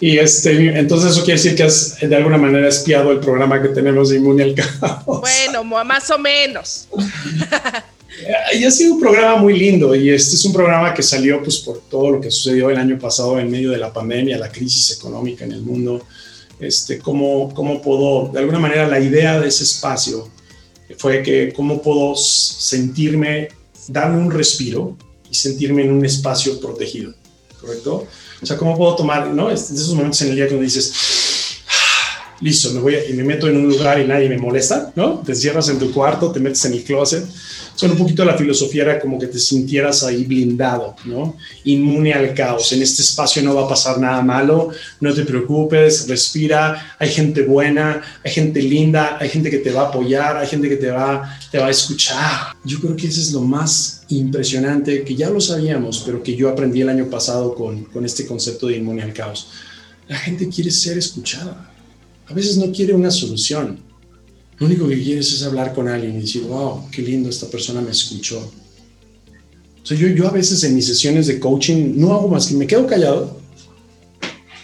Y 0.00 0.18
este, 0.18 0.76
entonces 0.76 1.12
eso 1.12 1.24
quiere 1.24 1.40
decir 1.40 1.54
que 1.54 1.62
has 1.62 2.00
de 2.00 2.16
alguna 2.16 2.36
manera 2.36 2.68
espiado 2.68 3.12
el 3.12 3.20
programa 3.20 3.62
que 3.62 3.68
tenemos 3.68 4.10
de 4.10 4.16
Inmune 4.16 4.42
al 4.42 4.54
Caos. 4.56 5.20
Bueno, 5.20 5.62
más 5.62 6.10
o 6.10 6.18
menos. 6.18 6.88
y 8.58 8.64
ha 8.64 8.70
sido 8.72 8.94
un 8.94 9.00
programa 9.00 9.36
muy 9.36 9.56
lindo 9.56 9.94
y 9.94 10.10
este 10.10 10.34
es 10.34 10.44
un 10.44 10.52
programa 10.52 10.92
que 10.92 11.02
salió 11.02 11.40
pues 11.40 11.58
por 11.58 11.80
todo 11.88 12.10
lo 12.10 12.20
que 12.20 12.30
sucedió 12.30 12.70
el 12.70 12.76
año 12.76 12.98
pasado 12.98 13.38
en 13.38 13.48
medio 13.48 13.70
de 13.70 13.78
la 13.78 13.92
pandemia, 13.92 14.36
la 14.36 14.50
crisis 14.50 14.96
económica 14.98 15.44
en 15.44 15.52
el 15.52 15.62
mundo. 15.62 16.04
Este, 16.58 16.98
cómo, 16.98 17.54
cómo 17.54 17.80
puedo, 17.80 18.32
de 18.32 18.40
alguna 18.40 18.58
manera 18.58 18.88
la 18.88 18.98
idea 18.98 19.38
de 19.38 19.46
ese 19.46 19.62
espacio 19.62 20.28
fue 20.98 21.22
que 21.22 21.52
cómo 21.52 21.80
puedo 21.80 22.16
sentirme, 22.16 23.48
darme 23.88 24.18
un 24.18 24.32
respiro 24.32 24.96
sentirme 25.34 25.82
en 25.82 25.92
un 25.92 26.04
espacio 26.04 26.60
protegido, 26.60 27.14
¿correcto? 27.60 28.06
O 28.42 28.46
sea, 28.46 28.56
¿cómo 28.56 28.76
puedo 28.76 28.94
tomar, 28.94 29.28
no? 29.28 29.50
Es 29.50 29.68
de 29.68 29.80
esos 29.80 29.94
momentos 29.94 30.20
en 30.22 30.30
el 30.30 30.36
día 30.36 30.48
que 30.48 30.60
dices, 30.60 30.92
ah, 31.68 32.36
listo, 32.40 32.72
me 32.72 32.80
voy 32.80 32.96
y 33.08 33.12
me 33.14 33.24
meto 33.24 33.48
en 33.48 33.56
un 33.56 33.68
lugar 33.68 34.00
y 34.00 34.06
nadie 34.06 34.28
me 34.28 34.38
molesta, 34.38 34.92
¿no? 34.96 35.22
Te 35.24 35.34
cierras 35.34 35.68
en 35.68 35.78
tu 35.78 35.92
cuarto, 35.92 36.30
te 36.30 36.40
metes 36.40 36.64
en 36.64 36.74
el 36.74 36.84
closet 36.84 37.24
son 37.74 37.90
un 37.90 37.98
poquito 37.98 38.24
la 38.24 38.36
filosofía 38.36 38.82
era 38.84 39.00
como 39.00 39.18
que 39.18 39.26
te 39.26 39.38
sintieras 39.38 40.04
ahí 40.04 40.24
blindado, 40.24 40.94
¿no? 41.04 41.36
Inmune 41.64 42.12
al 42.12 42.32
caos. 42.34 42.72
En 42.72 42.82
este 42.82 43.02
espacio 43.02 43.42
no 43.42 43.54
va 43.54 43.64
a 43.64 43.68
pasar 43.68 43.98
nada 43.98 44.22
malo, 44.22 44.70
no 45.00 45.12
te 45.12 45.24
preocupes, 45.24 46.06
respira, 46.08 46.96
hay 46.98 47.08
gente 47.08 47.42
buena, 47.42 48.00
hay 48.24 48.30
gente 48.30 48.62
linda, 48.62 49.18
hay 49.20 49.28
gente 49.28 49.50
que 49.50 49.58
te 49.58 49.72
va 49.72 49.82
a 49.82 49.88
apoyar, 49.88 50.36
hay 50.36 50.46
gente 50.46 50.68
que 50.68 50.76
te 50.76 50.90
va, 50.90 51.36
te 51.50 51.58
va 51.58 51.66
a 51.66 51.70
escuchar. 51.70 52.54
Yo 52.64 52.80
creo 52.80 52.94
que 52.94 53.08
eso 53.08 53.20
es 53.20 53.32
lo 53.32 53.40
más 53.40 54.03
impresionante, 54.18 55.04
que 55.04 55.14
ya 55.14 55.30
lo 55.30 55.40
sabíamos, 55.40 56.02
pero 56.04 56.22
que 56.22 56.36
yo 56.36 56.48
aprendí 56.48 56.80
el 56.80 56.88
año 56.88 57.08
pasado 57.08 57.54
con, 57.54 57.84
con 57.84 58.04
este 58.04 58.26
concepto 58.26 58.66
de 58.66 58.76
inmune 58.76 59.02
al 59.02 59.12
caos. 59.12 59.48
La 60.08 60.16
gente 60.16 60.48
quiere 60.48 60.70
ser 60.70 60.98
escuchada. 60.98 61.70
A 62.26 62.34
veces 62.34 62.56
no 62.56 62.72
quiere 62.72 62.94
una 62.94 63.10
solución 63.10 63.78
lo 64.58 64.66
único 64.66 64.86
que 64.88 65.02
quieres 65.02 65.32
es 65.32 65.42
hablar 65.42 65.74
con 65.74 65.88
alguien 65.88 66.16
y 66.16 66.20
decir, 66.20 66.42
wow, 66.44 66.88
qué 66.90 67.02
lindo, 67.02 67.28
esta 67.28 67.48
persona 67.48 67.80
me 67.80 67.90
escuchó. 67.90 68.38
O 68.38 69.94
yo, 69.94 70.08
yo 70.08 70.28
a 70.28 70.30
veces 70.30 70.62
en 70.64 70.74
mis 70.74 70.86
sesiones 70.86 71.26
de 71.26 71.40
coaching 71.40 71.94
no 71.96 72.14
hago 72.14 72.28
más 72.28 72.46
que 72.46 72.54
me 72.54 72.66
quedo 72.66 72.86
callado 72.86 73.38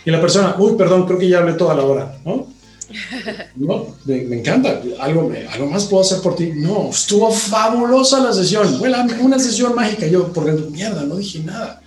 y 0.04 0.10
la 0.10 0.20
persona, 0.20 0.56
uy, 0.58 0.76
perdón, 0.78 1.06
creo 1.06 1.18
que 1.18 1.28
ya 1.28 1.38
hablé 1.38 1.54
toda 1.54 1.74
la 1.74 1.84
hora, 1.84 2.20
¿no? 2.24 2.48
No, 3.56 3.94
me, 4.04 4.38
encanta, 4.38 4.80
algo, 4.98 5.32
algo 5.52 5.66
más 5.66 5.84
puedo 5.84 6.02
hacer 6.02 6.20
por 6.20 6.36
ti. 6.36 6.52
No, 6.54 6.90
estuvo 6.90 7.30
fabulosa 7.30 8.20
la 8.20 8.32
sesión, 8.32 8.78
fue 8.78 8.90
una 9.20 9.38
sesión 9.38 9.74
mágica. 9.74 10.06
Yo, 10.06 10.32
por 10.32 10.44
dentro, 10.44 10.70
mierda, 10.70 11.02
no 11.02 11.16
dije 11.16 11.40
nada. 11.40 11.82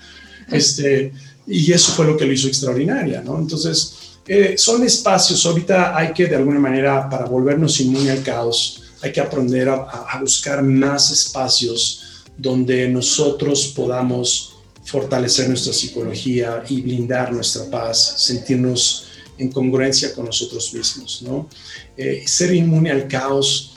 Este, 0.51 1.11
y 1.47 1.71
eso 1.71 1.91
fue 1.93 2.05
lo 2.05 2.17
que 2.17 2.25
lo 2.25 2.33
hizo 2.33 2.47
extraordinaria, 2.47 3.21
¿no? 3.21 3.37
Entonces, 3.39 3.95
eh, 4.27 4.55
son 4.57 4.83
espacios, 4.83 5.45
ahorita 5.45 5.97
hay 5.97 6.13
que 6.13 6.27
de 6.27 6.35
alguna 6.35 6.59
manera, 6.59 7.09
para 7.09 7.25
volvernos 7.25 7.79
inmune 7.81 8.11
al 8.11 8.23
caos, 8.23 8.83
hay 9.01 9.11
que 9.11 9.19
aprender 9.19 9.67
a, 9.67 10.17
buscar 10.21 10.63
más 10.63 11.11
espacios 11.11 12.23
donde 12.37 12.87
nosotros 12.87 13.73
podamos 13.75 14.55
fortalecer 14.85 15.49
nuestra 15.49 15.73
psicología 15.73 16.63
y 16.69 16.81
blindar 16.81 17.33
nuestra 17.33 17.69
paz, 17.69 18.15
sentirnos 18.17 19.07
en 19.37 19.51
congruencia 19.51 20.13
con 20.13 20.25
nosotros 20.25 20.73
mismos, 20.73 21.23
¿no? 21.23 21.49
Eh, 21.97 22.23
ser 22.25 22.53
inmune 22.53 22.91
al 22.91 23.07
caos 23.07 23.73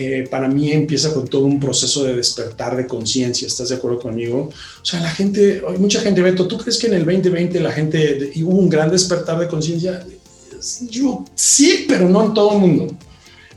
eh, 0.00 0.28
para 0.30 0.46
mí 0.46 0.70
empieza 0.70 1.12
con 1.12 1.26
todo 1.26 1.42
un 1.42 1.58
proceso 1.58 2.04
de 2.04 2.14
despertar 2.14 2.76
de 2.76 2.86
conciencia, 2.86 3.48
¿estás 3.48 3.70
de 3.70 3.74
acuerdo 3.74 3.98
conmigo? 3.98 4.48
O 4.80 4.84
sea, 4.84 5.00
la 5.00 5.10
gente, 5.10 5.60
hay 5.68 5.78
mucha 5.78 6.00
gente, 6.00 6.22
Beto, 6.22 6.46
¿tú 6.46 6.56
crees 6.56 6.78
que 6.78 6.86
en 6.86 6.94
el 6.94 7.04
2020 7.04 7.58
la 7.58 7.72
gente 7.72 8.30
hubo 8.44 8.52
un 8.52 8.68
gran 8.68 8.92
despertar 8.92 9.40
de 9.40 9.48
conciencia? 9.48 10.06
Yo 10.88 11.24
sí, 11.34 11.86
pero 11.88 12.08
no 12.08 12.26
en 12.26 12.32
todo 12.32 12.52
el 12.52 12.58
mundo. 12.58 12.96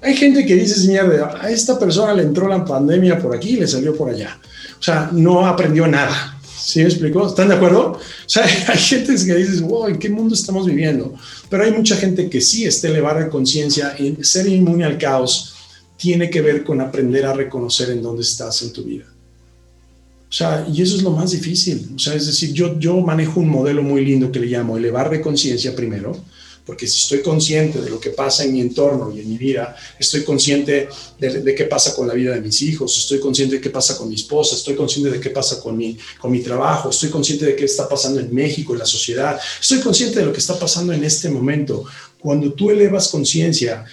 Hay 0.01 0.15
gente 0.15 0.43
que 0.43 0.55
dice, 0.55 0.87
mierda, 0.87 1.39
a 1.39 1.51
esta 1.51 1.77
persona 1.77 2.11
le 2.15 2.23
entró 2.23 2.47
la 2.47 2.65
pandemia 2.65 3.19
por 3.19 3.35
aquí 3.35 3.51
y 3.51 3.57
le 3.57 3.67
salió 3.67 3.95
por 3.95 4.09
allá. 4.09 4.39
O 4.79 4.81
sea, 4.81 5.11
no 5.13 5.45
aprendió 5.45 5.85
nada. 5.85 6.40
¿Sí 6.71 6.79
me 6.79 6.85
explico? 6.85 7.27
¿Están 7.27 7.49
de 7.49 7.55
acuerdo? 7.55 7.91
O 7.91 7.99
sea, 8.25 8.45
hay 8.69 8.77
gente 8.77 9.13
que 9.13 9.35
dice, 9.35 9.61
wow, 9.61 9.87
¿en 9.87 9.99
qué 9.99 10.07
mundo 10.07 10.33
estamos 10.33 10.65
viviendo? 10.65 11.13
Pero 11.49 11.65
hay 11.65 11.71
mucha 11.71 11.97
gente 11.97 12.29
que 12.29 12.39
sí 12.39 12.63
está 12.63 12.87
elevada 12.87 13.25
de 13.25 13.29
conciencia 13.29 13.93
en 13.97 14.23
ser 14.23 14.47
inmune 14.47 14.85
al 14.85 14.97
caos 14.97 15.53
tiene 15.97 16.29
que 16.29 16.39
ver 16.39 16.63
con 16.63 16.79
aprender 16.79 17.25
a 17.25 17.33
reconocer 17.33 17.89
en 17.89 18.01
dónde 18.01 18.21
estás 18.21 18.61
en 18.61 18.71
tu 18.71 18.85
vida. 18.85 19.03
O 20.29 20.31
sea, 20.31 20.65
y 20.71 20.81
eso 20.81 20.95
es 20.95 21.03
lo 21.03 21.11
más 21.11 21.31
difícil. 21.31 21.89
O 21.93 21.99
sea, 21.99 22.13
es 22.13 22.25
decir, 22.25 22.53
yo, 22.53 22.79
yo 22.79 23.01
manejo 23.01 23.41
un 23.41 23.49
modelo 23.49 23.83
muy 23.83 24.05
lindo 24.05 24.31
que 24.31 24.39
le 24.39 24.47
llamo 24.47 24.77
elevar 24.77 25.09
de 25.09 25.19
conciencia 25.19 25.75
primero, 25.75 26.17
porque 26.71 26.87
si 26.87 26.99
estoy 26.99 27.21
consciente 27.21 27.81
de 27.81 27.89
lo 27.89 27.99
que 27.99 28.11
pasa 28.11 28.45
en 28.45 28.53
mi 28.53 28.61
entorno 28.61 29.13
y 29.13 29.19
en 29.19 29.29
mi 29.29 29.37
vida, 29.37 29.75
estoy 29.99 30.23
consciente 30.23 30.87
de, 31.19 31.53
qué 31.53 31.65
pasa 31.65 31.93
con 31.93 32.07
la 32.07 32.13
vida 32.13 32.33
de 32.33 32.39
mis 32.39 32.61
hijos, 32.61 32.97
estoy 32.97 33.19
consciente 33.19 33.55
de 33.55 33.61
qué 33.61 33.69
pasa 33.69 33.97
con 33.97 34.07
mi 34.07 34.15
esposa, 34.15 34.55
estoy 34.55 34.75
consciente 34.75 35.11
de 35.11 35.19
qué 35.19 35.31
pasa 35.31 35.59
con 35.59 35.75
mi, 35.75 35.97
con 36.17 36.31
mi 36.31 36.39
trabajo, 36.39 36.89
estoy 36.89 37.09
consciente 37.09 37.45
de 37.45 37.57
qué 37.57 37.65
está 37.65 37.89
pasando 37.89 38.21
en 38.21 38.33
México, 38.33 38.71
en 38.71 38.79
la 38.79 38.85
sociedad, 38.85 39.37
estoy 39.59 39.81
consciente 39.81 40.19
de 40.19 40.25
lo 40.25 40.31
que 40.31 40.39
está 40.39 40.57
pasando 40.57 40.93
en 40.93 41.03
este 41.03 41.29
momento. 41.29 41.83
Cuando 42.21 42.53
tú 42.53 42.71
elevas 42.71 43.09
conciencia, 43.09 43.83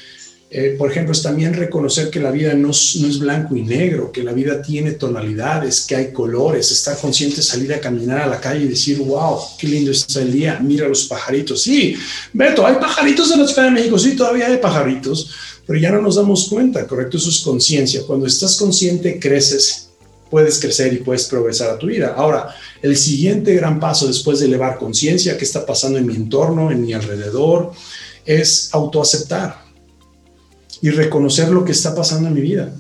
eh, 0.51 0.77
por 0.79 0.91
ejemplo, 0.91 1.13
es 1.13 1.23
también 1.23 1.53
reconocer 1.53 2.09
que 2.09 2.21
la 2.21 2.31
vida 2.31 2.55
no, 2.55 2.71
es 2.71 3.19
blanco 3.19 3.55
y 3.55 3.63
negro, 3.63 4.11
que 4.11 4.23
la 4.23 4.33
vida 4.33 4.63
tiene 4.63 4.93
tonalidades, 4.93 5.83
que 5.83 5.95
hay 5.95 6.11
colores, 6.11 6.71
estar 6.71 6.97
consciente 6.97 7.43
salir 7.43 7.75
a 7.75 7.81
caminar 7.81 8.21
a 8.21 8.27
la 8.27 8.41
calle 8.41 8.65
y 8.65 8.69
decir, 8.69 8.99
wow, 8.99 9.39
qué 9.59 9.67
lindo 9.67 9.91
está 9.91 10.23
el 10.23 10.33
día, 10.33 10.59
mira 10.59 10.89
los 10.89 11.05
pajaritos. 11.05 11.61
Sí, 11.63 11.95
Beto, 12.33 12.67
hay 12.67 12.77
pajaritos 12.77 13.31
en 13.31 13.41
la 13.41 13.47
Ciudad 13.47 13.65
de 13.65 13.73
México, 13.73 13.99
sí, 13.99 14.17
todavía 14.17 14.47
hay 14.47 14.57
pajaritos, 14.57 15.31
pero 15.67 15.79
ya 15.79 15.91
no 15.91 16.01
nos 16.01 16.17
damos 16.17 16.49
cuenta, 16.49 16.87
¿correcto? 16.87 17.19
Eso 17.19 17.29
es 17.29 17.41
conciencia. 17.41 18.05
Cuando 18.07 18.27
estás 18.27 18.57
consciente, 18.57 19.21
creces, 19.21 19.91
puedes 20.31 20.59
crecer 20.59 20.95
y 20.95 20.99
puedes 20.99 21.25
progresar 21.25 21.69
a 21.69 21.79
tu 21.79 21.89
vida. 21.89 22.15
Ahora, 22.17 22.55
el 22.81 22.97
siguiente 22.97 23.55
gran 23.55 23.79
paso 23.79 24.07
después 24.07 24.41
de 24.41 24.47
elevar 24.47 24.79
conciencia, 24.79 25.37
qué 25.37 25.45
está 25.45 25.67
pasando 25.67 25.99
en 25.99 26.07
mi 26.07 26.15
entorno, 26.15 26.71
en 26.71 26.81
mi 26.81 26.95
alrededor, 26.95 27.73
es 28.25 28.71
autoaceptar 28.73 29.68
y 30.81 30.91
reconocer 30.91 31.49
lo 31.49 31.65
que 31.65 31.73
está 31.73 31.95
pasando 31.95 32.29
en 32.29 32.35
mi 32.35 32.41
vida. 32.41 32.73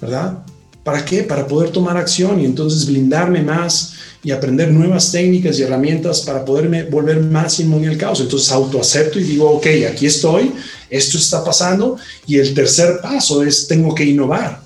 ¿Verdad? 0.00 0.44
¿Para 0.82 1.04
qué? 1.04 1.22
Para 1.22 1.46
poder 1.46 1.70
tomar 1.70 1.96
acción 1.96 2.40
y 2.40 2.44
entonces 2.44 2.86
blindarme 2.86 3.42
más 3.42 3.94
y 4.22 4.30
aprender 4.30 4.70
nuevas 4.70 5.12
técnicas 5.12 5.58
y 5.58 5.62
herramientas 5.62 6.22
para 6.22 6.44
poderme 6.44 6.84
volver 6.84 7.20
más 7.20 7.60
inmune 7.60 7.88
al 7.88 7.96
caos. 7.96 8.20
Entonces 8.20 8.50
autoacepto 8.50 9.18
y 9.18 9.24
digo, 9.24 9.50
ok, 9.50 9.66
aquí 9.90 10.06
estoy, 10.06 10.52
esto 10.88 11.18
está 11.18 11.44
pasando 11.44 11.96
y 12.26 12.38
el 12.38 12.54
tercer 12.54 13.00
paso 13.02 13.42
es 13.42 13.68
tengo 13.68 13.94
que 13.94 14.04
innovar. 14.04 14.62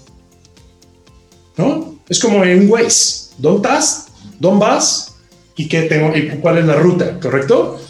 ¿No? 1.56 1.98
Es 2.08 2.18
como 2.18 2.44
en 2.44 2.70
Waze. 2.70 3.30
¿Dónde 3.38 3.68
estás? 3.68 4.06
¿Dónde 4.38 4.64
vas? 4.64 5.14
¿Y 5.56 5.68
qué 5.68 5.82
tengo? 5.82 6.16
¿Y 6.16 6.28
cuál 6.40 6.58
es 6.58 6.64
la 6.64 6.74
ruta? 6.74 7.18
¿Correcto? 7.20 7.80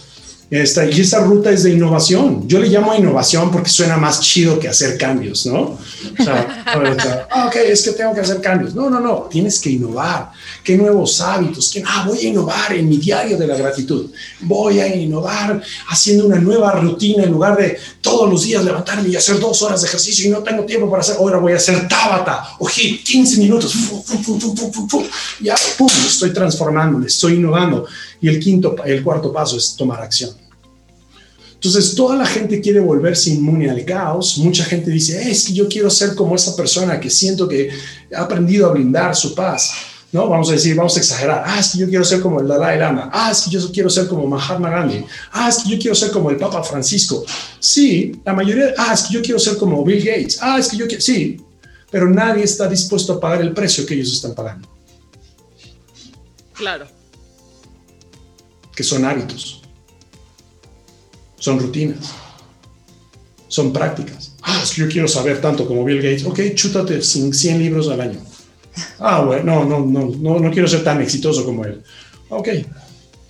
Esta, 0.50 0.84
y 0.84 1.00
esa 1.00 1.20
ruta 1.20 1.50
es 1.50 1.62
de 1.62 1.70
innovación. 1.70 2.46
Yo 2.46 2.58
le 2.58 2.68
llamo 2.68 2.94
innovación 2.94 3.50
porque 3.50 3.70
suena 3.70 3.96
más 3.96 4.20
chido 4.20 4.58
que 4.58 4.68
hacer 4.68 4.98
cambios, 4.98 5.46
¿no? 5.46 5.78
O 6.16 6.22
sea, 6.22 7.26
ah, 7.30 7.46
ok, 7.46 7.56
es 7.56 7.82
que 7.82 7.92
tengo 7.92 8.14
que 8.14 8.20
hacer 8.20 8.40
cambios. 8.40 8.74
No, 8.74 8.88
no, 8.88 9.00
no, 9.00 9.26
tienes 9.30 9.58
que 9.58 9.70
innovar. 9.70 10.30
¿Qué 10.62 10.76
nuevos 10.76 11.20
hábitos? 11.20 11.70
¿Qué, 11.70 11.82
ah, 11.84 12.04
voy 12.06 12.18
a 12.18 12.28
innovar 12.28 12.72
en 12.72 12.88
mi 12.88 12.98
diario 12.98 13.36
de 13.36 13.46
la 13.46 13.56
gratitud. 13.56 14.10
Voy 14.40 14.80
a 14.80 14.94
innovar 14.94 15.62
haciendo 15.88 16.26
una 16.26 16.38
nueva 16.38 16.72
rutina 16.72 17.24
en 17.24 17.32
lugar 17.32 17.56
de 17.56 17.78
todos 18.00 18.30
los 18.30 18.44
días 18.44 18.64
levantarme 18.64 19.08
y 19.08 19.16
hacer 19.16 19.40
dos 19.40 19.62
horas 19.62 19.82
de 19.82 19.88
ejercicio 19.88 20.26
y 20.26 20.30
no 20.30 20.40
tengo 20.40 20.64
tiempo 20.64 20.90
para 20.90 21.00
hacer. 21.00 21.16
Ahora 21.16 21.38
voy 21.38 21.52
a 21.52 21.56
hacer 21.56 21.88
tábata 21.88 22.54
o 22.58 22.66
hit, 22.66 23.02
15 23.02 23.38
minutos. 23.38 23.74
ya, 25.40 25.56
pum, 25.76 25.88
estoy 26.06 26.32
transformando, 26.32 27.04
estoy 27.06 27.34
innovando. 27.34 27.86
Y 28.20 28.28
el 28.28 28.38
quinto, 28.38 28.76
el 28.84 29.02
cuarto 29.02 29.32
paso 29.32 29.56
es 29.56 29.74
tomar 29.76 30.00
acción. 30.00 30.43
Entonces, 31.64 31.94
toda 31.94 32.14
la 32.16 32.26
gente 32.26 32.60
quiere 32.60 32.78
volverse 32.78 33.30
inmune 33.30 33.70
al 33.70 33.86
caos. 33.86 34.36
Mucha 34.36 34.64
gente 34.64 34.90
dice, 34.90 35.30
es 35.30 35.46
que 35.46 35.54
yo 35.54 35.66
quiero 35.66 35.88
ser 35.88 36.14
como 36.14 36.36
esa 36.36 36.54
persona 36.54 37.00
que 37.00 37.08
siento 37.08 37.48
que 37.48 37.70
ha 38.14 38.20
aprendido 38.20 38.68
a 38.68 38.72
brindar 38.72 39.16
su 39.16 39.34
paz. 39.34 39.72
¿no? 40.12 40.28
Vamos 40.28 40.50
a 40.50 40.52
decir, 40.52 40.76
vamos 40.76 40.94
a 40.94 41.00
exagerar. 41.00 41.42
Ah, 41.46 41.58
es 41.58 41.70
que 41.70 41.78
yo 41.78 41.88
quiero 41.88 42.04
ser 42.04 42.20
como 42.20 42.38
el 42.38 42.46
Dalai 42.46 42.78
Lama. 42.78 43.08
Ah, 43.10 43.30
es 43.30 43.40
que 43.40 43.50
yo 43.50 43.72
quiero 43.72 43.88
ser 43.88 44.06
como 44.08 44.26
Mahatma 44.26 44.68
Gandhi. 44.68 45.06
Ah, 45.32 45.48
es 45.48 45.62
que 45.62 45.70
yo 45.70 45.78
quiero 45.78 45.94
ser 45.94 46.10
como 46.10 46.28
el 46.28 46.36
Papa 46.36 46.62
Francisco. 46.62 47.24
Sí, 47.58 48.20
la 48.26 48.34
mayoría, 48.34 48.74
ah, 48.76 48.92
es 48.92 49.04
que 49.04 49.14
yo 49.14 49.22
quiero 49.22 49.38
ser 49.38 49.56
como 49.56 49.82
Bill 49.82 50.04
Gates. 50.04 50.38
Ah, 50.42 50.58
es 50.58 50.68
que 50.68 50.76
yo 50.76 50.86
quiero, 50.86 51.00
sí, 51.00 51.40
pero 51.90 52.10
nadie 52.10 52.44
está 52.44 52.68
dispuesto 52.68 53.14
a 53.14 53.20
pagar 53.20 53.40
el 53.40 53.54
precio 53.54 53.86
que 53.86 53.94
ellos 53.94 54.12
están 54.12 54.34
pagando. 54.34 54.68
Claro 56.52 56.86
que 58.74 58.82
son 58.82 59.04
hábitos, 59.04 59.62
son 61.44 61.58
rutinas, 61.60 62.06
son 63.48 63.70
prácticas. 63.70 64.32
Ah, 64.40 64.60
es 64.62 64.70
que 64.72 64.80
yo 64.80 64.88
quiero 64.88 65.06
saber 65.06 65.42
tanto 65.42 65.68
como 65.68 65.84
Bill 65.84 66.00
Gates. 66.00 66.24
Ok, 66.24 66.40
chútate 66.54 67.02
100 67.02 67.58
libros 67.58 67.88
al 67.90 68.00
año. 68.00 68.18
Ah, 68.98 69.20
bueno, 69.20 69.62
no, 69.62 69.84
no, 69.84 70.06
no, 70.06 70.40
no, 70.40 70.50
quiero 70.50 70.66
ser 70.66 70.82
tan 70.82 71.02
exitoso 71.02 71.44
como 71.44 71.66
él. 71.66 71.82
Ok, 72.30 72.48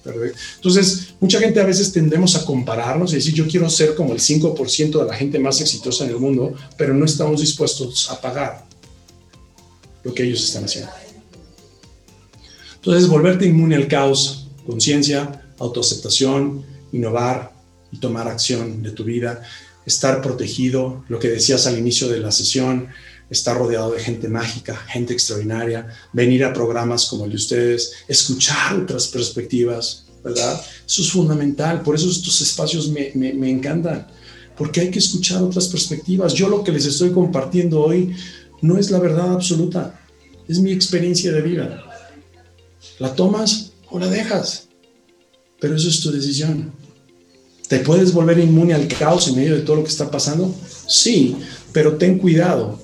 perfecto. 0.04 0.38
Entonces, 0.54 1.14
mucha 1.18 1.40
gente 1.40 1.60
a 1.60 1.64
veces 1.64 1.92
tendemos 1.92 2.36
a 2.36 2.44
compararnos 2.44 3.12
y 3.12 3.16
decir, 3.16 3.34
yo 3.34 3.48
quiero 3.48 3.68
ser 3.68 3.96
como 3.96 4.12
el 4.12 4.20
5% 4.20 5.00
de 5.00 5.06
la 5.06 5.14
gente 5.14 5.40
más 5.40 5.60
exitosa 5.60 6.04
en 6.04 6.10
el 6.10 6.18
mundo, 6.18 6.54
pero 6.78 6.94
no 6.94 7.04
estamos 7.04 7.40
dispuestos 7.40 8.08
a 8.12 8.20
pagar 8.20 8.64
lo 10.04 10.14
que 10.14 10.22
ellos 10.22 10.44
están 10.44 10.66
haciendo. 10.66 10.92
Entonces, 12.76 13.08
volverte 13.08 13.44
inmune 13.44 13.74
al 13.74 13.88
caos 13.88 14.46
conciencia, 14.64 15.50
autoaceptación, 15.58 16.64
innovar 16.92 17.53
tomar 18.00 18.28
acción 18.28 18.82
de 18.82 18.90
tu 18.90 19.04
vida, 19.04 19.42
estar 19.86 20.22
protegido, 20.22 21.04
lo 21.08 21.18
que 21.18 21.28
decías 21.28 21.66
al 21.66 21.78
inicio 21.78 22.08
de 22.08 22.20
la 22.20 22.32
sesión, 22.32 22.88
estar 23.30 23.56
rodeado 23.56 23.92
de 23.92 24.00
gente 24.00 24.28
mágica, 24.28 24.76
gente 24.88 25.12
extraordinaria, 25.12 25.88
venir 26.12 26.44
a 26.44 26.52
programas 26.52 27.06
como 27.06 27.24
el 27.24 27.30
de 27.30 27.36
ustedes, 27.36 27.92
escuchar 28.08 28.76
otras 28.76 29.08
perspectivas, 29.08 30.06
¿verdad? 30.22 30.60
Eso 30.86 31.02
es 31.02 31.10
fundamental, 31.10 31.82
por 31.82 31.94
eso 31.94 32.08
estos 32.08 32.40
espacios 32.40 32.88
me, 32.88 33.12
me 33.14 33.50
encantan, 33.50 34.06
porque 34.56 34.80
hay 34.80 34.90
que 34.90 34.98
escuchar 34.98 35.42
otras 35.42 35.68
perspectivas. 35.68 36.32
Yo 36.34 36.48
lo 36.48 36.62
que 36.62 36.72
les 36.72 36.86
estoy 36.86 37.10
compartiendo 37.12 37.80
hoy 37.80 38.14
no 38.62 38.78
es 38.78 38.90
la 38.90 38.98
verdad 38.98 39.32
absoluta, 39.32 40.00
es 40.48 40.58
mi 40.60 40.72
experiencia 40.72 41.32
de 41.32 41.42
vida. 41.42 41.84
La 42.98 43.14
tomas 43.14 43.72
o 43.90 43.98
la 43.98 44.08
dejas. 44.08 44.68
Pero 45.60 45.76
eso 45.76 45.88
es 45.88 46.00
tu 46.00 46.10
decisión. 46.10 46.72
¿Te 47.74 47.80
puedes 47.80 48.12
volver 48.12 48.38
inmune 48.38 48.72
al 48.72 48.86
caos 48.86 49.26
en 49.26 49.34
medio 49.34 49.56
de 49.56 49.62
todo 49.62 49.74
lo 49.74 49.82
que 49.82 49.90
está 49.90 50.08
pasando? 50.08 50.54
Sí, 50.86 51.36
pero 51.72 51.96
ten 51.96 52.18
cuidado. 52.20 52.78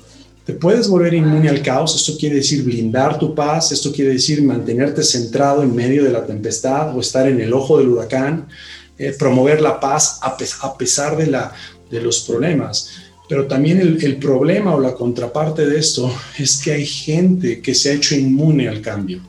Te 0.45 0.53
puedes 0.53 0.89
volver 0.89 1.15
inmune 1.15 1.49
al 1.49 1.63
caos, 1.63 1.95
esto 1.95 2.19
quiere 2.19 2.35
decir 2.35 2.65
blindar 2.65 3.17
tu 3.17 3.33
paz, 3.33 3.71
esto 3.71 3.93
quiere 3.93 4.15
decir 4.15 4.43
mantenerte 4.43 5.05
centrado 5.05 5.63
en 5.63 5.77
medio 5.77 6.03
de 6.03 6.11
la 6.11 6.27
tempestad 6.27 6.97
o 6.97 7.01
estar 7.01 7.29
en 7.29 7.41
el 7.41 7.53
ojo 7.53 7.79
del 7.79 7.87
huracán, 7.87 8.49
eh, 8.99 9.15
promover 9.17 9.61
la 9.61 9.79
paz 9.79 10.19
a, 10.23 10.37
pesar 10.77 11.17
de, 11.17 11.29
la, 11.29 11.53
de 11.89 12.03
los 12.03 12.23
problemas. 12.23 12.91
Pero 13.29 13.47
también 13.47 13.81
el, 13.81 14.05
el 14.05 14.17
problema 14.17 14.75
o 14.75 14.81
la 14.81 14.95
contraparte 14.95 15.67
de 15.67 15.79
esto 15.79 16.13
es 16.37 16.61
que 16.61 16.73
hay 16.73 16.85
gente 16.85 17.63
que 17.63 17.77
se 17.77 17.91
ha 17.91 17.95
hecho 17.95 18.17
inmune 18.17 18.69
al 18.69 18.81
cambio. 18.81 19.23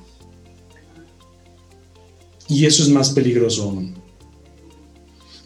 Y 2.48 2.66
eso 2.66 2.82
es 2.82 2.90
más 2.90 3.12
peligroso 3.12 3.66
aún. 3.66 4.01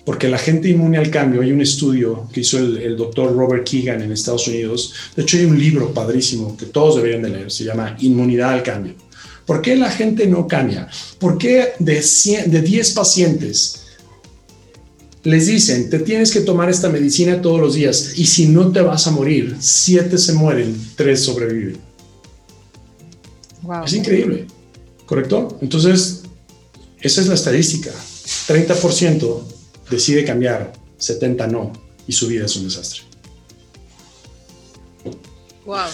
Porque 0.06 0.30
la 0.30 0.38
gente 0.38 0.70
inmune 0.70 1.00
al 1.00 1.10
cambio, 1.10 1.42
hay 1.42 1.52
un 1.52 1.62
estudio 1.62 2.30
que 2.32 2.42
hizo 2.42 2.60
el, 2.60 2.96
doctor 2.96 3.36
Robert 3.36 3.68
Keegan 3.68 4.04
en 4.04 4.12
Estados 4.12 4.48
Unidos. 4.48 4.94
De 5.16 5.24
hecho, 5.24 5.38
hay 5.38 5.46
un 5.46 5.60
libro 5.60 5.92
padrísimo 5.94 6.56
que 6.56 6.68
todos 6.68 6.98
deberían 6.98 7.24
de 7.24 7.30
leer. 7.30 7.52
Se 7.52 7.64
llama 7.64 7.98
Inmunidad 8.00 8.52
al 8.52 8.62
Cambio. 8.64 8.94
¿Por 9.48 9.62
qué 9.62 9.76
la 9.76 9.90
gente 9.90 10.28
no 10.28 10.48
cambia? 10.48 10.88
¿Por 11.20 11.38
qué 11.38 11.74
de, 11.80 12.04
de 12.48 12.62
10 12.62 12.92
pacientes 12.94 13.82
les 15.24 15.48
dicen, 15.48 15.90
te 15.90 16.00
tienes 16.00 16.32
que 16.32 16.42
tomar 16.42 16.70
esta 16.70 16.90
medicina 16.90 17.42
todos 17.42 17.60
los 17.60 17.74
días 17.74 18.14
y 18.16 18.28
si 18.28 18.48
no 18.48 18.72
te 18.72 18.82
vas 18.82 19.08
a 19.08 19.12
morir, 19.12 19.56
7 19.60 20.20
se 20.20 20.34
mueren, 20.34 20.76
3 20.96 21.20
sobreviven? 21.20 21.78
Es 23.84 23.94
increíble, 23.94 24.46
¿correcto? 25.08 25.58
Entonces, 25.62 26.22
esa 27.02 27.22
es 27.22 27.28
la 27.28 27.34
estadística. 27.34 27.92
30% 28.48 29.55
decide 29.90 30.26
cambiar, 30.26 30.74
70% 31.00 31.48
no, 31.50 31.72
y 32.08 32.14
su 32.14 32.28
vida 32.28 32.46
es 32.46 32.56
un 32.56 32.66
desastre. 32.66 33.02
Wow. 35.66 35.88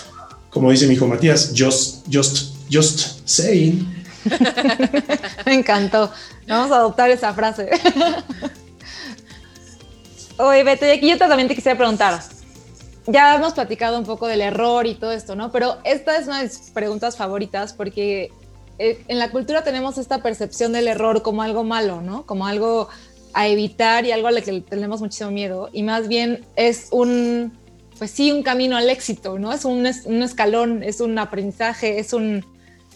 Como 0.50 0.70
dice 0.70 0.88
mi 0.88 0.96
hijo 0.96 1.08
Matías, 1.08 1.54
just, 1.58 2.06
just, 2.12 2.56
just 2.70 3.28
saying. 3.28 3.88
Me 5.46 5.54
encantó. 5.54 6.12
Vamos 6.48 6.72
a 6.72 6.76
adoptar 6.78 7.10
esa 7.10 7.34
frase. 7.34 7.70
Oye, 10.38 10.64
Beto, 10.64 10.86
y 10.86 10.90
aquí 10.90 11.10
yo 11.10 11.18
también 11.18 11.48
te 11.48 11.56
quisiera 11.56 11.78
preguntar. 11.78 12.20
Ya 13.08 13.36
hemos 13.36 13.54
platicado 13.54 13.98
un 13.98 14.06
poco 14.06 14.28
del 14.28 14.42
error 14.42 14.86
y 14.86 14.96
todo 14.96 15.12
esto, 15.12 15.36
¿no? 15.36 15.52
Pero 15.52 15.78
esta 15.84 16.18
es 16.18 16.28
una 16.28 16.40
de 16.40 16.44
mis 16.44 16.58
preguntas 16.72 17.18
favoritas 17.18 17.74
porque 17.74 18.32
eh, 18.78 19.04
en 19.08 19.20
la 19.20 19.32
cultura 19.32 19.64
tenemos 19.64 19.98
esta 19.98 20.22
percepción 20.22 20.72
del 20.74 20.88
error 20.88 21.22
como 21.22 21.42
algo 21.42 21.64
malo, 21.64 22.02
¿no? 22.02 22.26
Como 22.26 22.46
algo 22.48 22.90
a 23.34 23.48
evitar 23.48 24.06
y 24.06 24.12
algo 24.12 24.28
a 24.28 24.32
lo 24.32 24.42
que 24.42 24.62
tenemos 24.62 25.02
muchísimo 25.02 25.32
miedo. 25.32 25.70
Y 25.72 25.84
más 25.84 26.08
bien 26.08 26.46
es 26.56 26.88
un, 26.92 27.58
pues 27.98 28.12
sí, 28.12 28.32
un 28.32 28.44
camino 28.44 28.78
al 28.78 28.90
éxito, 28.90 29.40
¿no? 29.40 29.54
Es 29.54 29.66
un, 29.66 29.88
un 30.06 30.24
escalón, 30.24 30.84
es 30.84 31.02
un 31.02 31.18
aprendizaje, 31.18 32.00
es 32.00 32.14
un 32.14 32.46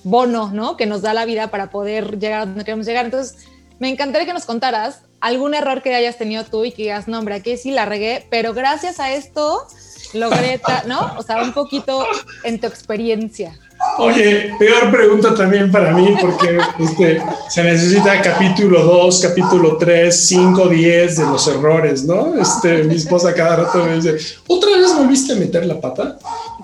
bono, 0.03 0.51
¿no? 0.51 0.77
Que 0.77 0.85
nos 0.85 1.01
da 1.01 1.13
la 1.13 1.25
vida 1.25 1.49
para 1.49 1.69
poder 1.69 2.19
llegar 2.19 2.41
a 2.41 2.45
donde 2.45 2.63
queremos 2.63 2.85
llegar. 2.85 3.05
Entonces, 3.05 3.47
me 3.79 3.89
encantaría 3.89 4.27
que 4.27 4.33
nos 4.33 4.45
contaras 4.45 5.01
algún 5.19 5.53
error 5.53 5.81
que 5.81 5.93
hayas 5.93 6.17
tenido 6.17 6.43
tú 6.45 6.65
y 6.65 6.71
que 6.71 6.83
digas, 6.83 7.07
no, 7.07 7.19
hombre, 7.19 7.35
aquí 7.35 7.57
sí 7.57 7.71
la 7.71 7.85
regué, 7.85 8.25
pero 8.29 8.53
gracias 8.53 8.99
a 8.99 9.13
esto 9.13 9.67
logré, 10.13 10.61
¿no? 10.87 11.13
O 11.17 11.23
sea, 11.23 11.41
un 11.41 11.53
poquito 11.53 12.05
en 12.43 12.59
tu 12.59 12.67
experiencia. 12.67 13.57
Oye, 13.97 14.53
peor 14.59 14.91
pregunta 14.91 15.33
también 15.33 15.71
para 15.71 15.93
mí, 15.93 16.15
porque 16.19 16.57
este, 16.79 17.21
se 17.49 17.63
necesita 17.63 18.21
capítulo 18.21 18.83
2, 18.83 19.19
capítulo 19.21 19.77
3, 19.77 20.27
5, 20.27 20.67
10 20.67 21.17
de 21.17 21.23
los 21.23 21.47
errores, 21.47 22.03
¿no? 22.03 22.39
Este, 22.39 22.83
mi 22.83 22.95
esposa 22.95 23.33
cada 23.33 23.57
rato 23.57 23.85
me 23.85 23.95
dice, 23.95 24.17
¿otra 24.47 24.77
vez 24.77 24.93
volviste 24.95 25.33
a 25.33 25.37
meter 25.37 25.65
la 25.65 25.79
pata? 25.79 26.19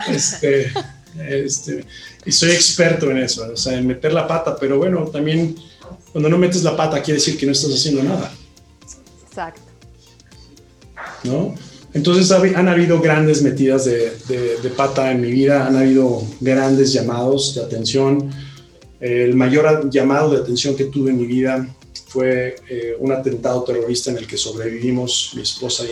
Este, 0.09 0.72
este, 1.20 1.86
y 2.26 2.32
soy 2.32 2.51
experto 2.51 3.09
en 3.12 3.20
eso, 3.20 3.47
o 3.53 3.57
sea, 3.57 3.78
en 3.78 3.88
meter 3.88 4.12
la 4.12 4.28
pata, 4.28 4.57
pero 4.59 4.78
bueno, 4.78 5.05
también 5.05 5.55
cuando 6.12 6.28
no 6.30 6.38
metes 6.38 6.64
la 6.64 6.76
pata 6.76 7.01
quiere 7.01 7.20
decir 7.20 7.38
que 7.38 7.45
no 7.45 7.53
estás 7.53 7.74
haciendo 7.74 8.03
nada. 8.03 8.32
Exacto. 9.28 9.62
¿No? 11.24 11.55
Entonces 11.94 12.32
han 12.32 12.70
habido 12.70 13.02
grandes 13.02 13.42
metidas 13.42 13.86
de, 13.86 14.12
pata 14.78 15.12
en 15.12 15.22
mi 15.22 15.32
vida, 15.32 15.68
han 15.68 15.76
habido 15.76 16.24
grandes 16.39 16.94
llamados 16.94 17.56
de 17.56 17.62
atención. 17.62 18.30
El 19.00 19.36
mayor 19.36 19.89
llamado 19.89 20.32
de 20.32 20.38
atención 20.38 20.76
que 20.76 20.86
tuve 20.86 21.12
en 21.12 21.18
mi 21.18 21.26
vida 21.26 21.68
fue 22.08 22.56
eh, 22.70 22.96
un 23.00 23.12
atentado 23.12 23.64
terrorista 23.64 24.12
en 24.12 24.18
el 24.18 24.28
que 24.28 24.38
sobrevivimos 24.38 25.32
mi 25.36 25.42
esposa 25.42 25.84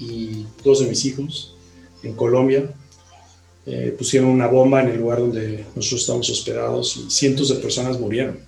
y, 0.00 0.46
dos 0.62 0.78
de 0.78 0.86
mis 0.86 1.04
hijos 1.04 1.56
en 2.04 2.12
Colombia. 2.14 2.72
Eh, 3.66 3.94
pusieron 3.98 4.30
una 4.30 4.46
bomba 4.46 4.80
en 4.82 4.90
el 4.90 4.98
lugar 4.98 5.18
donde 5.18 5.64
nosotros 5.74 6.02
estábamos 6.02 6.30
hospedados 6.30 6.96
y 6.96 7.10
cientos 7.10 7.48
de 7.48 7.56
personas 7.56 7.98
murieron. 7.98 8.38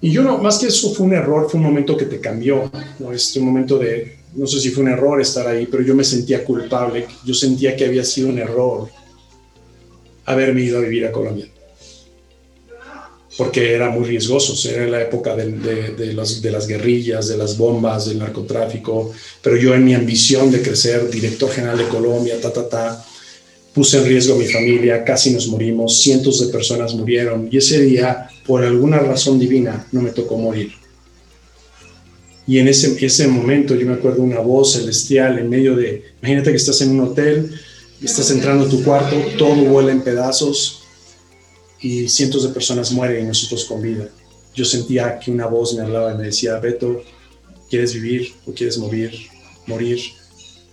Y 0.00 0.12
yo 0.12 0.22
no, 0.22 0.38
más 0.38 0.58
que 0.58 0.68
eso 0.68 0.94
fue 0.94 1.06
un 1.06 1.12
error, 1.12 1.50
fue 1.50 1.58
un 1.58 1.66
momento 1.66 1.96
que 1.96 2.06
te 2.06 2.20
cambió, 2.20 2.70
¿no? 3.00 3.12
Este 3.12 3.40
momento 3.40 3.78
de 3.78 4.19
no 4.34 4.46
sé 4.46 4.60
si 4.60 4.70
fue 4.70 4.84
un 4.84 4.90
error 4.90 5.20
estar 5.20 5.46
ahí, 5.46 5.66
pero 5.66 5.82
yo 5.82 5.94
me 5.94 6.04
sentía 6.04 6.44
culpable, 6.44 7.06
yo 7.24 7.34
sentía 7.34 7.74
que 7.76 7.84
había 7.84 8.04
sido 8.04 8.28
un 8.28 8.38
error 8.38 8.88
haberme 10.24 10.62
ido 10.62 10.78
a 10.78 10.82
vivir 10.82 11.06
a 11.06 11.12
Colombia. 11.12 11.46
porque 13.38 13.72
era 13.72 13.88
muy 13.88 14.04
riesgoso, 14.04 14.52
era 14.68 14.86
la 14.86 15.00
época 15.00 15.34
de, 15.34 15.46
de, 15.96 16.12
las 16.52 16.66
guerrillas, 16.66 17.26
de 17.28 17.38
las 17.38 17.56
bombas, 17.56 18.06
del 18.06 18.18
narcotráfico, 18.18 19.12
pero 19.40 19.56
yo 19.56 19.74
en 19.74 19.82
mi 19.82 19.94
ambición 19.94 20.50
de 20.50 20.60
crecer, 20.60 21.08
director 21.08 21.48
general 21.50 21.78
de 21.78 21.88
Colombia, 21.88 22.38
ta, 22.38 22.52
ta, 22.52 22.68
ta, 22.68 23.04
puse 23.72 23.96
en 23.98 24.04
riesgo 24.04 24.34
a 24.34 24.38
mi 24.38 24.46
familia, 24.46 25.04
casi 25.04 25.30
nos 25.30 25.46
morimos, 25.46 25.98
cientos 26.02 26.40
de 26.40 26.52
personas 26.52 26.92
murieron 26.94 27.48
y 27.50 27.56
ese 27.56 27.80
día, 27.80 28.28
por 28.46 28.62
alguna 28.62 28.98
razón 28.98 29.38
divina, 29.38 29.86
no 29.92 30.02
me 30.02 30.10
tocó 30.10 30.36
morir. 30.36 30.79
Y 32.50 32.58
en 32.58 32.66
ese, 32.66 32.96
ese 33.06 33.28
momento 33.28 33.76
yo 33.76 33.86
me 33.86 33.94
acuerdo 33.94 34.24
una 34.24 34.40
voz 34.40 34.72
celestial 34.72 35.38
en 35.38 35.48
medio 35.48 35.76
de, 35.76 36.02
imagínate 36.18 36.50
que 36.50 36.56
estás 36.56 36.80
en 36.80 36.90
un 36.90 37.06
hotel, 37.06 37.54
estás 38.02 38.28
entrando 38.32 38.64
a 38.64 38.68
tu 38.68 38.82
cuarto, 38.82 39.16
todo 39.38 39.54
vuela 39.66 39.92
en 39.92 40.02
pedazos, 40.02 40.82
y 41.80 42.08
cientos 42.08 42.42
de 42.42 42.48
personas 42.48 42.90
mueren 42.90 43.22
y 43.22 43.28
nosotros 43.28 43.66
con 43.66 43.80
vida. 43.80 44.08
Yo 44.52 44.64
sentía 44.64 45.20
que 45.20 45.30
una 45.30 45.46
voz 45.46 45.74
me 45.74 45.82
hablaba 45.82 46.12
y 46.12 46.18
me 46.18 46.24
decía, 46.24 46.58
Beto, 46.58 47.04
¿quieres 47.68 47.94
vivir 47.94 48.32
o 48.44 48.52
quieres 48.52 48.78
morir? 48.78 49.12
morir? 49.68 50.00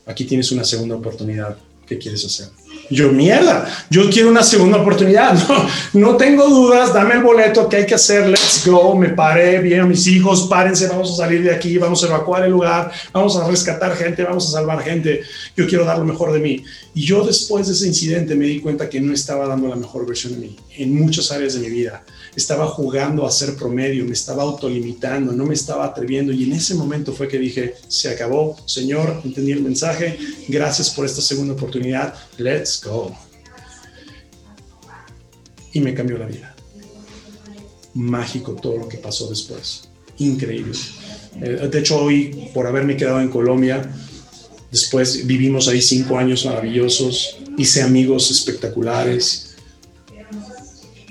Aquí 0.07 0.25
tienes 0.25 0.51
una 0.51 0.63
segunda 0.63 0.95
oportunidad. 0.95 1.59
¿Qué 1.85 1.99
quieres 1.99 2.25
hacer? 2.25 2.47
Yo, 2.89 3.11
mierda, 3.11 3.67
yo 3.89 4.09
quiero 4.09 4.29
una 4.29 4.43
segunda 4.43 4.77
oportunidad. 4.77 5.37
No, 5.93 6.11
no 6.11 6.17
tengo 6.17 6.47
dudas, 6.47 6.93
dame 6.93 7.15
el 7.15 7.23
boleto, 7.23 7.69
¿qué 7.69 7.77
hay 7.77 7.85
que 7.85 7.95
hacer? 7.95 8.27
Let's 8.27 8.63
go. 8.65 8.95
Me 8.95 9.09
paré, 9.09 9.59
bien 9.59 9.81
a 9.81 9.85
mis 9.85 10.05
hijos, 10.07 10.47
párense, 10.49 10.87
vamos 10.87 11.13
a 11.13 11.23
salir 11.23 11.43
de 11.43 11.53
aquí, 11.53 11.77
vamos 11.77 12.03
a 12.03 12.07
evacuar 12.07 12.43
el 12.43 12.51
lugar, 12.51 12.91
vamos 13.13 13.35
a 13.37 13.47
rescatar 13.47 13.95
gente, 13.95 14.23
vamos 14.23 14.47
a 14.47 14.51
salvar 14.51 14.83
gente. 14.83 15.21
Yo 15.55 15.67
quiero 15.67 15.85
dar 15.85 15.99
lo 15.99 16.05
mejor 16.05 16.33
de 16.33 16.39
mí. 16.39 16.63
Y 16.93 17.05
yo 17.05 17.23
después 17.23 17.67
de 17.67 17.73
ese 17.73 17.87
incidente 17.87 18.35
me 18.35 18.45
di 18.45 18.59
cuenta 18.59 18.89
que 18.89 18.99
no 18.99 19.13
estaba 19.13 19.47
dando 19.47 19.67
la 19.67 19.75
mejor 19.75 20.05
versión 20.05 20.33
de 20.33 20.39
mí 20.39 20.55
en 20.77 20.95
muchas 20.95 21.31
áreas 21.31 21.53
de 21.53 21.61
mi 21.61 21.69
vida 21.69 22.03
estaba 22.37 22.67
jugando 22.67 23.25
a 23.25 23.31
ser 23.31 23.55
promedio, 23.55 24.05
me 24.05 24.11
estaba 24.11 24.43
autolimitando, 24.43 25.31
no 25.31 25.43
me 25.43 25.55
estaba 25.55 25.85
atreviendo 25.85 26.31
y 26.31 26.43
en 26.43 26.53
ese 26.53 26.75
momento 26.75 27.11
fue 27.11 27.27
que 27.27 27.39
dije, 27.39 27.73
se 27.87 28.09
acabó, 28.09 28.55
Señor, 28.65 29.21
entendí 29.25 29.53
el 29.53 29.63
mensaje, 29.63 30.19
gracias 30.47 30.91
por 30.91 31.07
esta 31.07 31.19
segunda 31.19 31.55
oportunidad, 31.55 32.13
let's 32.37 32.66
go. 32.83 33.15
Y 35.73 35.79
me 35.79 35.93
cambió 35.93 36.17
la 36.17 36.25
vida. 36.25 36.55
Mágico 37.93 38.53
todo 38.53 38.77
lo 38.77 38.87
que 38.87 38.97
pasó 38.97 39.29
después, 39.29 39.89
increíble. 40.17 40.77
Eh, 41.41 41.69
de 41.71 41.79
hecho, 41.79 41.99
hoy, 41.99 42.49
por 42.53 42.67
haberme 42.67 42.95
quedado 42.95 43.21
en 43.21 43.29
Colombia, 43.29 43.89
después 44.71 45.25
vivimos 45.25 45.67
ahí 45.67 45.81
cinco 45.81 46.17
años 46.17 46.45
maravillosos, 46.45 47.37
hice 47.57 47.81
amigos 47.81 48.29
espectaculares, 48.31 49.47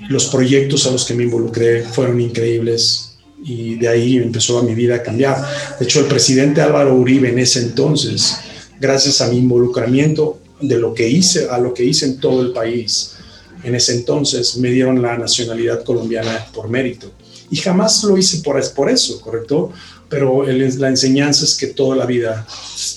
los 0.09 0.27
proyectos 0.27 0.87
a 0.87 0.91
los 0.91 1.05
que 1.05 1.13
me 1.13 1.23
involucré 1.23 1.83
fueron 1.83 2.21
increíbles 2.21 3.17
y 3.43 3.75
de 3.75 3.87
ahí 3.87 4.17
empezó 4.17 4.63
mi 4.63 4.73
vida 4.73 4.95
a 4.95 5.03
cambiar. 5.03 5.37
De 5.79 5.85
hecho, 5.85 5.99
el 5.99 6.05
presidente 6.05 6.61
Álvaro 6.61 6.95
Uribe 6.95 7.29
en 7.29 7.39
ese 7.39 7.61
entonces, 7.61 8.35
gracias 8.79 9.21
a 9.21 9.27
mi 9.27 9.37
involucramiento 9.37 10.36
de 10.61 10.77
lo 10.77 10.93
que 10.93 11.07
hice, 11.07 11.47
a 11.49 11.57
lo 11.57 11.73
que 11.73 11.83
hice 11.83 12.05
en 12.05 12.19
todo 12.19 12.41
el 12.41 12.51
país, 12.51 13.15
en 13.63 13.75
ese 13.75 13.95
entonces 13.95 14.57
me 14.57 14.71
dieron 14.71 15.01
la 15.01 15.17
nacionalidad 15.17 15.83
colombiana 15.83 16.47
por 16.53 16.69
mérito. 16.69 17.11
Y 17.49 17.57
jamás 17.57 18.03
lo 18.03 18.17
hice 18.17 18.39
por, 18.39 18.61
por 18.73 18.89
eso, 18.89 19.21
¿correcto? 19.21 19.71
Pero 20.09 20.45
la 20.45 20.89
enseñanza 20.89 21.43
es 21.45 21.55
que 21.55 21.67
toda 21.67 21.95
la 21.95 22.05
vida, 22.05 22.45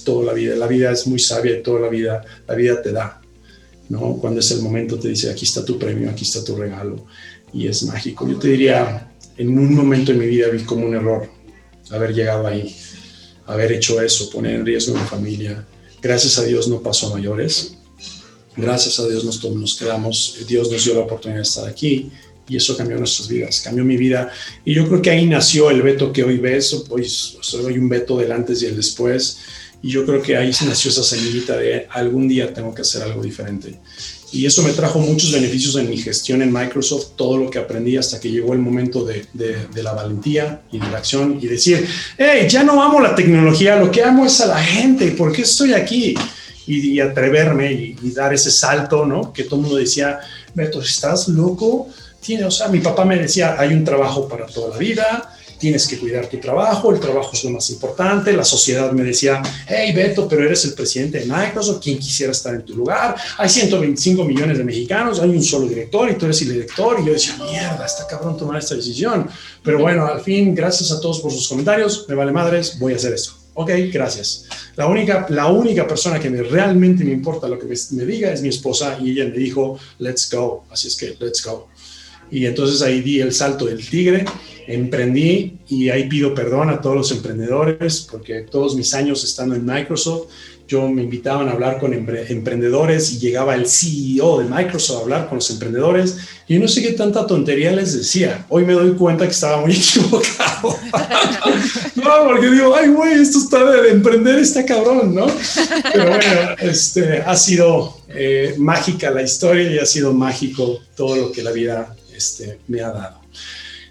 toda 0.04 0.26
la 0.26 0.32
vida, 0.32 0.56
la 0.56 0.66
vida 0.66 0.92
es 0.92 1.06
muy 1.06 1.18
sabia 1.18 1.58
y 1.58 1.62
toda 1.62 1.80
la 1.80 1.88
vida, 1.88 2.24
la 2.46 2.54
vida 2.54 2.82
te 2.82 2.92
da. 2.92 3.20
¿no? 3.88 4.16
Cuando 4.20 4.40
es 4.40 4.50
el 4.52 4.62
momento 4.62 4.98
te 4.98 5.08
dice, 5.08 5.30
aquí 5.30 5.44
está 5.44 5.64
tu 5.64 5.78
premio, 5.78 6.08
aquí 6.10 6.24
está 6.24 6.44
tu 6.44 6.56
regalo, 6.56 7.04
y 7.52 7.66
es 7.66 7.82
mágico. 7.82 8.26
Yo 8.28 8.38
te 8.38 8.48
diría, 8.48 9.12
en 9.36 9.58
un 9.58 9.74
momento 9.74 10.12
en 10.12 10.18
mi 10.18 10.26
vida 10.26 10.48
vi 10.48 10.62
como 10.62 10.86
un 10.86 10.94
error 10.94 11.28
haber 11.90 12.14
llegado 12.14 12.46
ahí, 12.46 12.74
haber 13.46 13.72
hecho 13.72 14.00
eso, 14.00 14.30
poner 14.30 14.54
en 14.54 14.64
riesgo 14.64 14.96
a 14.96 15.00
mi 15.00 15.06
familia. 15.06 15.66
Gracias 16.02 16.38
a 16.38 16.44
Dios 16.44 16.68
no 16.68 16.80
pasó 16.80 17.10
mayores, 17.14 17.74
gracias 18.56 18.98
a 19.00 19.06
Dios 19.06 19.24
nos, 19.24 19.76
quedamos, 19.76 20.38
Dios 20.48 20.70
nos 20.70 20.84
dio 20.84 20.94
la 20.94 21.00
oportunidad 21.00 21.40
de 21.40 21.42
estar 21.42 21.68
aquí 21.68 22.10
y 22.48 22.56
eso 22.56 22.76
cambió 22.76 22.96
nuestras 22.96 23.28
vidas, 23.28 23.60
cambió 23.60 23.84
mi 23.84 23.96
vida. 23.96 24.32
Y 24.64 24.74
yo 24.74 24.88
creo 24.88 25.02
que 25.02 25.10
ahí 25.10 25.26
nació 25.26 25.70
el 25.70 25.82
veto 25.82 26.12
que 26.12 26.24
hoy 26.24 26.38
ves, 26.38 26.84
pues 26.88 27.36
soy 27.40 27.78
un 27.78 27.88
veto 27.88 28.16
del 28.16 28.32
antes 28.32 28.62
y 28.62 28.66
el 28.66 28.76
después 28.76 29.38
y 29.82 29.90
yo 29.90 30.04
creo 30.04 30.20
que 30.20 30.36
ahí 30.36 30.52
se 30.52 30.66
nació 30.66 30.90
esa 30.90 31.02
semillita 31.02 31.56
de 31.56 31.86
algún 31.90 32.28
día 32.28 32.52
tengo 32.52 32.74
que 32.74 32.82
hacer 32.82 33.02
algo 33.02 33.22
diferente. 33.22 33.78
Y 34.32 34.46
eso 34.46 34.62
me 34.62 34.72
trajo 34.72 35.00
muchos 35.00 35.32
beneficios 35.32 35.74
en 35.76 35.90
mi 35.90 35.96
gestión 35.96 36.40
en 36.40 36.52
Microsoft, 36.52 37.16
todo 37.16 37.36
lo 37.36 37.50
que 37.50 37.58
aprendí 37.58 37.96
hasta 37.96 38.20
que 38.20 38.30
llegó 38.30 38.52
el 38.52 38.60
momento 38.60 39.04
de, 39.04 39.26
de, 39.32 39.82
la 39.82 39.92
valentía 39.92 40.62
y 40.70 40.78
de 40.78 40.88
la 40.88 40.98
acción 40.98 41.38
y 41.40 41.46
decir, 41.46 41.86
hey, 42.16 42.46
ya 42.48 42.62
no 42.62 42.80
amo 42.80 43.00
la 43.00 43.14
tecnología, 43.14 43.76
lo 43.76 43.90
que 43.90 44.04
amo 44.04 44.24
es 44.24 44.40
a 44.40 44.46
la 44.46 44.62
gente, 44.62 45.10
¿por 45.12 45.32
qué 45.32 45.42
estoy 45.42 45.72
aquí? 45.72 46.14
Y, 46.66 47.00
atreverme 47.00 47.72
y, 47.72 47.96
y, 48.00 48.12
dar 48.12 48.32
ese 48.32 48.52
salto, 48.52 49.04
¿no? 49.04 49.32
Que 49.32 49.42
todo 49.42 49.56
el 49.56 49.62
mundo 49.62 49.76
decía, 49.76 50.20
Beto, 50.54 50.80
¿estás 50.80 51.26
loco? 51.26 51.88
Tiene, 52.20 52.44
o 52.44 52.50
sea, 52.50 52.68
mi 52.68 52.78
papá 52.78 53.04
me 53.04 53.18
decía, 53.18 53.56
hay 53.58 53.72
un 53.72 53.82
trabajo 53.82 54.28
para 54.28 54.46
toda 54.46 54.68
la 54.68 54.76
vida, 54.76 55.34
tienes 55.60 55.86
que 55.86 55.98
cuidar 55.98 56.26
tu 56.26 56.38
trabajo, 56.38 56.90
el 56.90 56.98
trabajo 56.98 57.30
es 57.34 57.44
lo 57.44 57.50
más 57.50 57.68
importante. 57.70 58.32
La 58.32 58.44
sociedad 58.44 58.90
me 58.92 59.04
decía, 59.04 59.42
hey 59.68 59.92
Beto, 59.92 60.26
pero 60.26 60.44
eres 60.44 60.64
el 60.64 60.72
presidente 60.72 61.20
de 61.20 61.26
Microsoft, 61.26 61.80
¿quién 61.82 61.98
quisiera 61.98 62.32
estar 62.32 62.54
en 62.54 62.64
tu 62.64 62.74
lugar? 62.74 63.14
Hay 63.36 63.48
125 63.48 64.24
millones 64.24 64.58
de 64.58 64.64
mexicanos, 64.64 65.20
hay 65.20 65.28
un 65.28 65.42
solo 65.42 65.68
director 65.68 66.10
y 66.10 66.14
tú 66.14 66.24
eres 66.24 66.40
el 66.42 66.52
director. 66.52 66.98
Y 67.00 67.06
yo 67.06 67.12
decía, 67.12 67.36
mierda, 67.36 67.84
está 67.84 68.06
cabrón 68.06 68.36
tomar 68.36 68.58
esta 68.58 68.74
decisión. 68.74 69.28
Pero 69.62 69.78
bueno, 69.78 70.06
al 70.06 70.22
fin, 70.22 70.54
gracias 70.54 70.90
a 70.90 71.00
todos 71.00 71.20
por 71.20 71.30
sus 71.30 71.46
comentarios, 71.46 72.06
me 72.08 72.14
vale 72.14 72.32
madres, 72.32 72.78
voy 72.78 72.94
a 72.94 72.96
hacer 72.96 73.12
esto. 73.12 73.34
Ok, 73.54 73.70
gracias. 73.92 74.46
La 74.76 74.86
única, 74.86 75.26
la 75.28 75.48
única 75.48 75.86
persona 75.86 76.18
que 76.18 76.30
me, 76.30 76.42
realmente 76.42 77.04
me 77.04 77.12
importa 77.12 77.46
lo 77.46 77.58
que 77.58 77.66
me, 77.66 77.74
me 77.90 78.04
diga 78.06 78.32
es 78.32 78.40
mi 78.40 78.48
esposa 78.48 78.96
y 78.98 79.10
ella 79.10 79.24
me 79.24 79.36
dijo, 79.36 79.78
let's 79.98 80.32
go. 80.32 80.64
Así 80.70 80.88
es 80.88 80.96
que, 80.96 81.16
let's 81.20 81.44
go. 81.44 81.68
Y 82.30 82.46
entonces 82.46 82.82
ahí 82.82 83.00
di 83.00 83.20
el 83.20 83.32
salto 83.32 83.66
del 83.66 83.88
tigre, 83.88 84.24
emprendí 84.66 85.58
y 85.68 85.90
ahí 85.90 86.08
pido 86.08 86.34
perdón 86.34 86.70
a 86.70 86.80
todos 86.80 86.96
los 86.96 87.12
emprendedores 87.12 88.06
porque 88.10 88.42
todos 88.42 88.76
mis 88.76 88.94
años 88.94 89.24
estando 89.24 89.54
en 89.54 89.64
Microsoft, 89.64 90.28
yo 90.70 90.88
me 90.88 91.02
invitaban 91.02 91.48
a 91.48 91.50
hablar 91.50 91.80
con 91.80 91.92
emprendedores 91.92 93.12
y 93.12 93.18
llegaba 93.18 93.56
el 93.56 93.66
CEO 93.66 94.38
de 94.38 94.44
Microsoft 94.44 94.98
a 94.98 95.02
hablar 95.02 95.28
con 95.28 95.38
los 95.38 95.50
emprendedores 95.50 96.18
y 96.46 96.60
no 96.60 96.68
sé 96.68 96.80
qué 96.80 96.92
tanta 96.92 97.26
tontería 97.26 97.72
les 97.72 97.92
decía. 97.92 98.46
Hoy 98.48 98.64
me 98.64 98.74
doy 98.74 98.92
cuenta 98.92 99.24
que 99.24 99.32
estaba 99.32 99.60
muy 99.62 99.72
equivocado. 99.76 100.78
no, 101.96 102.24
porque 102.24 102.50
digo, 102.50 102.72
ay, 102.76 102.88
güey, 102.88 103.14
esto 103.14 103.38
está 103.38 103.64
de 103.64 103.90
emprender, 103.90 104.38
está 104.38 104.64
cabrón, 104.64 105.12
¿no? 105.12 105.26
Pero 105.92 106.08
bueno, 106.08 106.56
este, 106.60 107.20
ha 107.22 107.34
sido 107.34 107.96
eh, 108.08 108.54
mágica 108.56 109.10
la 109.10 109.22
historia 109.22 109.72
y 109.72 109.78
ha 109.78 109.86
sido 109.86 110.12
mágico 110.12 110.78
todo 110.94 111.16
lo 111.16 111.32
que 111.32 111.42
la 111.42 111.50
vida 111.50 111.96
este, 112.20 112.58
me 112.68 112.82
ha 112.82 112.90
dado. 112.90 113.20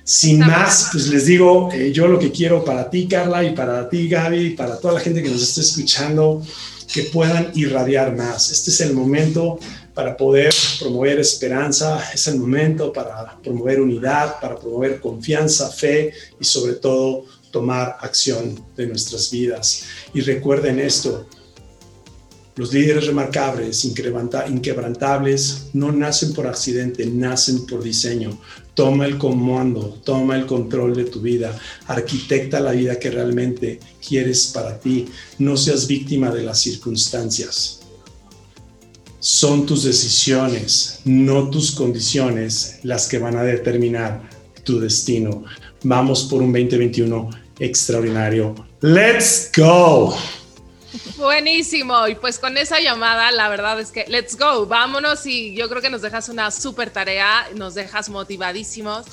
Sin 0.04 0.40
más, 0.40 0.90
pues 0.92 1.08
les 1.08 1.26
digo, 1.26 1.70
eh, 1.72 1.92
yo 1.92 2.08
lo 2.08 2.18
que 2.18 2.32
quiero 2.32 2.64
para 2.64 2.90
ti, 2.90 3.08
Carla, 3.08 3.44
y 3.44 3.52
para 3.54 3.88
ti, 3.90 4.08
Gaby, 4.08 4.40
y 4.40 4.50
para 4.52 4.80
toda 4.80 4.96
la 4.96 5.00
gente 5.00 5.22
que 5.22 5.30
nos 5.30 5.42
esté 5.42 5.62
escuchando, 5.62 6.42
que 6.92 7.04
puedan 7.04 7.52
irradiar 7.54 8.16
más. 8.16 8.52
Este 8.52 8.72
es 8.72 8.82
el 8.82 8.94
momento 8.94 9.60
para 9.94 10.16
poder 10.18 10.54
promover 10.80 11.20
esperanza, 11.20 12.04
es 12.14 12.28
el 12.28 12.40
momento 12.40 12.92
para 12.92 13.38
promover 13.44 13.82
unidad, 13.82 14.40
para 14.40 14.56
promover 14.56 15.00
confianza, 15.00 15.70
fe 15.70 16.12
y 16.40 16.44
sobre 16.44 16.74
todo 16.74 17.26
tomar 17.52 17.98
acción 18.02 18.64
de 18.76 18.88
nuestras 18.88 19.30
vidas. 19.30 19.84
Y 20.14 20.22
recuerden 20.22 20.80
esto, 20.80 21.28
los 22.60 22.74
líderes 22.74 23.08
remarcables, 23.08 23.86
inquebrantables, 23.86 25.68
no 25.72 25.94
nacen 25.94 26.34
por 26.34 26.46
accidente, 26.46 27.06
nacen 27.06 27.66
por 27.66 27.82
diseño. 27.82 28.38
Toma 28.74 29.06
el 29.06 29.18
comando, 29.18 29.98
toma 30.04 30.36
el 30.36 30.46
control 30.46 30.94
de 30.94 31.06
tu 31.06 31.22
vida, 31.22 31.58
arquitecta 31.88 32.60
la 32.60 32.74
vida 32.74 33.00
que 33.00 33.12
realmente 33.12 33.80
quieres 34.06 34.48
para 34.48 34.78
ti. 34.78 35.06
No 35.38 35.56
seas 35.56 35.88
víctima 35.88 36.32
de 36.32 36.44
las 36.44 36.60
circunstancias. 36.60 37.80
Son 39.22 39.66
tus 39.66 39.84
decisiones, 39.84 41.00
no 41.06 41.50
tus 41.50 41.72
condiciones, 41.72 42.80
las 42.84 43.08
que 43.08 43.20
van 43.20 43.38
a 43.38 43.44
determinar 43.44 44.30
tu 44.66 44.82
destino. 44.82 45.46
Vamos 45.84 46.26
por 46.26 46.42
un 46.42 46.52
2021 46.52 47.30
extraordinario. 47.58 48.54
¡Let's 48.82 49.50
go! 49.56 50.14
Buenísimo. 51.18 52.08
Y 52.08 52.16
pues 52.16 52.40
con 52.40 52.58
esa 52.58 52.80
llamada, 52.80 53.32
la 53.32 53.50
verdad 53.50 53.80
es 53.80 53.92
que 53.92 54.06
let's 54.08 54.38
go, 54.38 54.66
vámonos 54.66 55.26
y 55.26 55.56
yo 55.56 55.70
creo 55.70 55.82
que 55.82 55.90
nos 55.90 56.02
dejas 56.02 56.30
una 56.30 56.52
súper 56.52 56.90
tarea, 56.90 57.48
nos 57.56 57.76
dejas 57.76 58.10
motivadísimos, 58.10 59.06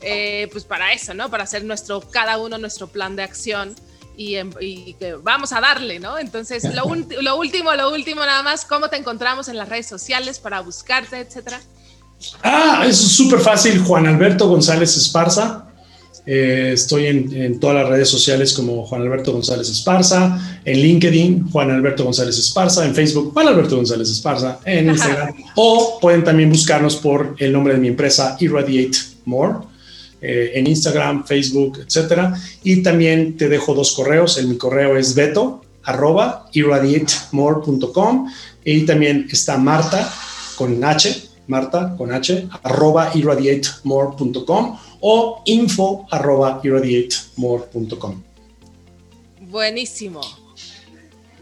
eh, 0.00 0.48
pues 0.52 0.64
para 0.64 0.92
eso, 0.92 1.14
¿no? 1.14 1.30
Para 1.30 1.44
hacer 1.44 1.64
nuestro, 1.64 2.00
cada 2.00 2.38
uno 2.38 2.58
nuestro 2.58 2.88
plan 2.88 3.16
de 3.16 3.22
acción. 3.22 3.74
Y, 4.16 4.94
que 4.94 5.14
vamos 5.14 5.52
a 5.52 5.60
darle, 5.60 5.98
¿no? 5.98 6.18
Entonces, 6.18 6.62
lo, 6.72 6.84
lo 7.22 7.36
último, 7.36 7.74
lo 7.74 7.90
último 7.90 8.20
nada 8.24 8.44
más, 8.44 8.64
¿cómo 8.64 8.88
te 8.88 8.96
encontramos 8.96 9.48
en 9.48 9.56
las 9.56 9.68
redes 9.68 9.88
sociales 9.88 10.38
para 10.38 10.60
buscarte, 10.60 11.18
etcétera? 11.18 11.60
Ah, 12.42 12.84
es 12.86 12.96
súper 12.96 13.40
fácil, 13.40 13.82
Juan 13.82 14.06
Alberto 14.06 14.48
González 14.48 14.96
Esparza. 14.96 15.63
Eh, 16.26 16.70
estoy 16.72 17.06
en, 17.06 17.60
todas 17.60 17.76
las 17.76 17.88
redes 17.88 18.08
sociales 18.08 18.54
como 18.54 18.86
Juan 18.86 19.02
Alberto 19.02 19.32
González 19.32 19.68
Esparza, 19.68 20.60
en 20.64 20.80
LinkedIn, 20.80 21.50
Juan 21.50 21.70
Alberto 21.70 22.04
González 22.04 22.38
Esparza, 22.38 22.84
en 22.86 22.94
Facebook, 22.94 23.32
Juan 23.34 23.48
Alberto 23.48 23.76
González 23.76 24.08
Esparza, 24.10 24.58
en 24.64 24.88
Instagram. 24.90 25.34
o 25.56 25.98
pueden 26.00 26.24
también 26.24 26.48
buscarnos 26.50 26.96
por 26.96 27.36
el 27.38 27.52
nombre 27.52 27.74
de 27.74 27.80
mi 27.80 27.88
empresa, 27.88 28.36
Irradiate 28.40 28.96
More, 29.26 29.58
eh, 30.22 30.52
en 30.54 30.66
Instagram, 30.66 31.26
Facebook, 31.26 31.80
etcétera. 31.86 32.34
Y 32.62 32.82
también 32.82 33.36
te 33.36 33.50
dejo 33.50 33.74
dos 33.74 33.92
correos. 33.92 34.38
El, 34.38 34.48
mi 34.48 34.56
correo 34.56 34.96
es 34.96 35.14
beto 35.14 35.60
arroba 35.82 36.48
irradiatemore.com 36.52 38.30
y 38.64 38.86
también 38.86 39.28
está 39.30 39.58
Marta 39.58 40.10
con 40.56 40.82
H, 40.82 41.28
Marta 41.46 41.94
con 41.96 42.12
H, 42.12 42.48
arroba 42.62 43.10
irradiatemore.com 43.14 44.78
o 45.00 45.42
info 45.44 46.06
arroba 46.10 46.60
irradiatemore.com. 46.62 48.22
Buenísimo. 49.40 50.20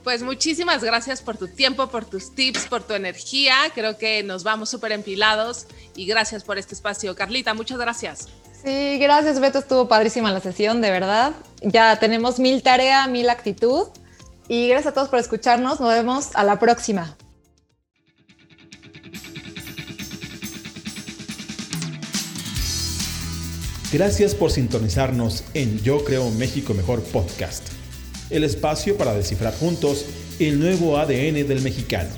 Pues 0.05 0.23
muchísimas 0.23 0.83
gracias 0.83 1.23
por 1.23 1.37
tu 1.37 1.47
tiempo, 1.47 1.87
por 1.87 2.05
tus 2.05 2.35
tips, 2.35 2.67
por 2.67 2.83
tu 2.83 2.95
energía. 2.95 3.55
Creo 3.73 3.97
que 3.97 4.23
nos 4.25 4.43
vamos 4.43 4.69
súper 4.69 4.93
empilados 4.93 5.67
y 5.95 6.07
gracias 6.07 6.43
por 6.43 6.59
este 6.59 6.75
espacio. 6.75 7.15
Carlita, 7.15 7.55
muchas 7.55 7.79
gracias. 7.79 8.29
Sí, 8.65 8.99
gracias 8.99 9.41
Beto, 9.41 9.59
estuvo 9.59 9.89
padrísima 9.89 10.33
la 10.33 10.41
sesión, 10.41 10.81
de 10.81 10.91
verdad. 10.91 11.33
Ya 11.63 11.99
tenemos 11.99 12.39
mil 12.39 12.63
tarea, 12.63 13.07
mil 13.07 13.31
actitud 13.31 13.89
y 14.49 14.69
gracias 14.69 14.93
a 14.93 14.95
todos 14.95 15.09
por 15.09 15.21
escucharnos. 15.21 15.81
Nos 15.81 15.93
vemos 15.93 16.31
a 16.35 16.43
la 16.45 16.59
próxima. 16.59 17.17
Gracias 23.93 24.34
por 24.34 24.51
sintonizarnos 24.51 25.45
en 25.53 25.82
Yo 25.82 26.03
Creo 26.03 26.30
México 26.30 26.72
Mejor 26.72 27.03
Podcast, 27.03 27.62
el 28.30 28.43
espacio 28.43 28.97
para 28.97 29.12
descifrar 29.12 29.55
juntos 29.55 30.07
el 30.38 30.59
nuevo 30.59 30.97
ADN 30.97 31.47
del 31.47 31.61
mexicano, 31.61 32.09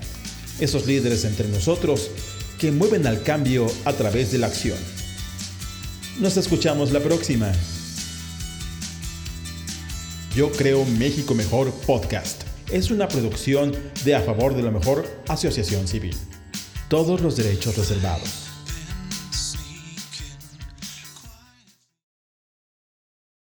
esos 0.61 0.87
líderes 0.87 1.25
entre 1.25 1.49
nosotros 1.49 2.13
que 2.61 2.71
mueven 2.71 3.09
al 3.09 3.25
cambio 3.25 3.67
a 3.85 3.93
través 3.93 4.31
de 4.31 4.39
la 4.39 4.47
acción. 4.47 4.79
Nos 6.21 6.37
escuchamos 6.37 6.93
la 6.93 7.01
próxima. 7.01 7.51
Yo 10.37 10.53
Creo 10.53 10.85
México 10.85 11.35
Mejor 11.35 11.73
Podcast 11.87 12.45
es 12.71 12.93
una 12.93 13.09
producción 13.09 13.73
de 14.05 14.15
A 14.15 14.21
Favor 14.21 14.55
de 14.55 14.63
lo 14.63 14.71
Mejor 14.71 15.09
Asociación 15.27 15.89
Civil. 15.89 16.17
Todos 16.89 17.21
los 17.21 17.37
derechos 17.37 17.77
reservados. 17.77 18.44